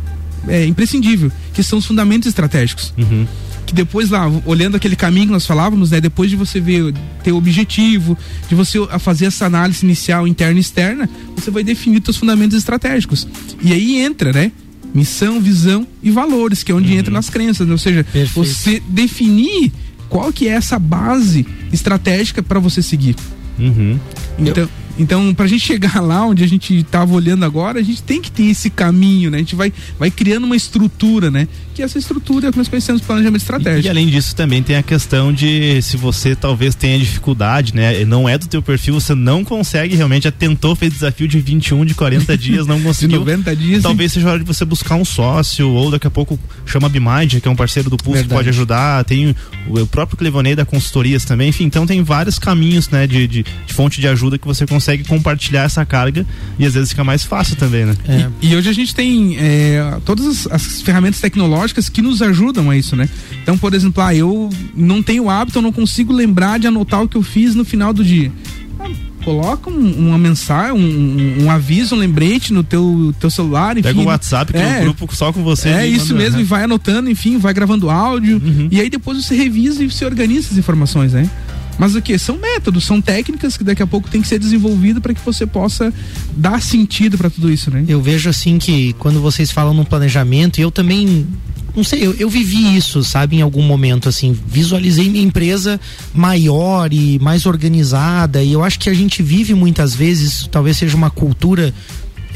é, 0.47 0.65
imprescindível, 0.65 1.31
que 1.53 1.61
são 1.61 1.77
os 1.77 1.85
fundamentos 1.85 2.27
estratégicos. 2.27 2.91
Uhum. 2.97 3.27
Que 3.73 3.77
depois 3.77 4.11
lá, 4.11 4.29
olhando 4.45 4.77
aquele 4.77 4.95
caminho 4.95 5.27
que 5.27 5.31
nós 5.33 5.47
falávamos, 5.47 5.89
né? 5.89 5.99
Depois 5.99 6.29
de 6.29 6.35
você 6.35 6.59
ver, 6.59 6.93
ter 7.23 7.31
objetivo, 7.31 8.15
de 8.47 8.53
você 8.53 8.77
fazer 8.99 9.25
essa 9.25 9.45
análise 9.45 9.83
inicial 9.83 10.27
interna 10.27 10.57
e 10.57 10.61
externa, 10.61 11.09
você 11.35 11.49
vai 11.49 11.63
definir 11.63 12.01
seus 12.05 12.17
fundamentos 12.17 12.55
estratégicos. 12.55 13.27
E 13.61 13.73
aí 13.73 13.97
entra, 13.97 14.31
né? 14.31 14.51
Missão, 14.93 15.41
visão 15.41 15.87
e 16.03 16.11
valores, 16.11 16.61
que 16.61 16.71
é 16.71 16.75
onde 16.75 16.91
uhum. 16.93 16.99
entra 16.99 17.11
nas 17.11 17.29
crenças, 17.29 17.65
né? 17.65 17.73
ou 17.73 17.79
seja, 17.79 18.03
Perfeito. 18.03 18.33
você 18.33 18.79
definir 18.87 19.71
qual 20.07 20.31
que 20.31 20.47
é 20.47 20.51
essa 20.51 20.77
base 20.77 21.43
estratégica 21.71 22.43
para 22.43 22.59
você 22.59 22.83
seguir. 22.83 23.15
Uhum. 23.57 23.99
Então, 24.37 24.69
então, 24.97 25.33
pra 25.33 25.47
gente 25.47 25.65
chegar 25.65 25.99
lá 26.01 26.25
onde 26.25 26.43
a 26.43 26.47
gente 26.47 26.83
tava 26.83 27.13
olhando 27.13 27.43
agora, 27.43 27.79
a 27.79 27.83
gente 27.83 28.03
tem 28.03 28.21
que 28.21 28.29
ter 28.29 28.43
esse 28.43 28.69
caminho, 28.69 29.31
né? 29.31 29.37
A 29.37 29.39
gente 29.39 29.55
vai, 29.55 29.73
vai 29.97 30.11
criando 30.11 30.43
uma 30.43 30.55
estrutura, 30.55 31.31
né? 31.31 31.47
Que 31.73 31.81
essa 31.81 31.97
estrutura 31.97 32.45
é 32.45 32.49
o 32.49 32.51
que 32.51 32.57
nós 32.59 32.67
conhecemos 32.67 33.01
planejamento 33.01 33.41
estratégico. 33.41 33.85
E, 33.85 33.87
e, 33.87 33.89
além 33.89 34.07
disso, 34.07 34.35
também 34.35 34.61
tem 34.61 34.75
a 34.75 34.83
questão 34.83 35.33
de 35.33 35.81
se 35.81 35.97
você 35.97 36.35
talvez 36.35 36.75
tenha 36.75 36.99
dificuldade, 36.99 37.73
né? 37.73 38.05
Não 38.05 38.29
é 38.29 38.37
do 38.37 38.47
teu 38.47 38.61
perfil, 38.61 38.93
você 38.93 39.15
não 39.15 39.43
consegue 39.43 39.95
realmente, 39.95 40.23
já 40.23 40.31
tentou, 40.31 40.75
fez 40.75 40.93
desafio 40.93 41.27
de 41.27 41.39
21, 41.39 41.85
de 41.85 41.95
40 41.95 42.37
dias, 42.37 42.67
não 42.67 42.79
conseguiu. 42.81 43.19
de 43.19 43.25
90 43.25 43.55
dias. 43.55 43.83
Talvez 43.83 44.13
seja 44.13 44.29
hora 44.29 44.39
de 44.39 44.45
você 44.45 44.63
buscar 44.63 44.95
um 44.95 45.05
sócio, 45.05 45.67
ou 45.69 45.89
daqui 45.89 46.05
a 46.05 46.11
pouco 46.11 46.37
chama 46.67 46.85
a 46.85 46.89
Bimind, 46.89 47.39
que 47.41 47.47
é 47.47 47.51
um 47.51 47.55
parceiro 47.55 47.89
do 47.89 47.97
Pulse, 47.97 48.23
que 48.23 48.29
pode 48.29 48.49
ajudar. 48.49 49.03
Tem 49.05 49.35
o, 49.67 49.79
o 49.79 49.87
próprio 49.87 50.17
Clevonei 50.17 50.55
da 50.55 50.65
consultorias 50.65 51.25
também. 51.25 51.49
Enfim, 51.49 51.63
então 51.63 51.87
tem 51.87 52.03
vários 52.03 52.37
caminhos, 52.37 52.89
né? 52.89 53.07
De, 53.07 53.27
de, 53.27 53.43
de 53.43 53.73
fonte 53.73 53.99
de 53.99 54.07
ajuda 54.07 54.37
que 54.37 54.45
você 54.45 54.67
consegue 54.67 54.82
compartilhar 55.07 55.63
essa 55.63 55.85
carga 55.85 56.25
e 56.57 56.65
às 56.65 56.73
vezes 56.73 56.89
fica 56.89 57.03
mais 57.03 57.23
fácil 57.23 57.55
também, 57.55 57.85
né? 57.85 57.95
É. 58.07 58.29
E, 58.41 58.51
e, 58.51 58.55
hoje 58.55 58.69
a 58.69 58.73
gente 58.73 58.93
tem 58.93 59.37
é, 59.37 59.97
todas 60.05 60.25
as, 60.25 60.47
as, 60.51 60.81
ferramentas 60.81 61.19
tecnológicas 61.19 61.89
que 61.89 62.01
nos 62.01 62.21
ajudam 62.21 62.69
a 62.69 62.77
isso, 62.77 62.95
né? 62.95 63.09
Então, 63.41 63.57
por 63.57 63.73
exemplo, 63.73 64.03
ah, 64.03 64.13
eu 64.13 64.49
não 64.75 65.01
tenho 65.01 65.29
hábito, 65.29 65.57
eu 65.57 65.61
não 65.61 65.71
consigo 65.71 66.13
lembrar 66.13 66.59
de 66.59 66.67
anotar 66.67 67.01
o 67.01 67.07
que 67.07 67.17
eu 67.17 67.23
fiz 67.23 67.55
no 67.55 67.65
final 67.65 67.93
do 67.93 68.03
dia. 68.03 68.31
Ah, 68.79 68.89
coloca 69.23 69.69
um, 69.69 70.09
uma 70.09 70.17
mensagem, 70.17 70.73
um, 70.73 71.45
um, 71.45 71.51
aviso, 71.51 71.95
um 71.95 71.97
lembrete 71.97 72.53
no 72.53 72.63
teu, 72.63 73.13
teu 73.19 73.29
celular, 73.29 73.77
enfim. 73.77 73.89
Pega 73.89 73.99
o 73.99 74.05
WhatsApp, 74.05 74.51
que 74.51 74.59
é, 74.59 74.79
um 74.79 74.83
grupo 74.83 75.15
só 75.15 75.31
com 75.31 75.43
você. 75.43 75.69
É 75.69 75.87
isso 75.87 76.13
manda, 76.13 76.23
mesmo, 76.23 76.37
né? 76.37 76.43
e 76.43 76.45
vai 76.45 76.63
anotando, 76.63 77.09
enfim, 77.09 77.37
vai 77.37 77.53
gravando 77.53 77.89
áudio, 77.89 78.41
uhum. 78.43 78.67
e 78.69 78.79
aí 78.79 78.89
depois 78.89 79.23
você 79.23 79.35
revisa 79.35 79.83
e 79.83 79.89
você 79.89 80.05
organiza 80.05 80.49
as 80.51 80.57
informações, 80.57 81.13
né? 81.13 81.29
Mas 81.77 81.95
o 81.95 82.01
que? 82.01 82.17
São 82.17 82.37
métodos, 82.37 82.85
são 82.85 83.01
técnicas 83.01 83.57
que 83.57 83.63
daqui 83.63 83.81
a 83.81 83.87
pouco 83.87 84.09
tem 84.09 84.21
que 84.21 84.27
ser 84.27 84.39
desenvolvido 84.39 85.01
para 85.01 85.13
que 85.13 85.21
você 85.23 85.45
possa 85.45 85.93
dar 86.35 86.61
sentido 86.61 87.17
para 87.17 87.29
tudo 87.29 87.51
isso, 87.51 87.71
né? 87.71 87.83
Eu 87.87 88.01
vejo 88.01 88.29
assim 88.29 88.57
que 88.57 88.93
quando 88.93 89.19
vocês 89.21 89.51
falam 89.51 89.73
no 89.73 89.85
planejamento, 89.85 90.59
eu 90.59 90.71
também 90.71 91.27
não 91.75 91.83
sei, 91.83 92.05
eu, 92.05 92.13
eu 92.13 92.29
vivi 92.29 92.75
isso, 92.75 93.03
sabe, 93.03 93.37
em 93.37 93.41
algum 93.41 93.63
momento, 93.63 94.07
assim, 94.07 94.37
visualizei 94.45 95.09
minha 95.09 95.23
empresa 95.23 95.81
maior 96.13 96.93
e 96.93 97.17
mais 97.19 97.47
organizada, 97.47 98.43
e 98.43 98.53
eu 98.53 98.63
acho 98.63 98.79
que 98.79 98.91
a 98.91 98.93
gente 98.93 99.23
vive 99.23 99.55
muitas 99.55 99.95
vezes, 99.95 100.47
talvez 100.51 100.77
seja 100.77 100.95
uma 100.95 101.09
cultura 101.09 101.73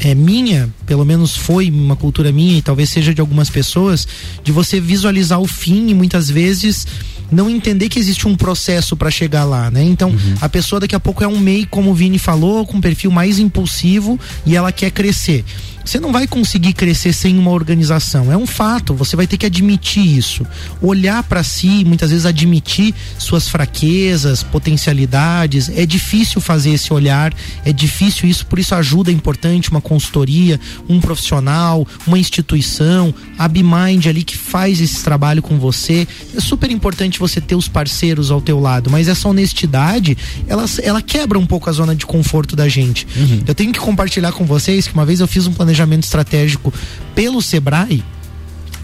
é 0.00 0.14
minha, 0.14 0.72
pelo 0.86 1.04
menos 1.04 1.36
foi 1.36 1.70
uma 1.70 1.96
cultura 1.96 2.30
minha 2.30 2.58
e 2.58 2.62
talvez 2.62 2.88
seja 2.88 3.12
de 3.12 3.20
algumas 3.20 3.50
pessoas, 3.50 4.06
de 4.44 4.52
você 4.52 4.80
visualizar 4.80 5.40
o 5.40 5.46
fim 5.46 5.88
e 5.88 5.94
muitas 5.94 6.30
vezes 6.30 6.86
não 7.30 7.48
entender 7.48 7.88
que 7.88 7.98
existe 7.98 8.26
um 8.26 8.36
processo 8.36 8.96
para 8.96 9.10
chegar 9.10 9.44
lá, 9.44 9.70
né? 9.70 9.82
Então, 9.82 10.10
uhum. 10.10 10.34
a 10.40 10.48
pessoa 10.48 10.80
daqui 10.80 10.94
a 10.94 11.00
pouco 11.00 11.22
é 11.22 11.28
um 11.28 11.38
MEI, 11.38 11.66
como 11.66 11.90
o 11.90 11.94
Vini 11.94 12.18
falou, 12.18 12.66
com 12.66 12.78
um 12.78 12.80
perfil 12.80 13.10
mais 13.10 13.38
impulsivo 13.38 14.18
e 14.46 14.56
ela 14.56 14.72
quer 14.72 14.90
crescer. 14.90 15.44
Você 15.88 15.98
não 15.98 16.12
vai 16.12 16.26
conseguir 16.26 16.74
crescer 16.74 17.14
sem 17.14 17.38
uma 17.38 17.50
organização. 17.50 18.30
É 18.30 18.36
um 18.36 18.46
fato, 18.46 18.92
você 18.92 19.16
vai 19.16 19.26
ter 19.26 19.38
que 19.38 19.46
admitir 19.46 20.18
isso. 20.18 20.46
Olhar 20.82 21.22
para 21.22 21.42
si, 21.42 21.82
muitas 21.82 22.10
vezes 22.10 22.26
admitir 22.26 22.94
suas 23.18 23.48
fraquezas, 23.48 24.42
potencialidades. 24.42 25.70
É 25.70 25.86
difícil 25.86 26.42
fazer 26.42 26.72
esse 26.72 26.92
olhar, 26.92 27.32
é 27.64 27.72
difícil 27.72 28.28
isso, 28.28 28.44
por 28.44 28.58
isso 28.58 28.74
ajuda 28.74 29.10
é 29.10 29.14
importante 29.14 29.70
uma 29.70 29.80
consultoria, 29.80 30.60
um 30.86 31.00
profissional, 31.00 31.88
uma 32.06 32.18
instituição, 32.18 33.14
a 33.38 33.48
BeMind 33.48 34.08
ali 34.08 34.24
que 34.24 34.36
faz 34.36 34.82
esse 34.82 35.02
trabalho 35.02 35.40
com 35.40 35.58
você. 35.58 36.06
É 36.36 36.40
super 36.40 36.70
importante 36.70 37.18
você 37.18 37.40
ter 37.40 37.54
os 37.54 37.66
parceiros 37.66 38.30
ao 38.30 38.42
teu 38.42 38.60
lado, 38.60 38.90
mas 38.90 39.08
essa 39.08 39.26
honestidade, 39.26 40.18
ela, 40.46 40.66
ela 40.82 41.00
quebra 41.00 41.38
um 41.38 41.46
pouco 41.46 41.70
a 41.70 41.72
zona 41.72 41.96
de 41.96 42.04
conforto 42.04 42.54
da 42.54 42.68
gente. 42.68 43.06
Uhum. 43.16 43.42
Eu 43.46 43.54
tenho 43.54 43.72
que 43.72 43.80
compartilhar 43.80 44.32
com 44.32 44.44
vocês 44.44 44.86
que 44.86 44.92
uma 44.92 45.06
vez 45.06 45.20
eu 45.20 45.26
fiz 45.26 45.46
um 45.46 45.52
planejamento 45.54 45.77
planejamento 45.78 46.04
estratégico 46.04 46.72
pelo 47.14 47.40
Sebrae. 47.40 48.02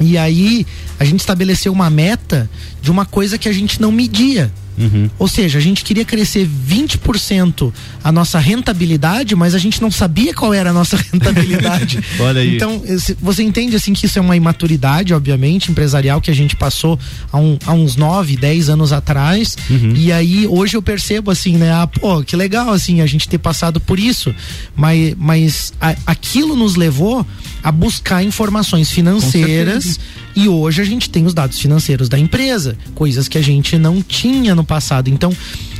E 0.00 0.16
aí 0.16 0.66
a 0.98 1.04
gente 1.04 1.20
estabeleceu 1.20 1.72
uma 1.72 1.90
meta 1.90 2.48
de 2.80 2.90
uma 2.90 3.04
coisa 3.04 3.38
que 3.38 3.48
a 3.48 3.52
gente 3.52 3.80
não 3.80 3.90
media. 3.90 4.52
Uhum. 4.76 5.08
Ou 5.18 5.28
seja, 5.28 5.58
a 5.58 5.60
gente 5.62 5.84
queria 5.84 6.04
crescer 6.04 6.48
20% 6.48 7.72
a 8.02 8.12
nossa 8.12 8.38
rentabilidade, 8.38 9.34
mas 9.34 9.54
a 9.54 9.58
gente 9.58 9.80
não 9.80 9.90
sabia 9.90 10.34
qual 10.34 10.52
era 10.52 10.70
a 10.70 10.72
nossa 10.72 10.96
rentabilidade. 11.12 12.02
Olha 12.18 12.40
aí. 12.40 12.56
Então, 12.56 12.82
você 13.20 13.42
entende 13.42 13.76
assim 13.76 13.92
que 13.92 14.06
isso 14.06 14.18
é 14.18 14.22
uma 14.22 14.36
imaturidade, 14.36 15.14
obviamente, 15.14 15.70
empresarial 15.70 16.20
que 16.20 16.30
a 16.30 16.34
gente 16.34 16.56
passou 16.56 16.98
há, 17.32 17.38
um, 17.38 17.58
há 17.66 17.72
uns 17.72 17.96
9, 17.96 18.36
10 18.36 18.68
anos 18.68 18.92
atrás. 18.92 19.56
Uhum. 19.70 19.94
E 19.96 20.12
aí 20.12 20.46
hoje 20.46 20.76
eu 20.76 20.82
percebo 20.82 21.30
assim, 21.30 21.56
né? 21.56 21.72
Ah, 21.72 21.86
pô, 21.86 22.22
que 22.22 22.36
legal 22.36 22.70
assim 22.70 23.00
a 23.00 23.06
gente 23.06 23.28
ter 23.28 23.38
passado 23.38 23.80
por 23.80 23.98
isso. 23.98 24.34
Mas, 24.74 25.14
mas 25.16 25.72
a, 25.80 25.94
aquilo 26.06 26.56
nos 26.56 26.76
levou 26.76 27.26
a 27.62 27.72
buscar 27.72 28.22
informações 28.22 28.90
financeiras 28.90 29.98
e 30.36 30.48
hoje 30.48 30.82
a 30.82 30.84
gente 30.84 31.08
tem 31.10 31.24
os 31.26 31.34
dados 31.34 31.58
financeiros 31.58 32.08
da 32.08 32.18
empresa, 32.18 32.76
coisas 32.94 33.28
que 33.28 33.38
a 33.38 33.42
gente 33.42 33.78
não 33.78 34.02
tinha 34.02 34.54
no 34.54 34.64
passado. 34.64 35.08
Então, 35.08 35.32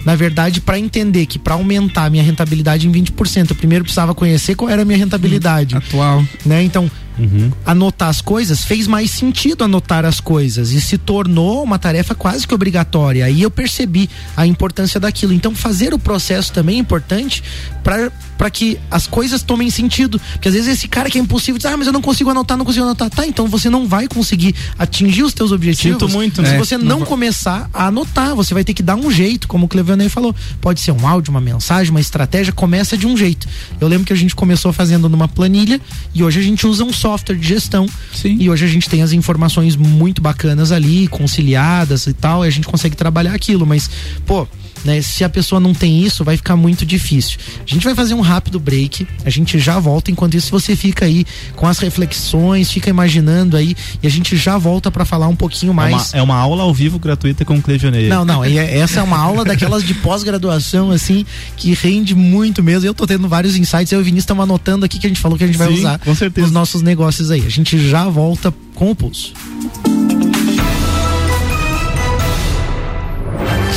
na 0.05 0.14
verdade, 0.14 0.61
para 0.61 0.78
entender 0.78 1.26
que 1.26 1.38
para 1.38 1.55
aumentar 1.55 2.05
a 2.05 2.11
minha 2.11 2.22
rentabilidade 2.22 2.86
em 2.86 2.92
20%, 2.92 3.50
eu 3.50 3.57
primeiro 3.57 3.84
precisava 3.84 4.14
conhecer 4.14 4.55
qual 4.55 4.70
era 4.70 4.82
a 4.82 4.84
minha 4.84 4.98
rentabilidade. 4.98 5.76
Atual. 5.76 6.24
Né? 6.44 6.62
Então, 6.62 6.90
Uhum. 7.19 7.51
Anotar 7.65 8.09
as 8.09 8.21
coisas 8.21 8.65
fez 8.65 8.87
mais 8.87 9.11
sentido 9.11 9.65
anotar 9.65 10.05
as 10.05 10.21
coisas 10.21 10.73
e 10.73 10.81
se 10.81 10.99
tornou 10.99 11.62
uma 11.62 11.79
tarefa 11.79 12.15
quase 12.15 12.47
que 12.47 12.55
obrigatória. 12.55 13.25
Aí 13.25 13.43
eu 13.43 13.51
percebi 13.51 14.09
a 14.37 14.47
importância 14.47 14.99
daquilo. 14.99 15.33
Então, 15.33 15.55
fazer 15.55 15.95
o 15.95 15.99
processo 15.99 16.53
também 16.53 16.77
é 16.77 16.79
importante 16.79 17.43
para 17.83 18.51
que 18.51 18.79
as 18.91 19.07
coisas 19.07 19.43
tomem 19.43 19.71
sentido. 19.71 20.21
Porque 20.33 20.49
às 20.49 20.55
vezes 20.55 20.69
esse 20.69 20.89
cara 20.89 21.09
que 21.09 21.19
é 21.19 21.21
impossível 21.21 21.59
diz, 21.59 21.67
ah, 21.67 21.77
mas 21.77 21.87
eu 21.87 21.93
não 21.93 22.03
consigo 22.03 22.31
anotar, 22.31 22.57
não 22.57 22.65
consigo 22.65 22.85
anotar. 22.85 23.11
Tá, 23.11 23.27
então 23.27 23.47
você 23.47 23.71
não 23.71 23.87
vai 23.87 24.09
conseguir 24.09 24.55
atingir 24.79 25.23
os 25.23 25.33
teus 25.33 25.53
objetivos. 25.53 26.01
Sinto 26.01 26.12
muito, 26.12 26.45
Se 26.45 26.53
né? 26.53 26.59
você 26.59 26.77
não, 26.77 27.01
não 27.01 27.07
começar 27.07 27.69
a 27.73 27.87
anotar, 27.87 28.35
você 28.35 28.55
vai 28.55 28.65
ter 28.65 28.75
que 28.75 28.83
dar 28.83 28.97
um 28.97 29.11
jeito, 29.11 29.47
como 29.47 29.67
o 29.67 29.69
Clevanei 29.69 30.09
falou. 30.09 30.35
Pode 30.61 30.81
ser 30.81 30.93
um 30.93 31.07
áudio, 31.07 31.31
uma 31.31 31.41
mensagem, 31.41 31.91
uma 31.91 32.01
estratégia, 32.01 32.53
começa 32.53 32.97
de 32.97 33.07
um 33.07 33.17
jeito. 33.17 33.47
Eu 33.81 33.89
lembro 33.89 34.07
que 34.07 34.12
a 34.12 34.17
gente 34.17 34.35
começou 34.35 34.73
fazendo 34.73 35.09
numa 35.09 35.29
planilha 35.29 35.81
e 36.15 36.23
hoje 36.23 36.41
a 36.41 36.43
gente 36.43 36.67
usa 36.67 36.85
um 36.85 36.93
software 37.05 37.36
de 37.36 37.46
gestão. 37.46 37.86
Sim. 38.14 38.38
E 38.40 38.48
hoje 38.48 38.64
a 38.64 38.68
gente 38.68 38.88
tem 38.88 39.02
as 39.02 39.12
informações 39.12 39.76
muito 39.76 40.22
bacanas 40.22 40.72
ali, 40.72 41.07
conciliadas 41.07 42.07
e 42.07 42.14
tal, 42.14 42.46
e 42.46 42.48
a 42.48 42.50
gente 42.50 42.66
consegue 42.66 42.96
trabalhar 42.96 43.34
aquilo. 43.34 43.66
Mas, 43.66 43.90
pô, 44.24 44.48
né? 44.85 45.01
Se 45.03 45.24
a 45.24 45.28
pessoa 45.28 45.61
não 45.61 45.74
tem 45.74 46.03
isso, 46.03 46.24
vai 46.24 46.37
ficar 46.37 46.57
muito 46.57 46.85
difícil. 46.85 47.39
A 47.61 47.70
gente 47.70 47.85
vai 47.85 47.95
fazer 47.95 48.14
um 48.14 48.20
rápido 48.20 48.61
break, 48.61 49.07
a 49.24 49.30
gente 49.30 49.59
já 49.59 49.78
volta. 49.78 50.11
Enquanto 50.11 50.35
isso, 50.35 50.51
você 50.51 50.76
fica 50.76 51.05
aí 51.05 51.24
com 51.57 51.66
as 51.66 51.78
reflexões, 51.78 52.70
fica 52.70 52.91
imaginando 52.91 53.57
aí 53.57 53.74
e 54.03 54.07
a 54.07 54.11
gente 54.11 54.37
já 54.37 54.59
volta 54.59 54.91
para 54.91 55.05
falar 55.05 55.28
um 55.28 55.37
pouquinho 55.37 55.72
mais. 55.72 56.12
É 56.12 56.16
uma, 56.16 56.20
é 56.20 56.22
uma, 56.22 56.37
aula 56.37 56.62
ao 56.62 56.74
vivo 56.74 56.99
gratuita 56.99 57.45
com 57.45 57.57
o 57.57 57.62
Clejoneiro. 57.62 58.09
Não, 58.09 58.24
não, 58.24 58.45
é, 58.45 58.78
essa 58.78 59.01
é 59.01 59.03
uma 59.03 59.18
aula 59.18 59.45
daquelas 59.45 59.82
de 59.82 59.95
pós-graduação, 59.95 60.91
assim, 60.91 61.24
que 61.57 61.72
rende 61.74 62.14
muito 62.14 62.62
mesmo. 62.62 62.87
Eu 62.87 62.95
tô 62.95 63.07
tendo 63.07 63.28
vários 63.28 63.57
insights, 63.57 63.93
eu 63.93 64.01
e 64.01 64.03
o 64.03 64.05
Vinícius 64.05 64.24
estamos 64.24 64.43
anotando 64.43 64.85
aqui 64.85 64.99
que 64.99 65.07
a 65.07 65.09
gente 65.09 65.20
falou 65.20 65.39
que 65.39 65.45
a 65.45 65.47
gente 65.47 65.59
vai 65.59 65.68
Sim, 65.68 65.78
usar 65.78 65.99
com 65.99 66.14
certeza. 66.14 66.47
nos 66.47 66.53
nossos 66.53 66.82
negócios 66.82 67.30
aí. 67.30 67.45
A 67.47 67.51
gente 67.51 67.78
já 67.89 68.09
volta 68.09 68.53
com 68.74 68.91
o 68.91 68.95
pulso. 68.95 69.32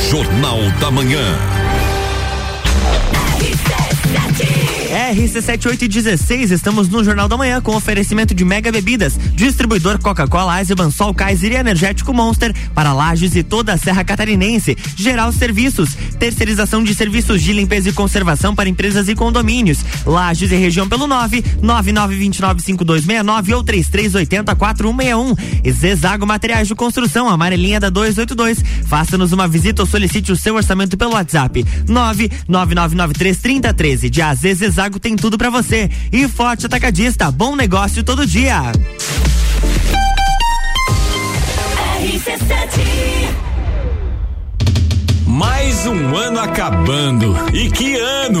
Jornal 0.08 0.70
da 0.80 0.90
Manhã. 0.90 1.67
RC7816, 5.08 6.50
estamos 6.50 6.88
no 6.88 7.02
Jornal 7.02 7.28
da 7.28 7.36
Manhã 7.36 7.60
com 7.62 7.74
oferecimento 7.74 8.34
de 8.34 8.44
Mega 8.44 8.70
Bebidas, 8.70 9.18
distribuidor 9.34 9.98
Coca-Cola, 9.98 10.58
Eisenbahn, 10.58 10.90
Sol, 10.90 11.14
Kaiser 11.14 11.52
e 11.52 11.54
Energético 11.54 12.12
Monster 12.12 12.54
para 12.74 12.92
Lages 12.92 13.34
e 13.34 13.42
toda 13.42 13.72
a 13.72 13.78
Serra 13.78 14.04
Catarinense. 14.04 14.76
Geral 14.94 15.32
Serviços, 15.32 15.96
terceirização 16.18 16.84
de 16.84 16.94
serviços 16.94 17.42
de 17.42 17.54
limpeza 17.54 17.88
e 17.88 17.92
conservação 17.92 18.54
para 18.54 18.68
empresas 18.68 19.08
e 19.08 19.14
condomínios. 19.14 19.78
Lages 20.04 20.52
e 20.52 20.56
região 20.56 20.86
pelo 20.86 21.06
9 21.06 21.42
99295269 21.62 23.54
ou 23.54 23.64
33804161. 23.64 25.38
Zezago 25.70 26.26
Materiais 26.26 26.68
de 26.68 26.74
Construção, 26.74 27.30
amarelinha 27.30 27.80
da 27.80 27.88
282. 27.88 28.62
Faça-nos 28.86 29.32
uma 29.32 29.48
visita 29.48 29.80
ou 29.82 29.88
solicite 29.88 30.32
o 30.32 30.36
seu 30.36 30.56
orçamento 30.56 30.98
pelo 30.98 31.12
WhatsApp 31.12 31.64
999933013. 31.86 34.10
De 34.10 34.20
AZ 34.20 34.40
Zezago 34.40 34.97
tem 34.98 35.16
tudo 35.16 35.38
para 35.38 35.50
você. 35.50 35.90
E 36.12 36.26
Forte 36.28 36.66
Atacadista, 36.66 37.30
bom 37.30 37.54
negócio 37.54 38.02
todo 38.02 38.26
dia. 38.26 38.72
Mais 45.26 45.86
um 45.86 46.16
ano 46.16 46.40
acabando. 46.40 47.36
E 47.52 47.70
que 47.70 47.96
ano! 47.96 48.40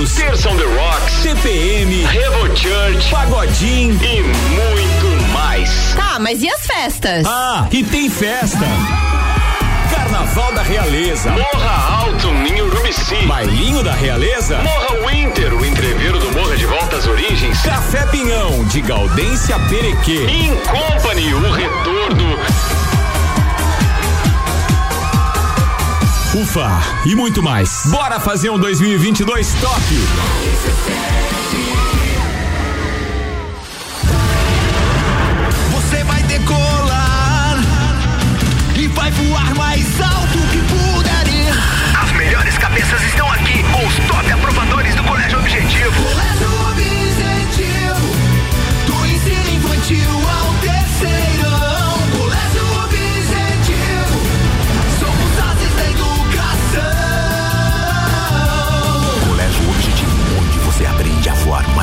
Terça 0.09 0.49
on 0.49 0.57
the 0.57 0.63
Rocks, 0.63 1.13
CPM, 1.21 2.03
Revo 2.05 2.57
Church, 2.57 3.11
Pagodinho. 3.11 3.99
E 4.03 4.23
muito 4.23 5.31
mais. 5.31 5.93
Tá, 5.95 6.17
mas 6.19 6.41
e 6.41 6.49
as 6.49 6.65
festas? 6.65 7.23
Ah, 7.27 7.67
e 7.71 7.83
tem 7.83 8.09
festa. 8.09 8.65
Carnaval 9.93 10.53
da 10.53 10.63
Realeza, 10.63 11.29
Morra 11.31 12.03
Alto, 12.03 12.31
Ninho 12.31 12.65
Urubici, 12.65 13.15
Bailinho 13.27 13.83
da 13.83 13.93
Realeza, 13.93 14.57
Morra 14.57 15.07
Winter, 15.07 15.53
o 15.53 15.63
entreveiro 15.63 16.17
do 16.17 16.31
Morra 16.31 16.57
de 16.57 16.65
Volta 16.65 16.95
às 16.97 17.05
Origens, 17.05 17.61
Café 17.61 18.03
Pinhão, 18.07 18.63
de 18.65 18.81
Gaudência 18.81 19.59
Perequê, 19.69 20.25
In 20.25 20.55
Company, 20.65 21.31
o 21.33 21.51
retorno. 21.51 22.80
Ufa, 26.33 26.81
e 27.05 27.13
muito 27.13 27.43
mais. 27.43 27.81
Bora 27.87 28.17
fazer 28.17 28.49
um 28.49 28.57
2022 28.57 29.53
top! 29.55 29.81
Você 35.71 36.03
vai 36.05 36.23
decolar 36.23 37.57
e 38.77 38.87
vai 38.87 39.11
voar 39.11 39.53
mais 39.55 39.85
alto 39.99 40.37
que 40.51 40.59
puder 40.69 41.27
ir. 41.27 42.01
As 42.01 42.11
melhores 42.13 42.57
cabeças 42.57 43.01
estão 43.03 43.29
aqui 43.29 43.61
com 43.63 43.85
os 43.85 43.95
top 44.07 44.31
aprovadores 44.31 44.95
do 44.95 45.03
Colégio 45.03 45.37
Objetivo. 45.37 46.01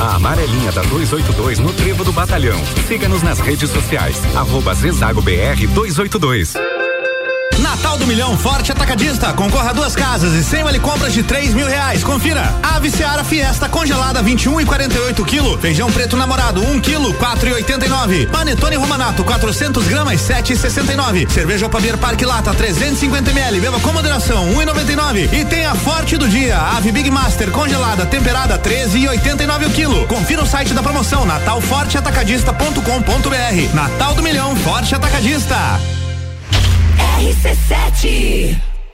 A 0.00 0.16
amarelinha 0.16 0.72
da 0.72 0.80
282 0.80 1.58
no 1.58 1.74
Trevo 1.74 2.02
do 2.02 2.10
Batalhão. 2.10 2.58
Siga-nos 2.88 3.22
nas 3.22 3.38
redes 3.38 3.68
sociais. 3.68 4.16
Arroba 4.34 4.72
Zezago 4.72 5.20
BR 5.20 5.66
282. 5.74 6.54
Natal 7.90 7.98
do 7.98 8.06
Milhão 8.06 8.38
Forte 8.38 8.70
Atacadista. 8.70 9.32
Concorra 9.32 9.70
a 9.70 9.72
duas 9.72 9.96
casas 9.96 10.32
e 10.34 10.44
100 10.44 10.62
vale 10.62 10.78
compras 10.78 11.12
de 11.12 11.24
3 11.24 11.52
mil 11.54 11.66
reais. 11.66 12.04
Confira. 12.04 12.54
Ave 12.62 12.88
Seara 12.88 13.24
Fiesta 13.24 13.68
congelada 13.68 14.22
21 14.22 14.60
e 14.60 14.64
48 14.64 15.24
quilo. 15.24 15.58
Feijão 15.58 15.90
preto 15.90 16.16
namorado 16.16 16.62
1 16.62 16.80
quilo 16.80 17.12
4 17.14 17.48
e 17.48 17.52
89. 17.54 18.26
Panetone 18.26 18.76
Romanato 18.76 19.24
400 19.24 19.88
gramas 19.88 20.20
7 20.20 20.52
e 20.52 20.56
69. 20.56 21.26
Cerveja 21.28 21.66
Opabier 21.66 21.98
Parque 21.98 22.24
Lata 22.24 22.54
350 22.54 23.32
ml. 23.32 23.60
Beba 23.60 23.80
com 23.80 23.92
moderação 23.92 24.44
1 24.54 24.62
e 24.62 24.66
99. 24.66 25.28
E 25.32 25.42
a 25.64 25.74
Forte 25.74 26.16
do 26.16 26.28
Dia. 26.28 26.60
Ave 26.76 26.92
Big 26.92 27.10
Master 27.10 27.50
congelada 27.50 28.06
temperada 28.06 28.56
13 28.56 28.98
e 28.98 29.08
89 29.08 29.66
o 29.66 29.70
quilo. 29.70 30.06
Confira 30.06 30.44
o 30.44 30.46
site 30.46 30.72
da 30.72 30.82
promoção 30.82 31.26
natalforteatacadista.com.br. 31.26 33.74
Natal 33.74 34.14
do 34.14 34.22
Milhão 34.22 34.54
Forte 34.54 34.94
Atacadista. 34.94 35.99
RC7. 37.20 38.69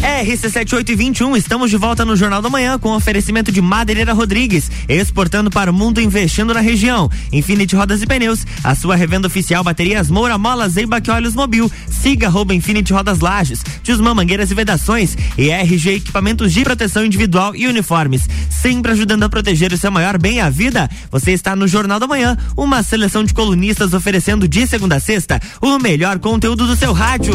RC7821, 0.00 1.36
estamos 1.36 1.70
de 1.70 1.76
volta 1.76 2.06
no 2.06 2.16
Jornal 2.16 2.40
da 2.40 2.48
Manhã 2.48 2.78
com 2.78 2.96
oferecimento 2.96 3.52
de 3.52 3.60
Madeireira 3.60 4.14
Rodrigues, 4.14 4.70
exportando 4.88 5.50
para 5.50 5.70
o 5.70 5.74
mundo, 5.74 6.00
investindo 6.00 6.54
na 6.54 6.60
região. 6.60 7.10
Infinity 7.30 7.76
Rodas 7.76 8.00
e 8.00 8.06
Pneus, 8.06 8.46
a 8.64 8.74
sua 8.74 8.96
revenda 8.96 9.26
oficial 9.26 9.62
baterias 9.62 10.10
Moura 10.10 10.38
Mola, 10.38 10.68
Zeiba 10.70 11.02
Olhos 11.10 11.34
Mobil. 11.34 11.70
Siga 11.86 12.28
arroba 12.28 12.54
Infinity 12.54 12.94
Rodas 12.94 13.20
Lages, 13.20 13.62
Tisman 13.82 14.14
Mangueiras 14.14 14.50
e 14.50 14.54
Vedações 14.54 15.16
e 15.36 15.50
RG 15.50 15.96
Equipamentos 15.96 16.50
de 16.50 16.64
Proteção 16.64 17.04
Individual 17.04 17.54
e 17.54 17.66
Uniformes. 17.66 18.26
Sempre 18.48 18.92
ajudando 18.92 19.24
a 19.24 19.28
proteger 19.28 19.70
o 19.70 19.78
seu 19.78 19.90
maior 19.90 20.16
bem, 20.16 20.40
a 20.40 20.48
vida. 20.48 20.88
Você 21.10 21.32
está 21.32 21.54
no 21.54 21.68
Jornal 21.68 22.00
da 22.00 22.06
Manhã, 22.06 22.38
uma 22.56 22.82
seleção 22.82 23.22
de 23.22 23.34
colunistas 23.34 23.92
oferecendo 23.92 24.48
de 24.48 24.66
segunda 24.66 24.96
a 24.96 25.00
sexta 25.00 25.40
o 25.60 25.78
melhor 25.78 26.18
conteúdo 26.18 26.66
do 26.66 26.74
seu 26.74 26.94
rádio. 26.94 27.34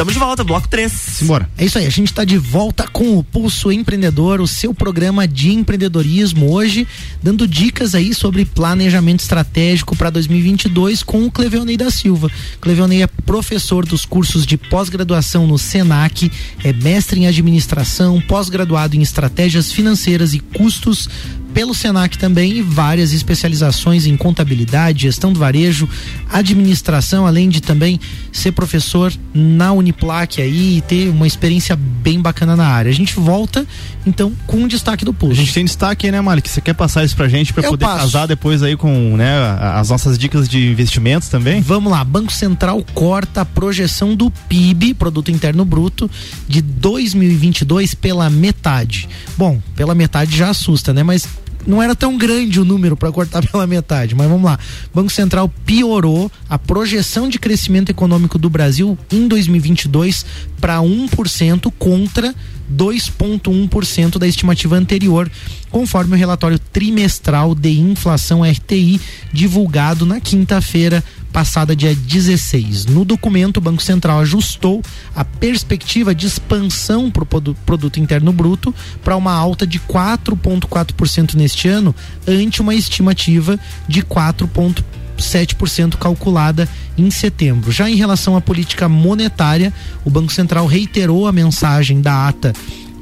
Estamos 0.00 0.14
de 0.14 0.18
volta, 0.18 0.42
bloco 0.42 0.66
3. 0.66 0.90
Simbora. 0.90 1.46
É 1.58 1.64
isso 1.66 1.76
aí, 1.76 1.84
a 1.84 1.90
gente 1.90 2.08
está 2.08 2.24
de 2.24 2.38
volta 2.38 2.88
com 2.88 3.18
o 3.18 3.22
Pulso 3.22 3.70
Empreendedor, 3.70 4.40
o 4.40 4.46
seu 4.46 4.72
programa 4.72 5.28
de 5.28 5.52
empreendedorismo 5.52 6.50
hoje, 6.50 6.88
dando 7.22 7.46
dicas 7.46 7.94
aí 7.94 8.14
sobre 8.14 8.46
planejamento 8.46 9.20
estratégico 9.20 9.94
para 9.94 10.08
2022 10.08 11.02
com 11.02 11.26
o 11.26 11.30
Cleveonei 11.30 11.76
da 11.76 11.90
Silva. 11.90 12.30
Cleveonei 12.62 13.02
é 13.02 13.06
professor 13.06 13.84
dos 13.84 14.06
cursos 14.06 14.46
de 14.46 14.56
pós-graduação 14.56 15.46
no 15.46 15.58
Senac, 15.58 16.32
é 16.64 16.72
mestre 16.72 17.20
em 17.20 17.26
administração, 17.26 18.22
pós-graduado 18.22 18.96
em 18.96 19.02
estratégias 19.02 19.70
financeiras 19.70 20.32
e 20.32 20.40
custos 20.40 21.10
pelo 21.52 21.74
Senac 21.74 22.16
também 22.18 22.58
e 22.58 22.62
várias 22.62 23.12
especializações 23.12 24.06
em 24.06 24.16
contabilidade, 24.16 25.02
gestão 25.02 25.32
do 25.32 25.38
varejo, 25.38 25.88
administração, 26.30 27.26
além 27.26 27.48
de 27.48 27.60
também 27.60 28.00
ser 28.32 28.52
professor 28.52 29.12
na 29.34 29.72
Uniplac 29.72 30.40
aí 30.40 30.78
e 30.78 30.80
ter 30.80 31.08
uma 31.08 31.26
experiência 31.26 31.76
bem 31.76 32.20
bacana 32.20 32.56
na 32.56 32.66
área. 32.66 32.90
A 32.90 32.94
gente 32.94 33.18
volta 33.18 33.66
então 34.06 34.32
com 34.46 34.58
um 34.58 34.68
destaque 34.68 35.04
do 35.04 35.12
pulso. 35.12 35.32
A 35.32 35.36
gente 35.36 35.52
tem 35.52 35.64
destaque 35.64 36.06
aí, 36.06 36.12
né, 36.12 36.20
Malik? 36.20 36.48
Você 36.48 36.60
quer 36.60 36.74
passar 36.74 37.04
isso 37.04 37.16
pra 37.16 37.28
gente 37.28 37.52
para 37.52 37.62
poder 37.62 37.84
passo. 37.84 38.00
casar 38.00 38.26
depois 38.26 38.62
aí 38.62 38.76
com, 38.76 39.16
né, 39.16 39.32
as 39.74 39.90
nossas 39.90 40.18
dicas 40.18 40.48
de 40.48 40.70
investimentos 40.70 41.28
também? 41.28 41.60
Vamos 41.60 41.90
lá, 41.90 42.02
Banco 42.04 42.32
Central 42.32 42.84
corta 42.94 43.42
a 43.42 43.44
projeção 43.44 44.14
do 44.14 44.30
PIB, 44.30 44.94
produto 44.94 45.30
interno 45.30 45.64
bruto, 45.64 46.10
de 46.48 46.62
2022 46.62 47.94
pela 47.94 48.28
metade. 48.30 49.08
Bom, 49.36 49.60
pela 49.74 49.94
metade 49.94 50.36
já 50.36 50.50
assusta, 50.50 50.92
né? 50.92 51.02
Mas 51.02 51.26
não 51.66 51.82
era 51.82 51.94
tão 51.94 52.16
grande 52.16 52.60
o 52.60 52.64
número 52.64 52.96
para 52.96 53.12
cortar 53.12 53.42
pela 53.48 53.66
metade, 53.66 54.14
mas 54.14 54.28
vamos 54.28 54.44
lá. 54.44 54.58
Banco 54.94 55.10
Central 55.10 55.52
piorou 55.64 56.30
a 56.48 56.58
projeção 56.58 57.28
de 57.28 57.38
crescimento 57.38 57.90
econômico 57.90 58.38
do 58.38 58.50
Brasil 58.50 58.98
em 59.10 59.28
2022 59.28 60.24
para 60.60 60.78
1% 60.78 61.72
contra 61.78 62.34
2,1% 62.72 64.18
da 64.18 64.26
estimativa 64.26 64.76
anterior, 64.76 65.30
conforme 65.70 66.14
o 66.14 66.18
relatório 66.18 66.58
trimestral 66.58 67.54
de 67.54 67.78
inflação 67.80 68.42
RTI 68.42 69.00
divulgado 69.32 70.06
na 70.06 70.20
quinta-feira 70.20 71.02
passada, 71.30 71.74
dia 71.74 71.94
16. 71.94 72.86
No 72.86 73.04
documento, 73.04 73.56
o 73.56 73.60
Banco 73.60 73.82
Central 73.82 74.20
ajustou 74.20 74.82
a 75.14 75.24
perspectiva 75.24 76.14
de 76.14 76.26
expansão 76.26 77.10
para 77.10 77.22
o 77.22 77.54
produto 77.54 77.98
interno 77.98 78.32
bruto 78.32 78.74
para 79.02 79.16
uma 79.16 79.32
alta 79.32 79.66
de 79.66 79.78
4,4% 79.80 81.34
neste 81.34 81.68
ano, 81.68 81.94
ante 82.26 82.60
uma 82.60 82.74
estimativa 82.74 83.58
de 83.88 84.02
4,5% 84.02 84.84
7% 85.20 85.96
calculada 85.96 86.66
em 86.96 87.10
setembro. 87.10 87.70
Já 87.70 87.88
em 87.88 87.94
relação 87.94 88.36
à 88.36 88.40
política 88.40 88.88
monetária, 88.88 89.72
o 90.02 90.10
Banco 90.10 90.32
Central 90.32 90.66
reiterou 90.66 91.26
a 91.26 91.32
mensagem 91.32 92.00
da 92.00 92.26
ata 92.26 92.52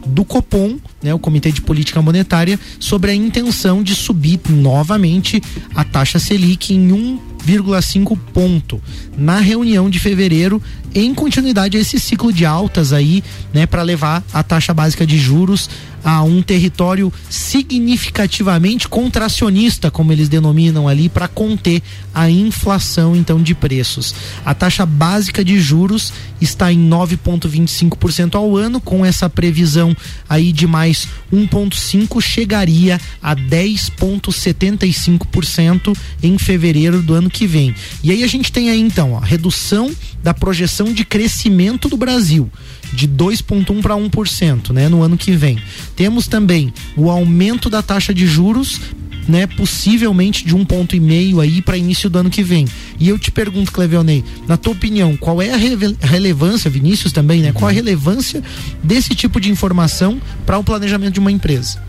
do 0.07 0.25
Copom, 0.25 0.79
né, 1.03 1.13
o 1.13 1.19
Comitê 1.19 1.53
de 1.53 1.61
Política 1.61 2.01
Monetária, 2.03 2.59
sobre 2.79 3.11
a 3.11 3.15
intenção 3.15 3.83
de 3.83 3.95
subir 3.95 4.41
novamente 4.49 5.43
a 5.75 5.85
taxa 5.85 6.19
Selic 6.19 6.75
em 6.75 6.89
1,5 6.89 8.19
ponto 8.33 8.81
na 9.17 9.39
reunião 9.39 9.89
de 9.89 9.99
fevereiro, 9.99 10.63
em 10.95 11.15
continuidade 11.15 11.77
a 11.77 11.81
esse 11.81 11.99
ciclo 12.01 12.33
de 12.33 12.45
altas 12.45 12.93
aí, 12.93 13.23
né, 13.53 13.67
para 13.67 13.83
levar 13.83 14.25
a 14.33 14.43
taxa 14.43 14.73
básica 14.73 15.07
de 15.07 15.19
juros 15.19 15.69
a 16.05 16.23
um 16.23 16.43
território 16.43 17.11
significativamente 17.29 18.89
contracionista, 18.89 19.91
como 19.91 20.13
eles 20.13 20.29
denominam 20.29 20.87
ali, 20.89 21.09
para 21.09 21.27
conter 21.29 21.83
a 22.15 22.31
inflação 22.31 23.17
então 23.17 23.43
de 23.43 23.55
preços. 23.55 24.15
A 24.45 24.55
taxa 24.55 24.87
básica 24.87 25.45
de 25.45 25.61
juros 25.61 26.13
está 26.41 26.73
em 26.73 26.89
9,25% 26.89 28.37
ao 28.37 28.57
ano, 28.57 28.81
com 28.81 29.05
essa 29.05 29.29
previsão 29.29 29.95
aí 30.29 30.53
de 30.53 30.67
mais 30.67 31.07
1,5 31.33 32.21
chegaria 32.21 33.01
a 33.23 33.37
10,75% 33.37 35.97
em 36.23 36.37
fevereiro 36.39 37.03
do 37.03 37.15
ano 37.15 37.31
que 37.31 37.47
vem. 37.47 37.75
E 38.03 38.11
aí 38.11 38.25
a 38.25 38.27
gente 38.27 38.51
tem 38.53 38.71
aí 38.71 38.81
então 38.81 39.17
a 39.17 39.25
redução 39.25 39.91
da 40.23 40.35
projeção 40.35 40.93
de 40.93 41.05
crescimento 41.05 41.89
do 41.89 41.97
Brasil 41.97 42.51
de 42.93 43.09
2,1 43.09 43.83
para 43.83 43.95
1%, 43.95 44.71
né, 44.71 44.89
no 44.89 45.03
ano 45.03 45.17
que 45.17 45.33
vem. 45.33 45.59
Temos 45.95 46.27
também 46.27 46.73
o 46.97 47.11
aumento 47.11 47.69
da 47.69 47.83
taxa 47.83 48.13
de 48.13 48.27
juros 48.27 48.81
né, 49.29 49.47
possivelmente 49.47 50.45
de 50.45 50.57
um 50.57 50.65
ponto 50.65 50.97
e 50.97 51.01
meio 51.01 51.39
aí 51.39 51.61
para 51.61 51.77
início 51.77 52.09
do 52.09 52.19
ano 52.19 52.31
que 52.31 52.43
vem. 52.43 52.67
E 52.99 53.09
eu 53.09 53.19
te 53.19 53.31
pergunto, 53.31 53.71
Clevelney, 53.71 54.25
na 54.47 54.57
tua 54.57 54.73
opinião, 54.73 55.17
qual 55.17 55.43
é 55.43 55.53
a 55.53 55.57
relevância, 56.01 56.71
Vinícius 56.71 57.13
também, 57.13 57.43
né? 57.43 57.53
Qual 57.53 57.69
a 57.69 57.73
relevância 57.73 58.43
desse 58.83 59.15
tipo 59.15 59.39
de 59.39 59.51
informação 59.51 60.19
para 60.47 60.59
o 60.59 60.65
planejamento 60.65 61.13
de 61.13 61.21
uma 61.21 61.31
empresa? 61.31 61.88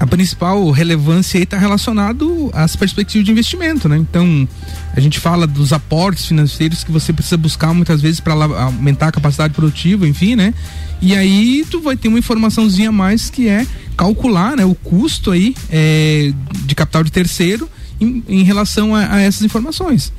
A 0.00 0.06
principal 0.06 0.70
relevância 0.70 1.38
está 1.38 1.58
relacionado 1.58 2.50
às 2.54 2.74
perspectivas 2.74 3.26
de 3.26 3.32
investimento, 3.32 3.86
né? 3.86 3.98
Então, 3.98 4.48
a 4.96 4.98
gente 4.98 5.20
fala 5.20 5.46
dos 5.46 5.74
aportes 5.74 6.24
financeiros 6.24 6.82
que 6.82 6.90
você 6.90 7.12
precisa 7.12 7.36
buscar 7.36 7.74
muitas 7.74 8.00
vezes 8.00 8.18
para 8.18 8.32
aumentar 8.32 9.08
a 9.08 9.12
capacidade 9.12 9.52
produtiva, 9.52 10.08
enfim, 10.08 10.34
né? 10.34 10.54
E 11.02 11.14
aí 11.14 11.66
tu 11.70 11.82
vai 11.82 11.98
ter 11.98 12.08
uma 12.08 12.18
informaçãozinha 12.18 12.88
a 12.88 12.92
mais 12.92 13.28
que 13.28 13.46
é 13.46 13.66
calcular, 13.94 14.56
né, 14.56 14.64
o 14.64 14.74
custo 14.74 15.32
aí 15.32 15.54
é, 15.68 16.32
de 16.64 16.74
capital 16.74 17.04
de 17.04 17.12
terceiro 17.12 17.68
em, 18.00 18.24
em 18.26 18.42
relação 18.42 18.94
a, 18.94 19.16
a 19.16 19.20
essas 19.20 19.42
informações. 19.42 20.10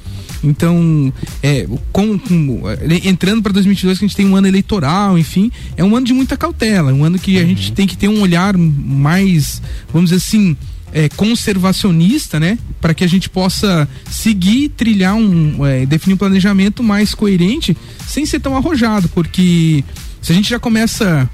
Então, 0.44 1.14
é, 1.42 1.68
com, 1.92 2.18
com 2.18 2.64
é, 2.70 3.08
entrando 3.08 3.42
para 3.42 3.54
2022, 3.54 4.00
que 4.00 4.06
a 4.06 4.08
gente 4.08 4.18
tem 4.18 4.26
um 4.26 4.36
ano 4.36 4.48
eleitoral, 4.48 5.18
enfim, 5.18 5.52
é 5.78 5.84
um 5.84 5.96
ano 5.96 6.06
de 6.06 6.14
muita 6.14 6.36
cautela, 6.36 6.94
um 6.94 7.04
ano 7.04 7.20
que 7.20 7.38
a 7.38 7.46
gente 7.46 7.72
tem 7.72 7.86
que 7.86 7.96
ter 7.96 8.08
um 8.08 8.22
olhar 8.22 8.58
mais, 8.58 9.62
vamos 9.92 10.10
dizer 10.10 10.24
assim, 10.24 10.58
é, 10.94 11.08
conservacionista, 11.10 12.40
né? 12.40 12.58
Para 12.80 12.94
que 12.94 13.04
a 13.04 13.08
gente 13.08 13.30
possa 13.30 13.88
seguir 14.10 14.70
trilhar 14.70 15.16
um, 15.16 15.66
é, 15.66 15.86
definir 15.86 16.16
um 16.16 16.18
planejamento 16.18 16.84
mais 16.84 17.14
coerente, 17.14 17.76
sem 18.08 18.26
ser 18.26 18.40
tão 18.40 18.56
arrojado, 18.58 19.08
porque 19.10 19.84
se 20.22 20.32
a 20.32 20.36
gente 20.36 20.50
já 20.50 20.60
começa 20.60 21.30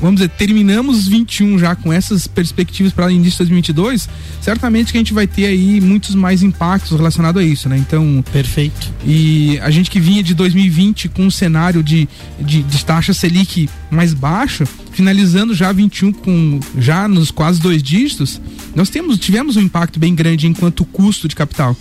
vamos 0.00 0.20
dizer, 0.20 0.30
terminamos 0.30 1.06
21 1.08 1.58
já 1.58 1.74
com 1.74 1.92
essas 1.92 2.26
perspectivas 2.26 2.92
para 2.92 3.10
início 3.10 3.32
de 3.32 3.38
2022, 3.38 4.08
certamente 4.40 4.92
que 4.92 4.98
a 4.98 5.00
gente 5.00 5.12
vai 5.12 5.26
ter 5.26 5.46
aí 5.46 5.80
muitos 5.80 6.14
mais 6.14 6.42
impactos 6.42 6.96
relacionados 6.96 7.40
a 7.40 7.44
isso, 7.44 7.68
né? 7.68 7.76
Então. 7.76 8.24
Perfeito. 8.32 8.92
E 9.04 9.58
a 9.60 9.70
gente 9.70 9.90
que 9.90 10.00
vinha 10.00 10.22
de 10.22 10.34
2020 10.34 11.08
com 11.08 11.26
um 11.26 11.30
cenário 11.30 11.82
de, 11.82 12.08
de, 12.40 12.62
de 12.62 12.84
taxa 12.84 13.12
Selic 13.12 13.68
mais 13.90 14.14
baixa, 14.14 14.66
finalizando 14.92 15.54
já 15.54 15.72
21 15.72 16.12
com 16.12 16.60
já 16.78 17.08
nos 17.08 17.30
quase 17.30 17.60
dois 17.60 17.82
dígitos, 17.82 18.40
nós 18.74 18.90
temos, 18.90 19.18
tivemos 19.18 19.56
um 19.56 19.60
impacto 19.60 19.98
bem 19.98 20.14
grande 20.14 20.46
enquanto 20.46 20.84
custo 20.84 21.28
de 21.28 21.34
capital. 21.34 21.76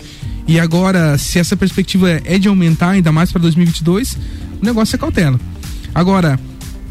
E 0.47 0.59
agora, 0.59 1.17
se 1.17 1.39
essa 1.39 1.57
perspectiva 1.57 2.21
é 2.23 2.39
de 2.39 2.47
aumentar 2.47 2.91
ainda 2.91 3.11
mais 3.11 3.31
para 3.31 3.41
2022, 3.41 4.17
o 4.61 4.65
negócio 4.65 4.95
é 4.95 4.99
cautela. 4.99 5.37
Agora, 5.93 6.39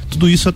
Tudo 0.09 0.29
isso 0.29 0.49
a 0.49 0.53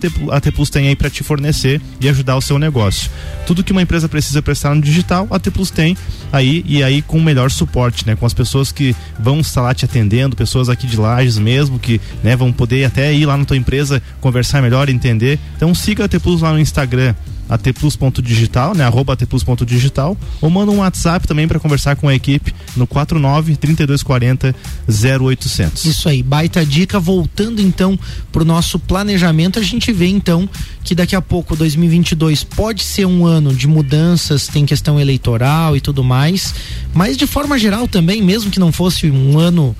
Plus 0.51 0.69
tem 0.69 0.87
aí 0.87 0.95
para 0.95 1.09
te 1.09 1.23
fornecer 1.23 1.81
e 1.99 2.07
ajudar 2.09 2.35
o 2.35 2.41
seu 2.41 2.57
negócio. 2.59 3.09
Tudo 3.45 3.63
que 3.63 3.71
uma 3.71 3.81
empresa 3.81 4.07
precisa 4.07 4.41
prestar 4.41 4.73
no 4.75 4.81
digital, 4.81 5.27
a 5.29 5.35
AT 5.35 5.51
Plus 5.51 5.69
tem 5.69 5.97
aí 6.31 6.63
e 6.67 6.83
aí 6.83 7.01
com 7.01 7.17
o 7.17 7.23
melhor 7.23 7.51
suporte, 7.51 8.05
né? 8.05 8.15
Com 8.15 8.25
as 8.25 8.33
pessoas 8.33 8.71
que 8.71 8.95
vão 9.19 9.39
estar 9.39 9.61
lá 9.61 9.73
te 9.73 9.85
atendendo, 9.85 10.35
pessoas 10.35 10.69
aqui 10.69 10.87
de 10.87 10.97
Lages 10.97 11.37
mesmo, 11.37 11.79
que 11.79 11.99
né, 12.23 12.35
vão 12.35 12.51
poder 12.51 12.85
até 12.85 13.13
ir 13.13 13.25
lá 13.25 13.37
na 13.37 13.45
tua 13.45 13.57
empresa 13.57 14.01
conversar 14.21 14.61
melhor, 14.61 14.89
entender. 14.89 15.39
Então 15.55 15.73
siga 15.73 16.03
a 16.03 16.05
AT 16.05 16.19
Plus 16.19 16.41
lá 16.41 16.51
no 16.51 16.59
Instagram 16.59 17.13
atplus.digital, 17.49 18.73
né? 18.75 18.83
Arroba 18.83 19.13
atplus.digital, 19.13 20.17
ou 20.41 20.49
manda 20.49 20.71
um 20.71 20.79
WhatsApp 20.79 21.27
também 21.27 21.47
para 21.47 21.59
conversar 21.59 21.95
com 21.95 22.07
a 22.07 22.15
equipe 22.15 22.53
no 22.75 22.87
49 22.87 23.55
3240 23.55 24.55
0800. 24.87 25.85
Isso 25.85 26.09
aí, 26.09 26.21
baita 26.23 26.65
dica. 26.65 26.99
Voltando 26.99 27.61
então 27.61 27.97
pro 28.31 28.45
nosso 28.45 28.79
planejamento, 28.79 29.59
a 29.59 29.61
gente 29.61 29.91
vê 29.91 30.07
então 30.07 30.49
que 30.83 30.95
daqui 30.95 31.15
a 31.15 31.21
pouco 31.21 31.55
2022 31.55 32.43
pode 32.43 32.83
ser 32.83 33.05
um 33.05 33.25
ano 33.25 33.53
de 33.53 33.67
mudanças, 33.67 34.47
tem 34.47 34.65
questão 34.65 34.99
eleitoral 34.99 35.75
e 35.75 35.81
tudo 35.81 36.03
mais, 36.03 36.53
mas 36.93 37.17
de 37.17 37.25
forma 37.25 37.57
geral 37.57 37.87
também, 37.87 38.21
mesmo 38.21 38.51
que 38.51 38.59
não 38.59 38.71
fosse 38.71 39.09
um 39.09 39.39
ano 39.39 39.75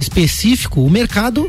específico, 0.00 0.82
o 0.82 0.90
mercado 0.90 1.48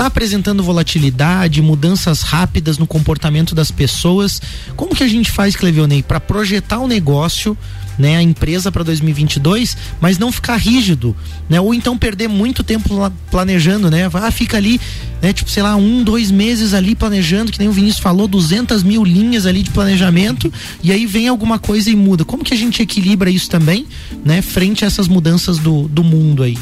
está 0.00 0.06
apresentando 0.06 0.62
volatilidade, 0.62 1.60
mudanças 1.60 2.22
rápidas 2.22 2.78
no 2.78 2.86
comportamento 2.86 3.54
das 3.54 3.70
pessoas. 3.70 4.40
Como 4.74 4.94
que 4.94 5.04
a 5.04 5.08
gente 5.08 5.30
faz, 5.30 5.54
Clevionei, 5.54 6.02
para 6.02 6.18
projetar 6.18 6.78
o 6.78 6.88
negócio, 6.88 7.56
né, 7.98 8.16
a 8.16 8.22
empresa 8.22 8.72
para 8.72 8.82
2022, 8.82 9.76
mas 10.00 10.18
não 10.18 10.32
ficar 10.32 10.56
rígido, 10.56 11.14
né? 11.50 11.60
Ou 11.60 11.74
então 11.74 11.98
perder 11.98 12.28
muito 12.28 12.64
tempo 12.64 12.88
planejando, 13.30 13.90
né? 13.90 14.08
Ah, 14.14 14.30
fica 14.30 14.56
ali, 14.56 14.80
né? 15.20 15.34
Tipo, 15.34 15.50
sei 15.50 15.62
lá, 15.62 15.76
um, 15.76 16.02
dois 16.02 16.30
meses 16.30 16.72
ali 16.72 16.94
planejando, 16.94 17.52
que 17.52 17.58
nem 17.58 17.68
o 17.68 17.72
Vinícius 17.72 18.02
falou, 18.02 18.26
200 18.26 18.82
mil 18.82 19.04
linhas 19.04 19.44
ali 19.44 19.62
de 19.62 19.68
planejamento, 19.68 20.50
e 20.82 20.90
aí 20.92 21.04
vem 21.04 21.28
alguma 21.28 21.58
coisa 21.58 21.90
e 21.90 21.96
muda. 21.96 22.24
Como 22.24 22.42
que 22.42 22.54
a 22.54 22.56
gente 22.56 22.80
equilibra 22.80 23.28
isso 23.28 23.50
também, 23.50 23.86
né? 24.24 24.40
Frente 24.40 24.82
a 24.82 24.86
essas 24.86 25.06
mudanças 25.06 25.58
do, 25.58 25.86
do 25.86 26.02
mundo 26.02 26.42
aí? 26.42 26.56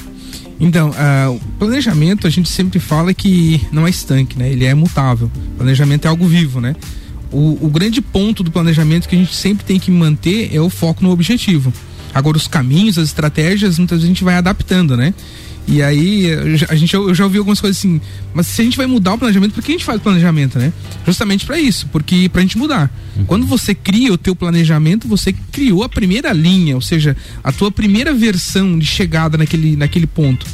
Então, 0.60 0.90
uh, 0.90 1.34
o 1.34 1.40
planejamento 1.58 2.26
a 2.26 2.30
gente 2.30 2.48
sempre 2.48 2.80
fala 2.80 3.14
que 3.14 3.60
não 3.70 3.86
é 3.86 3.90
estanque, 3.90 4.38
né? 4.38 4.50
Ele 4.50 4.64
é 4.64 4.74
mutável. 4.74 5.30
planejamento 5.56 6.06
é 6.06 6.08
algo 6.08 6.26
vivo, 6.26 6.60
né? 6.60 6.74
O, 7.30 7.66
o, 7.66 7.68
grande 7.68 8.00
ponto 8.00 8.42
do 8.42 8.50
planejamento 8.50 9.08
que 9.08 9.14
a 9.14 9.18
gente 9.18 9.34
sempre 9.34 9.64
tem 9.64 9.78
que 9.78 9.90
manter 9.90 10.54
é 10.54 10.60
o 10.60 10.70
foco 10.70 11.04
no 11.04 11.10
objetivo. 11.10 11.72
Agora, 12.14 12.36
os 12.36 12.48
caminhos, 12.48 12.98
as 12.98 13.08
estratégias, 13.08 13.78
muitas 13.78 13.98
vezes 13.98 14.04
a 14.04 14.08
gente 14.08 14.24
vai 14.24 14.34
adaptando, 14.34 14.96
né? 14.96 15.12
E 15.70 15.82
aí, 15.82 16.30
a 16.70 16.74
gente, 16.74 16.94
eu 16.94 17.14
já 17.14 17.24
ouvi 17.24 17.36
algumas 17.36 17.60
coisas 17.60 17.76
assim, 17.76 18.00
mas 18.32 18.46
se 18.46 18.62
a 18.62 18.64
gente 18.64 18.76
vai 18.76 18.86
mudar 18.86 19.12
o 19.12 19.18
planejamento, 19.18 19.52
por 19.52 19.62
que 19.62 19.72
a 19.72 19.74
gente 19.74 19.84
faz 19.84 20.00
planejamento, 20.00 20.58
né? 20.58 20.72
Justamente 21.04 21.44
para 21.44 21.60
isso, 21.60 21.86
porque 21.92 22.26
pra 22.30 22.40
gente 22.40 22.56
mudar. 22.56 22.90
Uhum. 23.14 23.24
Quando 23.26 23.46
você 23.46 23.74
cria 23.74 24.10
o 24.10 24.16
teu 24.16 24.34
planejamento, 24.34 25.06
você 25.06 25.30
criou 25.52 25.82
a 25.82 25.88
primeira 25.88 26.32
linha, 26.32 26.74
ou 26.74 26.80
seja, 26.80 27.14
a 27.44 27.52
tua 27.52 27.70
primeira 27.70 28.14
versão 28.14 28.78
de 28.78 28.86
chegada 28.86 29.36
naquele, 29.36 29.76
naquele 29.76 30.06
ponto. 30.06 30.46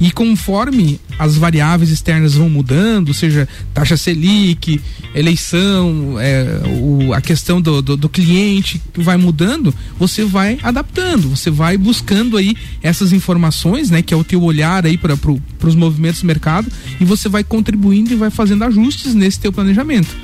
E 0.00 0.10
conforme 0.10 0.98
as 1.18 1.36
variáveis 1.36 1.90
externas 1.90 2.34
vão 2.34 2.48
mudando, 2.48 3.12
seja 3.12 3.46
taxa 3.74 3.98
Selic, 3.98 4.80
eleição, 5.14 6.18
é, 6.18 6.62
o, 6.80 7.12
a 7.12 7.20
questão 7.20 7.60
do, 7.60 7.82
do, 7.82 7.96
do, 7.98 8.08
cliente 8.08 8.80
vai 8.94 9.18
mudando, 9.18 9.74
você 9.98 10.24
vai 10.24 10.58
adaptando, 10.62 11.28
você 11.28 11.50
vai 11.50 11.76
buscando 11.76 12.38
aí 12.38 12.56
essas 12.82 13.12
informações, 13.12 13.90
né, 13.90 14.00
que 14.00 14.14
é 14.14 14.16
o 14.16 14.24
teu 14.24 14.42
olhar 14.42 14.86
aí 14.86 14.96
para 14.96 15.18
pro, 15.18 15.38
os 15.62 15.74
movimentos 15.74 16.22
do 16.22 16.26
mercado, 16.26 16.72
e 16.98 17.04
você 17.04 17.28
vai 17.28 17.44
contribuindo 17.44 18.12
e 18.12 18.16
vai 18.16 18.30
fazendo 18.30 18.64
ajustes 18.64 19.14
nesse 19.14 19.38
teu 19.38 19.52
planejamento. 19.52 20.16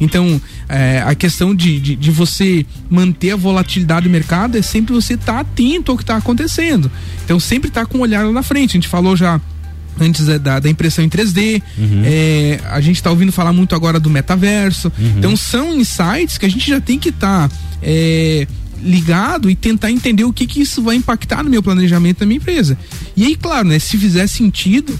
Então, 0.00 0.40
é, 0.68 1.02
a 1.04 1.14
questão 1.14 1.54
de, 1.54 1.80
de, 1.80 1.96
de, 1.96 2.10
você 2.10 2.64
manter 2.88 3.32
a 3.32 3.36
volatilidade 3.36 4.04
do 4.04 4.10
mercado 4.10 4.56
é 4.56 4.62
sempre 4.62 4.94
você 4.94 5.14
estar 5.14 5.34
tá 5.34 5.40
atento 5.40 5.90
ao 5.90 5.96
que 5.96 6.02
está 6.02 6.16
acontecendo. 6.16 6.90
Então, 7.24 7.40
sempre 7.40 7.68
estar 7.68 7.84
tá 7.84 7.86
com 7.86 7.98
o 7.98 8.00
olhar 8.02 8.24
lá 8.24 8.32
na 8.32 8.42
frente. 8.42 8.70
A 8.70 8.74
gente 8.74 8.88
falou 8.88 9.16
já 9.16 9.40
antes 10.00 10.26
da, 10.26 10.60
da, 10.60 10.68
impressão 10.68 11.04
em 11.04 11.08
3D. 11.08 11.62
Uhum. 11.76 12.02
É, 12.04 12.60
a 12.70 12.80
gente 12.80 12.96
está 12.96 13.10
ouvindo 13.10 13.32
falar 13.32 13.52
muito 13.52 13.74
agora 13.74 13.98
do 13.98 14.08
metaverso. 14.08 14.92
Uhum. 14.98 15.14
Então, 15.18 15.36
são 15.36 15.74
insights 15.74 16.38
que 16.38 16.46
a 16.46 16.50
gente 16.50 16.68
já 16.68 16.80
tem 16.80 16.98
que 16.98 17.08
estar. 17.08 17.48
Tá, 17.48 17.56
é, 17.82 18.46
ligado 18.82 19.50
e 19.50 19.54
tentar 19.54 19.90
entender 19.90 20.24
o 20.24 20.32
que 20.32 20.46
que 20.46 20.60
isso 20.60 20.82
vai 20.82 20.96
impactar 20.96 21.42
no 21.42 21.50
meu 21.50 21.62
planejamento 21.62 22.20
da 22.20 22.26
minha 22.26 22.36
empresa. 22.36 22.78
E 23.16 23.24
aí, 23.24 23.34
claro, 23.34 23.68
né, 23.68 23.78
se 23.78 23.96
fizer 23.98 24.26
sentido, 24.26 24.98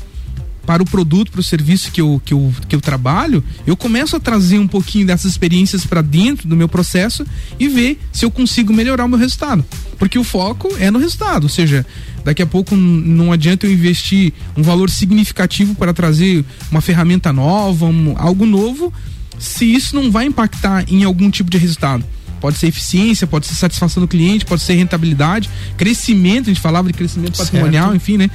para 0.69 0.83
o 0.83 0.87
produto, 0.87 1.33
para 1.33 1.41
o 1.41 1.43
serviço 1.43 1.91
que 1.91 1.99
eu, 1.99 2.21
que, 2.23 2.35
eu, 2.35 2.53
que 2.69 2.77
eu 2.77 2.81
trabalho, 2.83 3.43
eu 3.67 3.75
começo 3.75 4.15
a 4.15 4.21
trazer 4.21 4.59
um 4.59 4.69
pouquinho 4.69 5.07
dessas 5.07 5.31
experiências 5.31 5.87
para 5.87 6.03
dentro 6.03 6.47
do 6.47 6.55
meu 6.55 6.69
processo 6.69 7.27
e 7.59 7.67
ver 7.69 7.99
se 8.13 8.23
eu 8.23 8.31
consigo 8.31 8.71
melhorar 8.71 9.07
o 9.07 9.09
meu 9.09 9.19
resultado. 9.19 9.65
Porque 9.99 10.19
o 10.19 10.23
foco 10.23 10.69
é 10.79 10.91
no 10.91 10.99
resultado, 10.99 11.45
ou 11.45 11.49
seja, 11.49 11.87
daqui 12.23 12.43
a 12.43 12.47
pouco 12.47 12.77
não 12.77 13.33
adianta 13.33 13.67
eu 13.67 13.73
investir 13.73 14.35
um 14.55 14.63
valor 14.63 14.91
significativo 14.91 15.75
para 15.75 15.95
trazer 15.95 16.45
uma 16.71 16.83
ferramenta 16.83 17.33
nova, 17.33 17.87
um, 17.87 18.13
algo 18.19 18.45
novo, 18.45 18.93
se 19.39 19.65
isso 19.65 19.97
não 19.97 20.11
vai 20.11 20.27
impactar 20.27 20.85
em 20.87 21.03
algum 21.03 21.31
tipo 21.31 21.51
de 21.51 21.57
resultado. 21.57 22.05
Pode 22.41 22.59
ser 22.59 22.69
eficiência, 22.69 23.27
pode 23.27 23.47
ser 23.47 23.55
satisfação 23.55 24.01
do 24.01 24.09
cliente, 24.09 24.45
pode 24.45 24.63
ser 24.63 24.75
rentabilidade, 24.75 25.51
crescimento, 25.77 26.45
a 26.45 26.53
gente 26.53 26.61
falava 26.61 26.87
de 26.87 26.95
crescimento 26.95 27.37
patrimonial, 27.37 27.91
certo. 27.91 27.97
enfim, 27.97 28.17
né? 28.17 28.31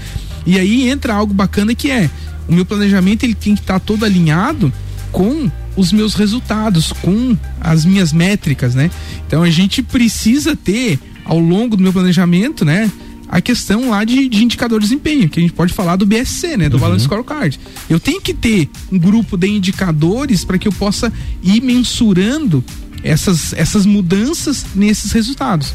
E 0.45 0.59
aí 0.59 0.89
entra 0.89 1.13
algo 1.13 1.33
bacana 1.33 1.73
que 1.73 1.89
é 1.89 2.09
o 2.47 2.53
meu 2.53 2.65
planejamento 2.65 3.23
ele 3.23 3.35
tem 3.35 3.55
que 3.55 3.61
estar 3.61 3.79
tá 3.79 3.79
todo 3.79 4.03
alinhado 4.03 4.71
com 5.11 5.49
os 5.75 5.91
meus 5.91 6.13
resultados, 6.13 6.91
com 6.91 7.37
as 7.59 7.85
minhas 7.85 8.11
métricas, 8.11 8.75
né? 8.75 8.91
Então 9.27 9.43
a 9.43 9.49
gente 9.49 9.81
precisa 9.81 10.55
ter 10.55 10.99
ao 11.25 11.39
longo 11.39 11.77
do 11.77 11.83
meu 11.83 11.93
planejamento, 11.93 12.65
né? 12.65 12.91
A 13.27 13.41
questão 13.41 13.89
lá 13.89 14.03
de, 14.03 14.29
de 14.29 14.43
indicador 14.43 14.79
de 14.79 14.85
desempenho, 14.85 15.27
que 15.27 15.39
a 15.39 15.41
gente 15.41 15.53
pode 15.53 15.73
falar 15.73 15.95
do 15.95 16.05
BSC, 16.05 16.57
né? 16.57 16.69
Do 16.69 16.75
uhum. 16.75 16.81
Balance 16.81 17.05
Scorecard. 17.05 17.59
Eu 17.89 17.99
tenho 17.99 18.21
que 18.21 18.33
ter 18.33 18.69
um 18.91 18.99
grupo 18.99 19.37
de 19.37 19.47
indicadores 19.47 20.43
para 20.43 20.57
que 20.57 20.67
eu 20.67 20.71
possa 20.71 21.11
ir 21.41 21.61
mensurando 21.61 22.63
essas, 23.03 23.53
essas 23.53 23.85
mudanças 23.85 24.65
nesses 24.73 25.11
resultados. 25.11 25.73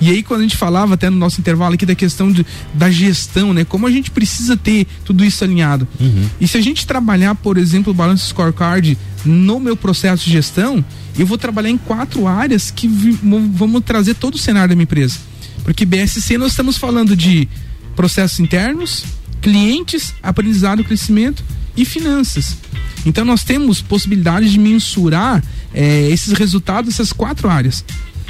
E 0.00 0.10
aí, 0.10 0.22
quando 0.22 0.40
a 0.40 0.42
gente 0.42 0.56
falava 0.56 0.94
até 0.94 1.08
no 1.08 1.16
nosso 1.16 1.40
intervalo 1.40 1.74
aqui 1.74 1.86
da 1.86 1.94
questão 1.94 2.30
de, 2.30 2.44
da 2.74 2.90
gestão, 2.90 3.54
né? 3.54 3.64
Como 3.64 3.86
a 3.86 3.90
gente 3.90 4.10
precisa 4.10 4.56
ter 4.56 4.86
tudo 5.04 5.24
isso 5.24 5.44
alinhado. 5.44 5.86
Uhum. 6.00 6.28
E 6.40 6.48
se 6.48 6.58
a 6.58 6.60
gente 6.60 6.86
trabalhar, 6.86 7.34
por 7.36 7.56
exemplo, 7.56 7.92
o 7.92 7.94
Balance 7.94 8.26
Scorecard 8.26 8.98
no 9.24 9.60
meu 9.60 9.76
processo 9.76 10.24
de 10.24 10.32
gestão, 10.32 10.84
eu 11.16 11.26
vou 11.26 11.38
trabalhar 11.38 11.70
em 11.70 11.78
quatro 11.78 12.26
áreas 12.26 12.70
que 12.70 12.88
vamos 12.88 13.82
trazer 13.84 14.14
todo 14.14 14.34
o 14.34 14.38
cenário 14.38 14.70
da 14.70 14.74
minha 14.74 14.82
empresa. 14.84 15.18
Porque 15.62 15.86
BSC 15.86 16.36
nós 16.36 16.50
estamos 16.50 16.76
falando 16.76 17.16
de 17.16 17.48
processos 17.94 18.40
internos, 18.40 19.04
clientes, 19.44 20.14
aprendizado, 20.22 20.82
crescimento 20.82 21.44
e 21.76 21.84
finanças. 21.84 22.56
Então 23.04 23.26
nós 23.26 23.44
temos 23.44 23.82
possibilidade 23.82 24.50
de 24.50 24.58
mensurar 24.58 25.44
é, 25.74 26.08
esses 26.08 26.32
resultados, 26.32 26.94
essas 26.94 27.12
quatro 27.12 27.50
áreas. 27.50 27.84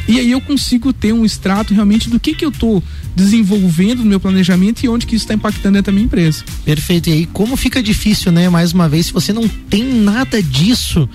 E 0.09 0.19
aí 0.19 0.33
eu 0.33 0.41
consigo 0.41 0.93
ter 0.93 1.13
um 1.13 1.25
extrato 1.25 1.73
realmente 1.73 2.11
do 2.11 2.19
que 2.19 2.35
que 2.35 2.45
eu 2.45 2.49
estou 2.49 2.83
desenvolvendo 3.15 4.01
no 4.01 4.07
meu 4.07 4.19
planejamento 4.19 4.83
e 4.83 4.89
onde 4.89 5.07
que 5.07 5.15
isso 5.15 5.25
está 5.25 5.35
impactando 5.35 5.75
dentro 5.75 5.93
da 5.93 5.95
minha 5.95 6.05
empresa. 6.05 6.43
Perfeito. 6.65 7.09
E 7.09 7.13
aí 7.13 7.27
como 7.27 7.57
fica 7.57 7.81
difícil, 7.81 8.33
né? 8.33 8.49
Mais 8.49 8.73
uma 8.73 8.89
vez, 8.89 9.07
se 9.07 9.13
você 9.13 9.33
não 9.33 9.47
tem 9.47 9.85
nada 9.85 10.43
disso, 10.43 11.09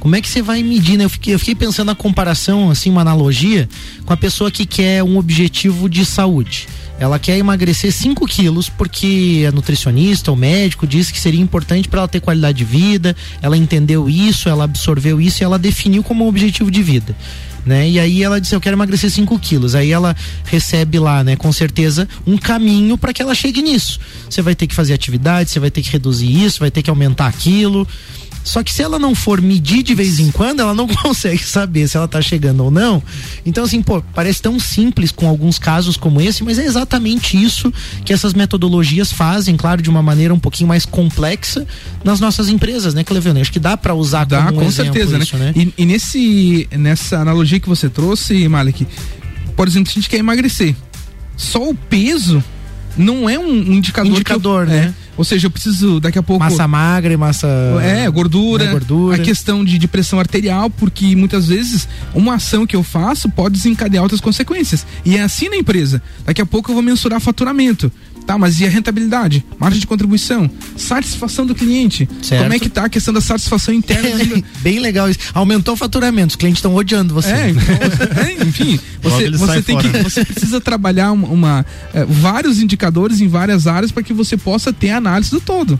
como 0.00 0.16
é 0.16 0.20
que 0.20 0.28
você 0.28 0.42
vai 0.42 0.64
medir, 0.64 0.98
né? 0.98 1.04
Eu 1.04 1.10
fiquei, 1.10 1.32
eu 1.32 1.38
fiquei 1.38 1.54
pensando 1.54 1.86
na 1.86 1.94
comparação, 1.94 2.70
assim, 2.70 2.90
uma 2.90 3.02
analogia 3.02 3.68
com 4.04 4.12
a 4.12 4.16
pessoa 4.16 4.50
que 4.50 4.66
quer 4.66 5.04
um 5.04 5.16
objetivo 5.16 5.88
de 5.88 6.04
saúde. 6.04 6.66
Ela 7.04 7.18
quer 7.18 7.36
emagrecer 7.36 7.92
5 7.92 8.26
quilos 8.26 8.70
porque 8.70 9.44
a 9.46 9.52
nutricionista, 9.52 10.32
o 10.32 10.36
médico, 10.36 10.86
disse 10.86 11.12
que 11.12 11.20
seria 11.20 11.40
importante 11.40 11.86
para 11.86 12.00
ela 12.00 12.08
ter 12.08 12.20
qualidade 12.20 12.56
de 12.56 12.64
vida. 12.64 13.14
Ela 13.42 13.58
entendeu 13.58 14.08
isso, 14.08 14.48
ela 14.48 14.64
absorveu 14.64 15.20
isso 15.20 15.42
e 15.42 15.44
ela 15.44 15.58
definiu 15.58 16.02
como 16.02 16.26
objetivo 16.26 16.70
de 16.70 16.82
vida. 16.82 17.14
Né? 17.66 17.90
E 17.90 18.00
aí 18.00 18.22
ela 18.22 18.40
disse: 18.40 18.54
Eu 18.54 18.60
quero 18.60 18.74
emagrecer 18.74 19.10
5 19.10 19.38
quilos. 19.38 19.74
Aí 19.74 19.90
ela 19.90 20.16
recebe 20.46 20.98
lá, 20.98 21.22
né, 21.22 21.36
com 21.36 21.52
certeza, 21.52 22.08
um 22.26 22.38
caminho 22.38 22.96
para 22.96 23.12
que 23.12 23.20
ela 23.20 23.34
chegue 23.34 23.60
nisso. 23.60 24.00
Você 24.28 24.40
vai 24.40 24.54
ter 24.54 24.66
que 24.66 24.74
fazer 24.74 24.94
atividade, 24.94 25.50
você 25.50 25.60
vai 25.60 25.70
ter 25.70 25.82
que 25.82 25.90
reduzir 25.90 26.44
isso, 26.44 26.60
vai 26.60 26.70
ter 26.70 26.82
que 26.82 26.88
aumentar 26.88 27.26
aquilo. 27.26 27.86
Só 28.44 28.62
que 28.62 28.70
se 28.70 28.82
ela 28.82 28.98
não 28.98 29.14
for 29.14 29.40
medir 29.40 29.82
de 29.82 29.94
vez 29.94 30.20
em 30.20 30.30
quando, 30.30 30.60
ela 30.60 30.74
não 30.74 30.86
consegue 31.02 31.42
saber 31.42 31.88
se 31.88 31.96
ela 31.96 32.06
tá 32.06 32.20
chegando 32.20 32.62
ou 32.62 32.70
não. 32.70 33.02
Então, 33.44 33.64
assim, 33.64 33.82
pô, 33.82 34.02
parece 34.14 34.42
tão 34.42 34.60
simples 34.60 35.10
com 35.10 35.26
alguns 35.26 35.58
casos 35.58 35.96
como 35.96 36.20
esse, 36.20 36.44
mas 36.44 36.58
é 36.58 36.64
exatamente 36.64 37.42
isso 37.42 37.72
que 38.04 38.12
essas 38.12 38.34
metodologias 38.34 39.10
fazem, 39.10 39.56
claro, 39.56 39.80
de 39.80 39.88
uma 39.88 40.02
maneira 40.02 40.34
um 40.34 40.38
pouquinho 40.38 40.68
mais 40.68 40.84
complexa 40.84 41.66
nas 42.04 42.20
nossas 42.20 42.50
empresas, 42.50 42.92
né, 42.92 43.02
Clevione? 43.02 43.40
Acho 43.40 43.50
que 43.50 43.58
dá 43.58 43.76
para 43.76 43.94
usar 43.94 44.24
dá, 44.26 44.44
como 44.44 44.60
um 44.60 44.64
com 44.64 44.70
certeza, 44.70 45.16
né? 45.16 45.24
isso, 45.24 45.36
né? 45.38 45.52
né? 45.56 45.72
E, 45.76 45.82
e, 45.82 45.86
nesse, 45.86 46.68
nessa 46.72 47.18
analogia 47.18 47.58
que 47.58 47.68
você 47.68 47.88
trouxe, 47.88 48.46
Malik, 48.46 48.86
por 49.56 49.66
exemplo, 49.66 49.90
se 49.90 49.98
a 49.98 50.00
gente 50.02 50.10
quer 50.10 50.18
emagrecer, 50.18 50.76
só 51.34 51.66
o 51.66 51.74
peso 51.74 52.44
não 52.96 53.28
é 53.28 53.38
um 53.38 53.56
indicador. 53.72 54.12
Indicador, 54.12 54.62
eu, 54.64 54.68
né? 54.68 54.94
É, 55.00 55.03
ou 55.16 55.24
seja, 55.24 55.46
eu 55.46 55.50
preciso 55.50 56.00
daqui 56.00 56.18
a 56.18 56.22
pouco. 56.22 56.42
Massa 56.42 56.66
magra 56.66 57.12
e 57.12 57.16
massa. 57.16 57.46
É, 57.82 58.10
gordura, 58.10 58.66
né, 58.66 58.72
gordura. 58.72 59.16
A 59.16 59.18
questão 59.18 59.64
de, 59.64 59.78
de 59.78 59.88
pressão 59.88 60.18
arterial, 60.18 60.68
porque 60.70 61.14
muitas 61.14 61.48
vezes 61.48 61.88
uma 62.14 62.34
ação 62.34 62.66
que 62.66 62.74
eu 62.74 62.82
faço 62.82 63.28
pode 63.28 63.54
desencadear 63.54 64.02
outras 64.02 64.20
consequências. 64.20 64.86
E 65.04 65.16
é 65.16 65.22
assim 65.22 65.48
na 65.48 65.56
empresa. 65.56 66.02
Daqui 66.24 66.40
a 66.40 66.46
pouco 66.46 66.70
eu 66.70 66.74
vou 66.74 66.82
mensurar 66.82 67.20
faturamento. 67.20 67.90
Tá, 68.26 68.38
mas 68.38 68.58
e 68.60 68.66
a 68.66 68.70
rentabilidade? 68.70 69.44
Margem 69.58 69.80
de 69.80 69.86
contribuição? 69.86 70.50
Satisfação 70.76 71.44
do 71.44 71.54
cliente? 71.54 72.08
Certo. 72.22 72.42
Como 72.42 72.54
é 72.54 72.58
que 72.58 72.68
tá 72.68 72.84
a 72.84 72.88
questão 72.88 73.12
da 73.12 73.20
satisfação 73.20 73.74
interna? 73.74 74.08
Bem 74.60 74.78
legal 74.78 75.10
isso. 75.10 75.18
Aumentou 75.34 75.74
o 75.74 75.76
faturamento, 75.76 76.30
os 76.30 76.36
clientes 76.36 76.58
estão 76.58 76.74
odiando 76.74 77.12
você. 77.12 77.30
É, 77.30 77.50
então, 77.50 77.62
é, 78.22 78.44
enfim, 78.44 78.80
você, 79.02 79.30
você 79.30 79.62
tem 79.62 79.76
fora. 79.80 79.90
que, 79.90 80.02
você 80.02 80.24
precisa 80.24 80.60
trabalhar 80.60 81.12
uma, 81.12 81.28
uma, 81.28 81.66
é, 81.92 82.04
vários 82.04 82.60
indicadores 82.60 83.20
em 83.20 83.28
várias 83.28 83.66
áreas 83.66 83.92
para 83.92 84.02
que 84.02 84.12
você 84.12 84.36
possa 84.36 84.72
ter 84.72 84.90
a 84.90 84.96
análise 84.96 85.30
do 85.30 85.40
todo. 85.40 85.78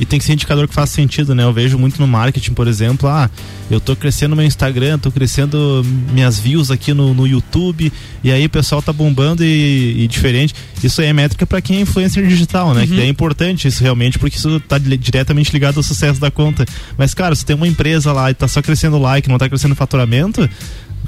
E 0.00 0.06
tem 0.06 0.18
que 0.18 0.24
ser 0.24 0.34
indicador 0.34 0.68
que 0.68 0.74
faça 0.74 0.94
sentido, 0.94 1.34
né? 1.34 1.42
Eu 1.42 1.52
vejo 1.52 1.78
muito 1.78 2.00
no 2.00 2.06
marketing, 2.06 2.52
por 2.52 2.68
exemplo, 2.68 3.08
ah, 3.08 3.28
eu 3.70 3.80
tô 3.80 3.96
crescendo 3.96 4.36
meu 4.36 4.44
Instagram, 4.44 4.98
tô 4.98 5.10
crescendo 5.10 5.84
minhas 6.12 6.38
views 6.38 6.70
aqui 6.70 6.92
no, 6.94 7.12
no 7.14 7.26
YouTube, 7.26 7.92
e 8.22 8.30
aí 8.30 8.44
o 8.44 8.50
pessoal 8.50 8.82
tá 8.82 8.92
bombando 8.92 9.44
e, 9.44 10.04
e 10.04 10.08
diferente. 10.08 10.54
Isso 10.82 11.00
aí 11.00 11.08
é 11.08 11.12
métrica 11.12 11.46
para 11.46 11.60
quem 11.60 11.71
é 11.76 11.80
influencer 11.80 12.26
digital, 12.26 12.74
né? 12.74 12.86
Que 12.86 13.00
é 13.00 13.06
importante 13.08 13.68
isso 13.68 13.82
realmente, 13.82 14.18
porque 14.18 14.36
isso 14.36 14.60
tá 14.60 14.78
di- 14.78 14.96
diretamente 14.96 15.52
ligado 15.52 15.76
ao 15.78 15.82
sucesso 15.82 16.20
da 16.20 16.30
conta. 16.30 16.64
Mas, 16.96 17.14
cara, 17.14 17.34
se 17.34 17.44
tem 17.44 17.54
uma 17.56 17.66
empresa 17.68 18.12
lá 18.12 18.30
e 18.30 18.34
tá 18.34 18.46
só 18.48 18.60
crescendo 18.62 18.98
like, 18.98 19.28
não 19.28 19.38
tá 19.38 19.48
crescendo 19.48 19.74
faturamento, 19.74 20.48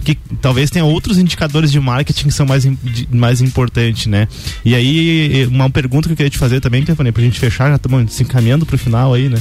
que 0.04 0.16
talvez 0.40 0.70
tenha 0.70 0.84
outros 0.84 1.18
indicadores 1.18 1.70
de 1.70 1.78
marketing 1.80 2.24
que 2.28 2.34
são 2.34 2.44
mais, 2.46 2.64
de- 2.64 3.08
mais 3.10 3.40
importantes, 3.40 4.06
né? 4.06 4.26
E 4.64 4.74
aí, 4.74 5.46
uma 5.50 5.70
pergunta 5.70 6.08
que 6.08 6.12
eu 6.12 6.16
queria 6.16 6.30
te 6.30 6.38
fazer 6.38 6.60
também, 6.60 6.82
Stephanie, 6.82 7.12
pra 7.12 7.22
gente 7.22 7.38
fechar, 7.38 7.68
já 7.70 7.76
estamos 7.76 8.12
se 8.12 8.22
encaminhando 8.22 8.66
pro 8.66 8.76
final 8.76 9.14
aí, 9.14 9.28
né? 9.28 9.38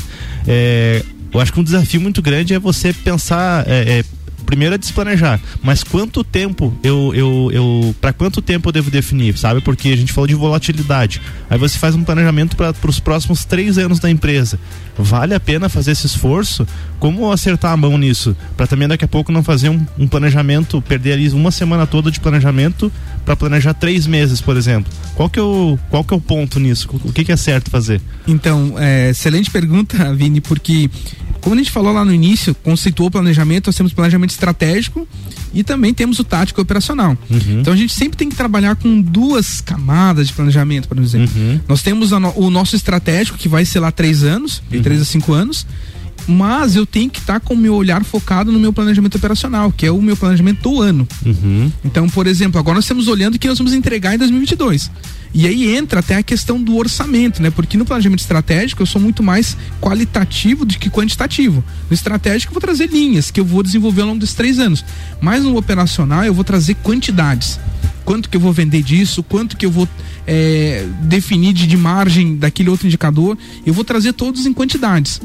É, 0.48 1.04
eu 1.34 1.40
acho 1.40 1.52
que 1.52 1.60
um 1.60 1.64
desafio 1.64 2.00
muito 2.00 2.22
grande 2.22 2.54
é 2.54 2.60
você 2.60 2.94
pensar. 2.94 3.66
é, 3.68 4.00
é, 4.00 4.04
Primeiro 4.54 4.76
é 4.76 4.78
desplanejar, 4.78 5.42
mas 5.64 5.84
quanto 5.84 6.24
tempo 6.24 6.78
eu, 6.84 7.12
eu, 7.16 7.50
eu 7.52 7.96
para 8.00 8.14
quanto 8.14 8.40
tempo 8.40 8.70
eu 8.70 8.72
devo 8.72 8.92
definir, 8.92 9.36
sabe? 9.36 9.62
Porque 9.62 9.90
a 9.90 9.98
gente 9.98 10.14
falou 10.14 10.28
de 10.28 10.36
volatilidade. 10.36 11.20
Aí 11.50 11.58
você 11.58 11.80
faz 11.80 11.96
um 11.96 12.04
planejamento 12.04 12.56
para 12.56 12.72
os 12.88 13.00
próximos 13.00 13.46
três 13.46 13.80
anos 13.80 13.98
da 13.98 14.12
empresa. 14.12 14.60
Vale 14.96 15.34
a 15.34 15.40
pena 15.40 15.70
fazer 15.70 15.94
esse 15.94 16.06
esforço? 16.06 16.68
Como 17.00 17.32
acertar 17.32 17.72
a 17.72 17.78
mão 17.78 17.98
nisso? 17.98 18.38
Para 18.56 18.68
também 18.68 18.88
daqui 18.88 19.04
a 19.04 19.08
pouco 19.08 19.32
não 19.32 19.42
fazer 19.42 19.70
um, 19.70 19.84
um 19.98 20.08
planejamento, 20.08 20.80
perder 20.84 21.14
ali 21.14 21.30
uma 21.30 21.50
semana 21.50 21.88
toda 21.88 22.12
de 22.12 22.20
planejamento 22.20 22.92
para 23.26 23.36
planejar 23.36 23.74
três 23.74 24.06
meses, 24.08 24.42
por 24.42 24.58
exemplo. 24.58 24.92
Qual 25.16 25.30
que 25.30 25.40
é 25.40 25.42
o, 25.42 25.78
qual 25.90 26.04
que 26.04 26.14
é 26.14 26.18
o 26.18 26.22
ponto 26.22 26.60
nisso? 26.60 26.90
O 27.04 27.12
que, 27.14 27.24
que 27.24 27.32
é 27.32 27.38
certo 27.38 27.70
fazer? 27.70 28.02
Então, 28.28 28.76
é, 28.78 29.10
excelente 29.12 29.50
pergunta, 29.50 30.14
Vini, 30.16 30.42
porque 30.42 30.90
como 31.42 31.56
a 31.56 31.58
gente 31.58 31.72
falou 31.72 31.92
lá 31.94 32.06
no 32.06 32.14
início, 32.14 32.56
conceituou 32.56 33.08
o 33.10 33.12
planejamento, 33.12 33.68
nós 33.68 33.76
temos 33.76 33.92
planejamento 33.94 34.32
estratégico 34.32 35.06
e 35.54 35.62
também 35.64 35.94
temos 35.94 36.18
o 36.20 36.24
tático 36.24 36.62
operacional. 36.62 37.18
Então 37.60 37.74
a 37.74 37.76
gente 37.76 37.94
sempre 37.94 38.18
tem 38.18 38.30
que 38.30 38.36
trabalhar 38.36 38.76
com 38.78 39.02
duas 39.02 39.60
camadas 39.62 40.28
de 40.28 40.34
planejamento, 40.34 40.88
por 40.88 40.98
exemplo. 41.00 41.34
Nós 41.68 41.82
temos 41.84 42.12
no- 42.12 42.34
o 42.38 42.50
nosso 42.50 42.76
estratégico, 42.78 43.38
que 43.38 43.50
vai 43.50 43.66
ser 43.66 43.80
lá 43.82 43.92
três 43.92 44.24
anos, 44.24 44.64
de 44.70 44.80
três 44.82 45.02
a 45.02 45.06
cinco 45.06 45.34
anos, 45.34 45.68
mas 46.28 46.76
eu 46.76 46.86
tenho 46.86 47.10
que 47.10 47.20
estar 47.20 47.40
com 47.40 47.54
o 47.54 47.58
meu 47.58 47.74
olhar 47.74 48.04
focado 48.04 48.52
no 48.52 48.60
meu 48.60 48.72
planejamento 48.72 49.16
operacional, 49.16 49.72
que 49.72 49.86
é 49.86 49.92
o 49.92 50.02
meu 50.02 50.16
planejamento 50.16 50.62
do 50.62 50.82
ano. 50.82 51.08
Então, 51.84 52.08
por 52.10 52.28
exemplo, 52.28 52.60
agora 52.60 52.76
nós 52.76 52.86
estamos 52.86 53.08
olhando 53.08 53.36
o 53.36 53.40
que 53.40 53.48
nós 53.48 53.58
vamos 53.58 53.74
entregar 53.74 54.16
em 54.16 54.18
2022. 54.18 54.90
E 55.34 55.48
aí 55.48 55.76
entra 55.76 56.00
até 56.00 56.16
a 56.16 56.24
questão 56.24 56.62
do 56.62 56.76
orçamento, 56.76 57.42
né? 57.42 57.50
Porque 57.50 57.76
no 57.76 57.86
planejamento 57.86 58.20
estratégico 58.20 58.84
eu 58.84 58.86
sou 58.86 59.02
muito 59.02 59.24
mais 59.24 59.58
qualitativo 59.82 60.64
do 60.64 60.78
que 60.78 60.90
quantitativo. 60.90 61.64
No 61.90 61.94
estratégico 61.94 62.52
eu 62.52 62.54
vou 62.54 62.62
trazer 62.62 62.88
linhas 62.88 63.32
que 63.32 63.40
eu 63.40 63.46
vou 63.46 63.64
desenvolver 63.64 64.02
ao 64.02 64.10
longo 64.10 64.20
desses 64.20 64.36
três 64.36 64.60
anos. 64.60 64.86
Mas 65.20 65.44
no 65.44 65.58
operacional 65.58 66.24
eu 66.24 66.34
vou 66.34 66.44
trazer 66.44 66.76
quantidades. 66.76 67.60
Quanto 68.06 68.30
que 68.30 68.38
eu 68.38 68.42
vou 68.42 68.54
vender 68.54 68.84
disso, 68.84 69.24
quanto 69.24 69.58
que 69.58 69.66
eu 69.66 69.72
vou 69.72 69.88
é, 70.28 70.86
definir 71.02 71.54
de, 71.54 71.68
de 71.68 71.78
margem 71.78 72.36
daquele 72.36 72.70
outro 72.70 72.88
indicador. 72.88 73.38
Eu 73.66 73.74
vou 73.74 73.84
trazer 73.84 74.14
todos 74.14 74.46
em 74.46 74.54
quantidades. 74.54 75.22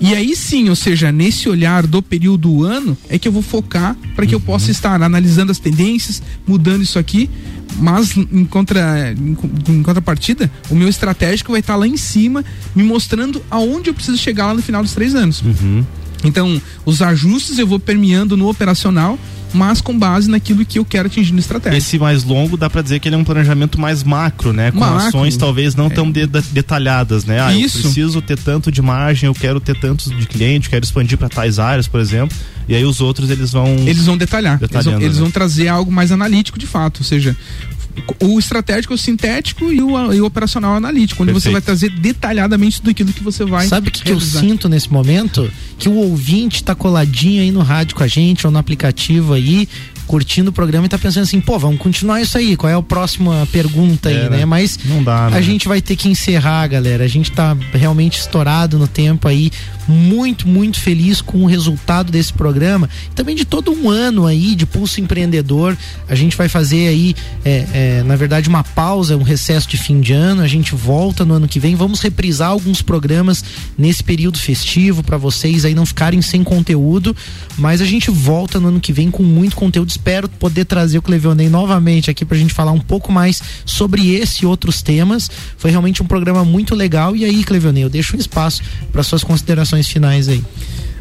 E 0.00 0.14
aí 0.14 0.36
sim, 0.36 0.68
ou 0.68 0.76
seja, 0.76 1.10
nesse 1.10 1.48
olhar 1.48 1.86
do 1.86 2.02
período 2.02 2.62
ano, 2.62 2.96
é 3.08 3.18
que 3.18 3.26
eu 3.26 3.32
vou 3.32 3.42
focar 3.42 3.96
para 4.14 4.26
que 4.26 4.34
eu 4.34 4.40
possa 4.40 4.70
estar 4.70 5.00
analisando 5.00 5.50
as 5.50 5.58
tendências, 5.58 6.22
mudando 6.46 6.82
isso 6.82 6.98
aqui, 6.98 7.30
mas 7.78 8.16
em, 8.16 8.44
contra, 8.44 9.12
em, 9.12 9.36
em 9.68 9.82
contrapartida, 9.82 10.50
o 10.70 10.74
meu 10.74 10.88
estratégico 10.88 11.50
vai 11.52 11.60
estar 11.60 11.76
lá 11.76 11.86
em 11.86 11.96
cima, 11.96 12.44
me 12.74 12.82
mostrando 12.82 13.42
aonde 13.50 13.90
eu 13.90 13.94
preciso 13.94 14.18
chegar 14.18 14.46
lá 14.46 14.54
no 14.54 14.62
final 14.62 14.82
dos 14.82 14.92
três 14.92 15.14
anos. 15.14 15.42
Então, 16.24 16.60
os 16.84 17.02
ajustes 17.02 17.58
eu 17.58 17.66
vou 17.66 17.78
permeando 17.78 18.36
no 18.36 18.48
operacional, 18.48 19.18
mas 19.54 19.80
com 19.80 19.96
base 19.98 20.28
naquilo 20.30 20.64
que 20.64 20.78
eu 20.78 20.84
quero 20.84 21.06
atingir 21.06 21.32
no 21.32 21.38
estratégico. 21.38 21.76
Esse 21.78 21.98
mais 21.98 22.24
longo 22.24 22.56
dá 22.56 22.68
pra 22.68 22.82
dizer 22.82 23.00
que 23.00 23.08
ele 23.08 23.14
é 23.14 23.18
um 23.18 23.24
planejamento 23.24 23.80
mais 23.80 24.02
macro, 24.02 24.52
né? 24.52 24.70
Com 24.70 24.80
Macro. 24.80 25.06
ações 25.08 25.36
talvez 25.36 25.74
não 25.74 25.88
tão 25.88 26.10
de- 26.10 26.26
de- 26.26 26.42
detalhadas, 26.52 27.24
né? 27.24 27.40
Ah, 27.40 27.54
Isso. 27.54 27.78
eu 27.78 27.82
preciso 27.82 28.20
ter 28.22 28.38
tanto 28.38 28.70
de 28.70 28.82
margem, 28.82 29.26
eu 29.28 29.34
quero 29.34 29.58
ter 29.60 29.78
tantos 29.78 30.10
de 30.16 30.26
cliente, 30.26 30.68
quero 30.68 30.84
expandir 30.84 31.16
para 31.16 31.28
tais 31.28 31.58
áreas, 31.58 31.86
por 31.88 32.00
exemplo. 32.00 32.36
E 32.68 32.74
aí 32.74 32.84
os 32.84 33.00
outros 33.00 33.30
eles 33.30 33.52
vão 33.52 33.66
Eles 33.86 34.04
vão 34.06 34.16
detalhar. 34.16 34.58
Eles 34.60 34.84
vão, 34.84 35.00
eles 35.00 35.14
né? 35.16 35.20
vão 35.22 35.30
trazer 35.30 35.68
algo 35.68 35.90
mais 35.92 36.10
analítico 36.10 36.58
de 36.58 36.66
fato. 36.66 36.98
Ou 36.98 37.04
seja, 37.04 37.36
o 38.20 38.38
estratégico 38.38 38.94
o 38.94 38.98
sintético 38.98 39.72
e 39.72 39.80
o, 39.82 40.12
e 40.12 40.20
o 40.20 40.26
operacional 40.26 40.72
o 40.72 40.76
analítico, 40.76 41.22
onde 41.22 41.32
você 41.32 41.50
Perfeito. 41.50 41.52
vai 41.52 41.62
trazer 41.62 41.90
detalhadamente 41.90 42.80
tudo 42.80 42.90
aquilo 42.90 43.12
que 43.12 43.22
você 43.22 43.44
vai. 43.44 43.66
Sabe 43.66 43.88
o 43.88 43.90
que, 43.92 44.02
que 44.02 44.12
eu 44.12 44.20
sinto 44.20 44.68
nesse 44.68 44.92
momento? 44.92 45.50
Que 45.78 45.88
o 45.88 45.94
ouvinte 45.94 46.62
tá 46.62 46.74
coladinho 46.74 47.42
aí 47.42 47.50
no 47.50 47.60
rádio 47.62 47.96
com 47.96 48.02
a 48.02 48.06
gente 48.06 48.46
ou 48.46 48.52
no 48.52 48.58
aplicativo 48.58 49.32
aí, 49.34 49.68
curtindo 50.06 50.50
o 50.50 50.52
programa 50.52 50.86
e 50.86 50.88
tá 50.88 50.98
pensando 50.98 51.24
assim, 51.24 51.40
pô, 51.40 51.58
vamos 51.58 51.78
continuar 51.78 52.20
isso 52.20 52.38
aí. 52.38 52.56
Qual 52.56 52.70
é 52.70 52.74
a 52.74 52.82
próxima 52.82 53.46
pergunta 53.50 54.08
aí, 54.08 54.16
É, 54.16 54.30
né? 54.30 54.36
né? 54.38 54.44
Mas 54.44 54.78
Não 54.84 55.02
dá, 55.02 55.30
né? 55.30 55.36
a 55.36 55.40
gente 55.40 55.66
vai 55.66 55.80
ter 55.80 55.96
que 55.96 56.08
encerrar, 56.08 56.66
galera. 56.68 57.04
A 57.04 57.08
gente 57.08 57.30
tá 57.32 57.56
realmente 57.72 58.18
estourado 58.18 58.78
no 58.78 58.86
tempo 58.86 59.26
aí. 59.28 59.50
Muito, 59.88 60.48
muito 60.48 60.80
feliz 60.80 61.20
com 61.20 61.42
o 61.42 61.46
resultado 61.46 62.10
desse 62.10 62.32
programa. 62.32 62.88
Também 63.14 63.36
de 63.36 63.44
todo 63.44 63.72
um 63.72 63.88
ano 63.88 64.26
aí 64.26 64.54
de 64.54 64.66
Pulso 64.66 65.00
Empreendedor. 65.00 65.76
A 66.08 66.14
gente 66.14 66.36
vai 66.36 66.48
fazer 66.48 66.88
aí, 66.88 67.14
é, 67.44 67.66
é, 67.72 68.02
na 68.02 68.16
verdade, 68.16 68.48
uma 68.48 68.64
pausa, 68.64 69.16
um 69.16 69.22
recesso 69.22 69.68
de 69.68 69.76
fim 69.76 70.00
de 70.00 70.12
ano. 70.12 70.42
A 70.42 70.48
gente 70.48 70.74
volta 70.74 71.24
no 71.24 71.34
ano 71.34 71.48
que 71.48 71.60
vem. 71.60 71.74
Vamos 71.74 72.00
reprisar 72.00 72.50
alguns 72.50 72.82
programas 72.82 73.44
nesse 73.78 74.02
período 74.02 74.38
festivo 74.38 75.02
para 75.02 75.16
vocês 75.16 75.64
aí 75.64 75.74
não 75.74 75.86
ficarem 75.86 76.20
sem 76.20 76.42
conteúdo. 76.42 77.14
Mas 77.56 77.80
a 77.80 77.84
gente 77.84 78.10
volta 78.10 78.58
no 78.58 78.68
ano 78.68 78.80
que 78.80 78.92
vem 78.92 79.10
com 79.10 79.22
muito 79.22 79.56
conteúdo. 79.56 79.88
Espero 79.88 80.28
poder 80.28 80.64
trazer 80.64 80.98
o 80.98 81.02
Clevionei 81.02 81.48
novamente 81.48 82.10
aqui 82.10 82.24
pra 82.24 82.36
gente 82.36 82.52
falar 82.52 82.72
um 82.72 82.80
pouco 82.80 83.12
mais 83.12 83.42
sobre 83.64 84.14
esse 84.14 84.44
e 84.44 84.46
outros 84.46 84.82
temas. 84.82 85.30
Foi 85.56 85.70
realmente 85.70 86.02
um 86.02 86.06
programa 86.06 86.44
muito 86.44 86.74
legal. 86.74 87.14
E 87.14 87.24
aí, 87.24 87.44
Clevionei, 87.44 87.84
eu 87.84 87.88
deixo 87.88 88.16
um 88.16 88.18
espaço 88.18 88.62
para 88.90 89.02
suas 89.02 89.22
considerações 89.22 89.75
finais 89.84 90.28
aí. 90.28 90.42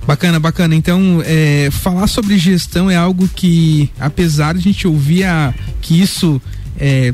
Bacana, 0.08 0.40
bacana. 0.40 0.76
Então, 0.76 1.22
é, 1.26 1.70
falar 1.72 2.08
sobre 2.08 2.38
gestão 2.38 2.90
é 2.92 2.96
algo 2.96 3.28
que, 3.28 3.90
apesar 4.00 4.54
de 4.54 4.60
a 4.60 4.64
gente 4.64 4.88
ouvir 4.88 5.24
a, 5.24 5.54
que 5.82 6.00
isso 6.00 6.40
é, 6.78 7.12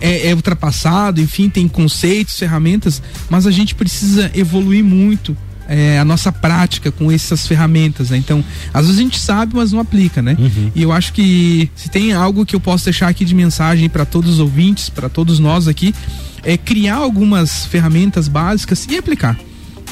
é, 0.00 0.28
é 0.28 0.34
ultrapassado, 0.34 1.20
enfim, 1.20 1.48
tem 1.48 1.66
conceitos, 1.66 2.38
ferramentas, 2.38 3.02
mas 3.30 3.46
a 3.46 3.50
gente 3.50 3.74
precisa 3.74 4.30
evoluir 4.34 4.84
muito 4.84 5.34
é, 5.66 5.98
a 5.98 6.04
nossa 6.04 6.30
prática 6.30 6.92
com 6.92 7.10
essas 7.10 7.46
ferramentas, 7.46 8.10
né? 8.10 8.18
Então, 8.18 8.44
às 8.74 8.86
vezes 8.86 9.00
a 9.00 9.02
gente 9.02 9.18
sabe, 9.18 9.54
mas 9.56 9.72
não 9.72 9.80
aplica, 9.80 10.20
né? 10.20 10.36
E 10.74 10.82
eu 10.82 10.92
acho 10.92 11.14
que 11.14 11.70
se 11.74 11.88
tem 11.88 12.12
algo 12.12 12.44
que 12.44 12.54
eu 12.54 12.60
posso 12.60 12.84
deixar 12.84 13.08
aqui 13.08 13.24
de 13.24 13.34
mensagem 13.34 13.88
para 13.88 14.04
todos 14.04 14.34
os 14.34 14.38
ouvintes, 14.38 14.90
para 14.90 15.08
todos 15.08 15.38
nós 15.38 15.66
aqui, 15.66 15.94
é 16.42 16.58
criar 16.58 16.96
algumas 16.96 17.64
ferramentas 17.64 18.28
básicas 18.28 18.86
e 18.90 18.98
aplicar 18.98 19.38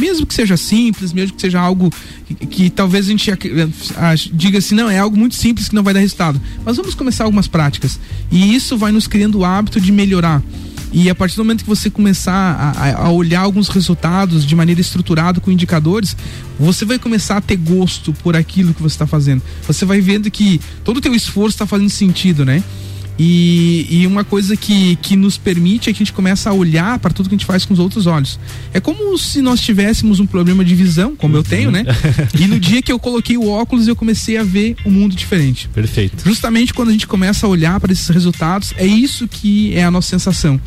mesmo 0.01 0.25
que 0.27 0.35
seja 0.35 0.57
simples, 0.57 1.13
mesmo 1.13 1.37
que 1.37 1.41
seja 1.43 1.61
algo 1.61 1.93
que, 2.27 2.35
que 2.47 2.71
talvez 2.71 3.07
a 3.07 3.11
gente 3.11 3.31
diga 4.33 4.59
assim, 4.59 4.75
não, 4.75 4.89
é 4.91 4.99
algo 4.99 5.17
muito 5.17 5.35
simples 5.35 5.69
que 5.69 5.75
não 5.75 5.83
vai 5.83 5.93
dar 5.95 6.01
resultado. 6.01 6.41
Mas 6.65 6.77
vamos 6.77 6.95
começar 6.95 7.25
algumas 7.25 7.47
práticas. 7.47 8.01
E 8.31 8.55
isso 8.55 8.77
vai 8.79 8.91
nos 8.91 9.07
criando 9.07 9.39
o 9.39 9.45
hábito 9.45 9.81
de 9.81 9.93
melhorar. 9.93 10.43
E 10.93 11.09
a 11.09 11.15
partir 11.15 11.37
do 11.37 11.45
momento 11.45 11.63
que 11.63 11.69
você 11.69 11.89
começar 11.89 12.75
a- 12.77 13.05
a 13.05 13.11
olhar 13.13 13.43
alguns 13.43 13.69
resultados 13.69 14.45
de 14.45 14.57
maneira 14.57 14.81
estruturada 14.81 15.39
com 15.41 15.49
indicadores, 15.53 16.17
você 16.59 16.85
vai 16.85 16.99
começar 16.99 17.37
a 17.37 17.41
ter 17.41 17.57
gosto 17.57 18.13
por 18.13 18.35
aquilo 18.35 18.75
que 18.75 18.83
você 18.83 18.95
está 18.95 19.07
fazendo. 19.07 19.41
Você 19.69 19.85
vai 19.85 20.01
vendo 20.01 20.29
que 20.33 20.61
todo 20.83 20.97
o 20.97 21.01
teu 21.01 21.15
esforço 21.15 21.55
está 21.55 21.65
fazendo 21.67 21.91
sentido, 21.91 22.45
né? 22.45 22.61
E, 23.23 23.87
e 23.91 24.07
uma 24.07 24.25
coisa 24.25 24.57
que, 24.57 24.97
que 24.97 25.15
nos 25.15 25.37
permite 25.37 25.91
é 25.91 25.93
que 25.93 25.99
a 25.99 26.03
gente 26.07 26.13
começa 26.15 26.49
a 26.49 26.55
olhar 26.55 26.99
para 26.99 27.11
tudo 27.13 27.29
que 27.29 27.35
a 27.35 27.37
gente 27.37 27.45
faz 27.45 27.67
com 27.67 27.75
os 27.75 27.79
outros 27.79 28.07
olhos. 28.07 28.41
É 28.73 28.81
como 28.81 29.19
se 29.19 29.43
nós 29.43 29.61
tivéssemos 29.61 30.21
um 30.21 30.27
problema 30.27 30.65
de 30.65 30.75
visão, 30.75 31.15
como 31.15 31.37
eu 31.37 31.43
tenho, 31.43 31.71
né? 31.71 31.85
e 32.41 32.47
no 32.47 32.59
dia 32.59 32.81
que 32.81 32.91
eu 32.91 32.99
coloquei 32.99 33.37
o 33.37 33.47
óculos, 33.47 33.87
eu 33.87 33.95
comecei 33.95 34.39
a 34.39 34.43
ver 34.43 34.75
um 34.87 34.91
mundo 34.91 35.15
diferente. 35.15 35.69
Perfeito. 35.69 36.25
Justamente 36.25 36.73
quando 36.73 36.89
a 36.89 36.93
gente 36.93 37.07
começa 37.07 37.45
a 37.45 37.51
olhar 37.51 37.79
para 37.79 37.93
esses 37.93 38.09
resultados, 38.09 38.73
é 38.79 38.87
isso 38.87 39.29
que 39.29 39.75
é 39.75 39.85
a 39.85 39.91
nossa 39.91 40.09
sensação. 40.09 40.59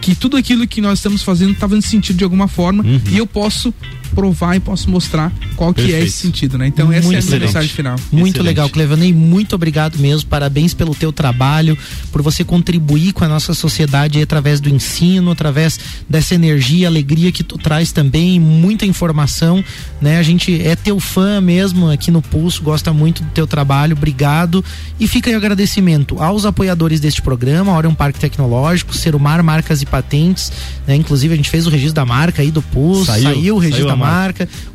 Que 0.00 0.16
tudo 0.16 0.36
aquilo 0.36 0.66
que 0.66 0.80
nós 0.80 0.98
estamos 0.98 1.22
fazendo 1.22 1.52
está 1.52 1.68
fazendo 1.68 1.82
sentido 1.84 2.16
de 2.16 2.24
alguma 2.24 2.48
forma 2.48 2.84
e 3.12 3.16
eu 3.16 3.28
posso 3.28 3.72
provar 4.14 4.56
e 4.56 4.60
posso 4.60 4.90
mostrar 4.90 5.32
qual 5.56 5.72
que 5.72 5.82
é 5.82 5.84
Perfeito. 5.84 6.06
esse 6.06 6.16
sentido, 6.18 6.58
né? 6.58 6.66
Então 6.66 6.92
essa 6.92 7.12
é 7.14 7.36
a 7.36 7.40
mensagem 7.40 7.70
final. 7.70 7.96
Muito 8.10 8.36
Excelente. 8.36 8.42
legal, 8.42 8.68
Clevanei. 8.68 9.12
Muito 9.12 9.54
obrigado 9.54 9.98
mesmo. 9.98 10.28
Parabéns 10.28 10.74
pelo 10.74 10.94
teu 10.94 11.12
trabalho, 11.12 11.76
por 12.10 12.22
você 12.22 12.44
contribuir 12.44 13.12
com 13.12 13.24
a 13.24 13.28
nossa 13.28 13.54
sociedade 13.54 14.20
através 14.20 14.60
do 14.60 14.68
ensino, 14.68 15.30
através 15.30 15.78
dessa 16.08 16.34
energia, 16.34 16.88
alegria 16.88 17.32
que 17.32 17.42
tu 17.42 17.58
traz 17.58 17.92
também, 17.92 18.38
muita 18.38 18.86
informação, 18.86 19.64
né? 20.00 20.18
A 20.18 20.22
gente 20.22 20.60
é 20.62 20.76
teu 20.76 21.00
fã 21.00 21.40
mesmo 21.40 21.90
aqui 21.90 22.10
no 22.10 22.22
Pulso, 22.22 22.62
gosta 22.62 22.92
muito 22.92 23.22
do 23.22 23.30
teu 23.30 23.46
trabalho. 23.46 23.96
Obrigado. 23.96 24.64
E 24.98 25.08
fica 25.08 25.30
aí 25.30 25.34
o 25.34 25.38
agradecimento 25.38 26.22
aos 26.22 26.44
apoiadores 26.44 27.00
deste 27.00 27.22
programa, 27.22 27.76
Orion 27.76 27.94
Parque 27.94 28.18
Tecnológico, 28.18 28.94
Serumar 28.94 29.42
Marcas 29.42 29.82
e 29.82 29.86
Patentes, 29.86 30.52
né? 30.86 30.94
Inclusive 30.94 31.34
a 31.34 31.36
gente 31.36 31.50
fez 31.50 31.66
o 31.66 31.70
registro 31.70 31.94
da 31.94 32.04
marca 32.04 32.42
aí 32.42 32.50
do 32.50 32.62
Pulso, 32.62 33.06
Saiu, 33.06 33.22
saiu, 33.22 33.56
o 33.56 33.58
registro 33.58 33.86
saiu 33.86 33.88
da 33.88 33.96
marca, 33.96 34.01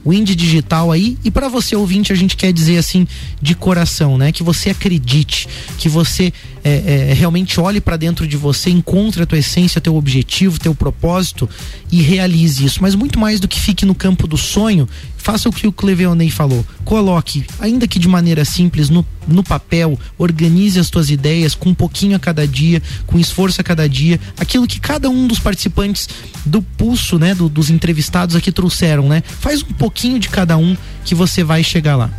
o 0.04 0.14
Indie 0.14 0.36
Digital 0.36 0.92
aí. 0.92 1.18
E 1.24 1.32
para 1.32 1.48
você 1.48 1.76
ouvinte, 1.76 2.12
a 2.12 2.16
gente 2.16 2.36
quer 2.36 2.52
dizer 2.52 2.78
assim 2.78 3.08
de 3.42 3.56
coração, 3.56 4.18
né? 4.18 4.32
Que 4.32 4.44
você 4.44 4.70
acredite, 4.70 5.48
que 5.78 5.90
você 5.90 6.34
é, 6.64 7.10
é, 7.10 7.14
realmente 7.14 7.60
olhe 7.60 7.80
para 7.80 7.96
dentro 7.96 8.28
de 8.28 8.36
você, 8.36 8.70
encontre 8.70 9.24
a 9.24 9.26
tua 9.26 9.38
essência, 9.38 9.80
teu 9.80 9.96
objetivo, 9.96 10.60
teu 10.60 10.76
propósito 10.76 11.50
e 11.92 12.02
realize 12.02 12.64
isso. 12.64 12.82
Mas 12.82 12.96
muito 12.96 13.20
mais 13.20 13.40
do 13.40 13.48
que 13.48 13.60
fique 13.60 13.86
no 13.86 13.96
campo 13.96 14.28
do 14.28 14.38
sonho, 14.38 14.88
faça 15.28 15.50
o 15.50 15.52
que 15.52 15.68
o 15.68 15.74
Cleveonei 15.74 16.30
falou. 16.30 16.66
Coloque, 16.86 17.46
ainda 17.60 17.86
que 17.86 18.00
de 18.00 18.08
maneira 18.08 18.46
simples, 18.46 18.90
no, 18.90 19.06
no 19.28 19.44
papel, 19.44 20.00
organize 20.18 20.80
as 20.80 20.90
tuas 20.90 21.10
ideias 21.10 21.54
com 21.54 21.68
um 21.72 21.74
pouquinho 21.76 22.16
a 22.16 22.20
cada 22.20 22.48
dia, 22.48 22.82
com 23.06 23.20
esforço 23.20 23.60
a 23.60 23.64
cada 23.64 23.90
dia, 23.90 24.22
aquilo 24.40 24.66
que 24.66 24.80
cada 24.80 25.10
um 25.10 25.28
dos 25.28 25.38
participantes 25.38 26.08
do 26.46 26.62
pulso, 26.62 27.20
né, 27.20 27.36
do- 27.36 27.50
dos 27.50 27.70
entrevistados 27.70 28.38
aqui 28.38 28.54
trouxeram, 28.54 29.10
né? 29.10 29.22
Faz 29.42 29.62
um 29.62 29.74
pouquinho 29.74 30.18
de 30.18 30.30
cada 30.30 30.56
um 30.58 30.78
que 31.04 31.14
você 31.14 31.44
vai 31.44 31.62
chegar 31.62 31.98
lá. 31.98 32.10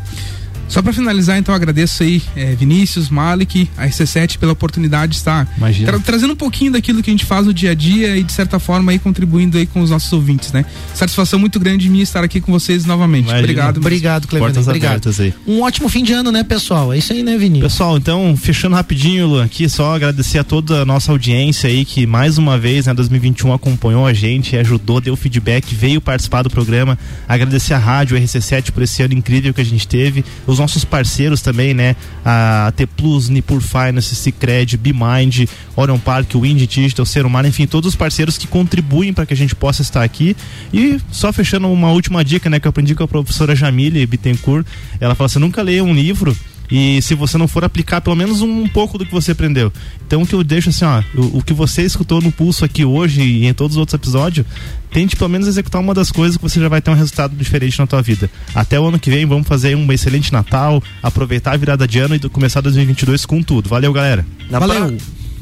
Só 0.69 0.83
para 0.83 0.93
finalizar, 0.93 1.39
então, 1.39 1.55
agradeço 1.55 2.03
aí 2.03 2.23
eh, 2.37 2.55
Vinícius, 2.59 3.09
Malik, 3.09 3.69
a 3.77 3.87
RC7 3.87 4.37
pela 4.39 4.53
oportunidade 4.53 5.13
de 5.13 5.17
estar 5.19 5.47
tra- 5.85 5.99
trazendo 5.99 6.35
um 6.35 6.37
pouquinho 6.37 6.73
daquilo 6.73 7.03
que 7.03 7.11
a 7.11 7.13
gente 7.13 7.25
faz 7.25 7.47
no 7.47 7.55
dia 7.55 7.71
a 7.71 7.75
dia 7.75 8.17
e 8.17 8.23
de 8.23 8.33
certa 8.33 8.59
forma 8.59 8.93
aí 8.93 8.99
contribuindo 8.99 9.57
aí 9.57 9.67
com 9.67 9.81
os 9.81 9.91
nossos 9.91 10.13
ouvintes, 10.13 10.53
né? 10.53 10.65
Satisfação 10.95 11.39
muito 11.39 11.59
grande 11.59 11.89
minha 11.89 12.03
estar 12.03 12.23
aqui 12.23 12.41
com 12.41 12.53
vocês 12.53 12.85
novamente. 12.85 13.25
Imagina. 13.25 13.39
Obrigado. 13.41 13.77
Obrigado. 13.79 14.29
Portas 14.29 14.67
Obrigado. 14.69 14.91
abertas 14.91 15.21
aí. 15.21 15.33
Um 15.47 15.63
ótimo 15.63 15.89
fim 15.89 16.03
de 16.05 16.13
ano, 16.13 16.31
né, 16.31 16.45
pessoal? 16.45 16.93
É 16.93 16.99
isso 16.99 17.13
aí, 17.13 17.23
né, 17.23 17.39
Vinícius? 17.39 17.73
Pessoal, 17.73 17.97
então, 17.97 18.37
fechando 18.37 18.77
rapidinho, 18.77 19.27
Luan, 19.27 19.45
aqui 19.45 19.69
só 19.69 19.95
agradecer 19.97 20.39
a 20.39 20.45
toda 20.45 20.83
a 20.83 20.85
nossa 20.85 21.11
audiência 21.11 21.69
aí 21.71 21.85
que 21.85 22.07
mais 22.07 22.37
uma 22.39 22.59
vez, 22.59 22.87
né, 22.87 22.93
2021 22.95 23.53
acompanhou 23.53 24.07
a 24.07 24.13
gente, 24.13 24.57
ajudou, 24.57 25.01
deu 25.01 25.17
feedback, 25.17 25.75
veio 25.75 26.01
participar 26.01 26.43
do 26.43 26.51
programa. 26.51 26.99
Agradecer 27.27 27.73
a 27.75 27.79
rádio 27.79 28.19
RC7 28.19 28.71
por 28.71 28.83
esse 28.83 29.03
ano 29.03 29.15
incrível 29.15 29.55
que 29.55 29.61
a 29.61 29.65
gente 29.65 29.87
teve, 29.89 30.25
os 30.47 30.58
nossos 30.59 30.85
parceiros 30.85 31.41
também, 31.41 31.73
né, 31.75 31.97
a 32.25 32.73
T 32.77 32.87
Plus, 32.87 33.29
Nipur 33.29 33.61
Finance, 33.61 34.15
Cicred, 34.15 34.77
BeMind, 34.77 35.49
Orion 35.77 35.99
Park, 35.99 36.35
Wind 36.35 36.67
Digital, 36.67 37.07
Serumar, 37.07 37.47
enfim, 37.47 37.67
todos 37.67 37.89
os 37.91 37.97
parceiros 37.97 38.37
que 38.37 38.47
contribuem 38.47 39.13
para 39.13 39.27
que 39.27 39.35
a 39.35 39.37
gente 39.37 39.55
possa 39.55 39.83
estar 39.83 40.03
aqui. 40.03 40.37
E 40.73 41.01
só 41.11 41.33
fechando 41.33 41.69
uma 41.69 41.91
última 41.91 42.25
dica, 42.25 42.51
né, 42.51 42.61
que 42.61 42.67
eu 42.67 42.71
aprendi 42.71 42.95
com 42.95 43.05
a 43.05 43.09
professora 43.09 43.55
Jamile 43.55 44.05
Bittencourt, 44.07 44.67
ela 45.01 45.15
fala 45.15 45.27
assim, 45.27 45.39
nunca 45.39 45.63
leia 45.63 45.83
um 45.83 45.95
livro 45.95 46.37
e 46.71 47.01
se 47.03 47.15
você 47.15 47.39
não 47.39 47.49
for 47.49 47.65
aplicar 47.65 48.01
pelo 48.01 48.17
menos 48.17 48.41
um, 48.43 48.67
pouco 48.69 48.99
do 48.99 49.07
que 49.07 49.13
você 49.13 49.33
aprendeu. 49.33 49.73
Então 50.07 50.23
o 50.23 50.27
que 50.27 50.35
eu 50.35 50.45
deixo 50.45 50.69
assim, 50.71 50.85
ó, 50.85 51.03
o, 51.15 51.39
o 51.39 51.43
que 51.43 51.53
você 51.53 51.83
escutou 51.83 52.21
no 52.21 52.31
pulso 52.33 52.65
aqui 52.65 52.85
hoje 52.85 53.21
e 53.23 53.47
em 53.47 53.55
todos 53.55 53.77
os 53.77 53.81
outros 53.81 53.95
episódios, 53.95 54.47
tente 54.91 55.17
pelo 55.17 55.31
menos 55.31 55.47
executar 55.49 55.81
uma 55.81 55.95
das 55.95 56.11
coisas 56.11 56.37
que 56.37 56.43
você 56.43 56.61
já 56.61 56.69
vai 56.69 56.81
ter 56.81 56.91
um 56.91 56.95
resultado 56.95 57.35
diferente 57.37 57.79
na 57.79 57.87
tua 57.87 58.03
vida. 58.03 58.31
Até 58.55 58.79
o 58.79 58.87
ano 58.87 58.99
que 58.99 59.11
vem, 59.11 59.25
vamos 59.27 59.47
fazer 59.49 59.75
um 59.77 59.91
excelente 59.93 60.33
Natal, 60.33 60.83
aproveitar 61.03 61.53
a 61.53 61.57
virada 61.57 61.87
de 61.87 61.99
ano 61.99 62.15
e 62.15 62.19
do- 62.19 62.31
começar 62.31 62.61
2022 62.61 63.25
com 63.27 63.43
tudo. 63.43 63.69
Valeu, 63.69 63.93
galera. 63.93 64.25
Valeu. 64.51 64.97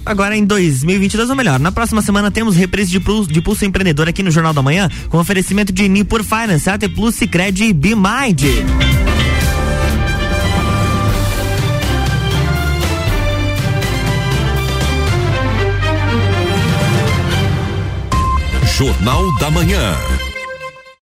Agora 0.05 0.37
em 0.37 0.45
2022, 0.45 1.31
ou 1.31 1.35
melhor, 1.35 1.59
na 1.59 1.72
próxima 1.72 2.01
semana 2.01 2.31
temos 2.31 2.55
reprise 2.55 2.91
de 2.93 3.01
pulso, 3.01 3.29
de 3.33 3.41
pulso 3.41 3.64
empreendedor 3.64 4.09
aqui 4.09 4.22
no 4.22 4.31
Jornal 4.31 4.55
da 4.55 4.62
Manhã, 4.62 4.89
com 5.09 5.18
oferecimento 5.18 5.72
de 5.72 5.89
Nipur 5.89 6.22
Finance, 6.22 6.70
AT 6.70 6.89
Plus, 6.95 7.16
Cicred 7.16 7.64
e 7.64 7.72
BeMind. 7.72 8.43
Jornal 18.77 19.33
da 19.39 19.51
Manhã. 19.51 20.26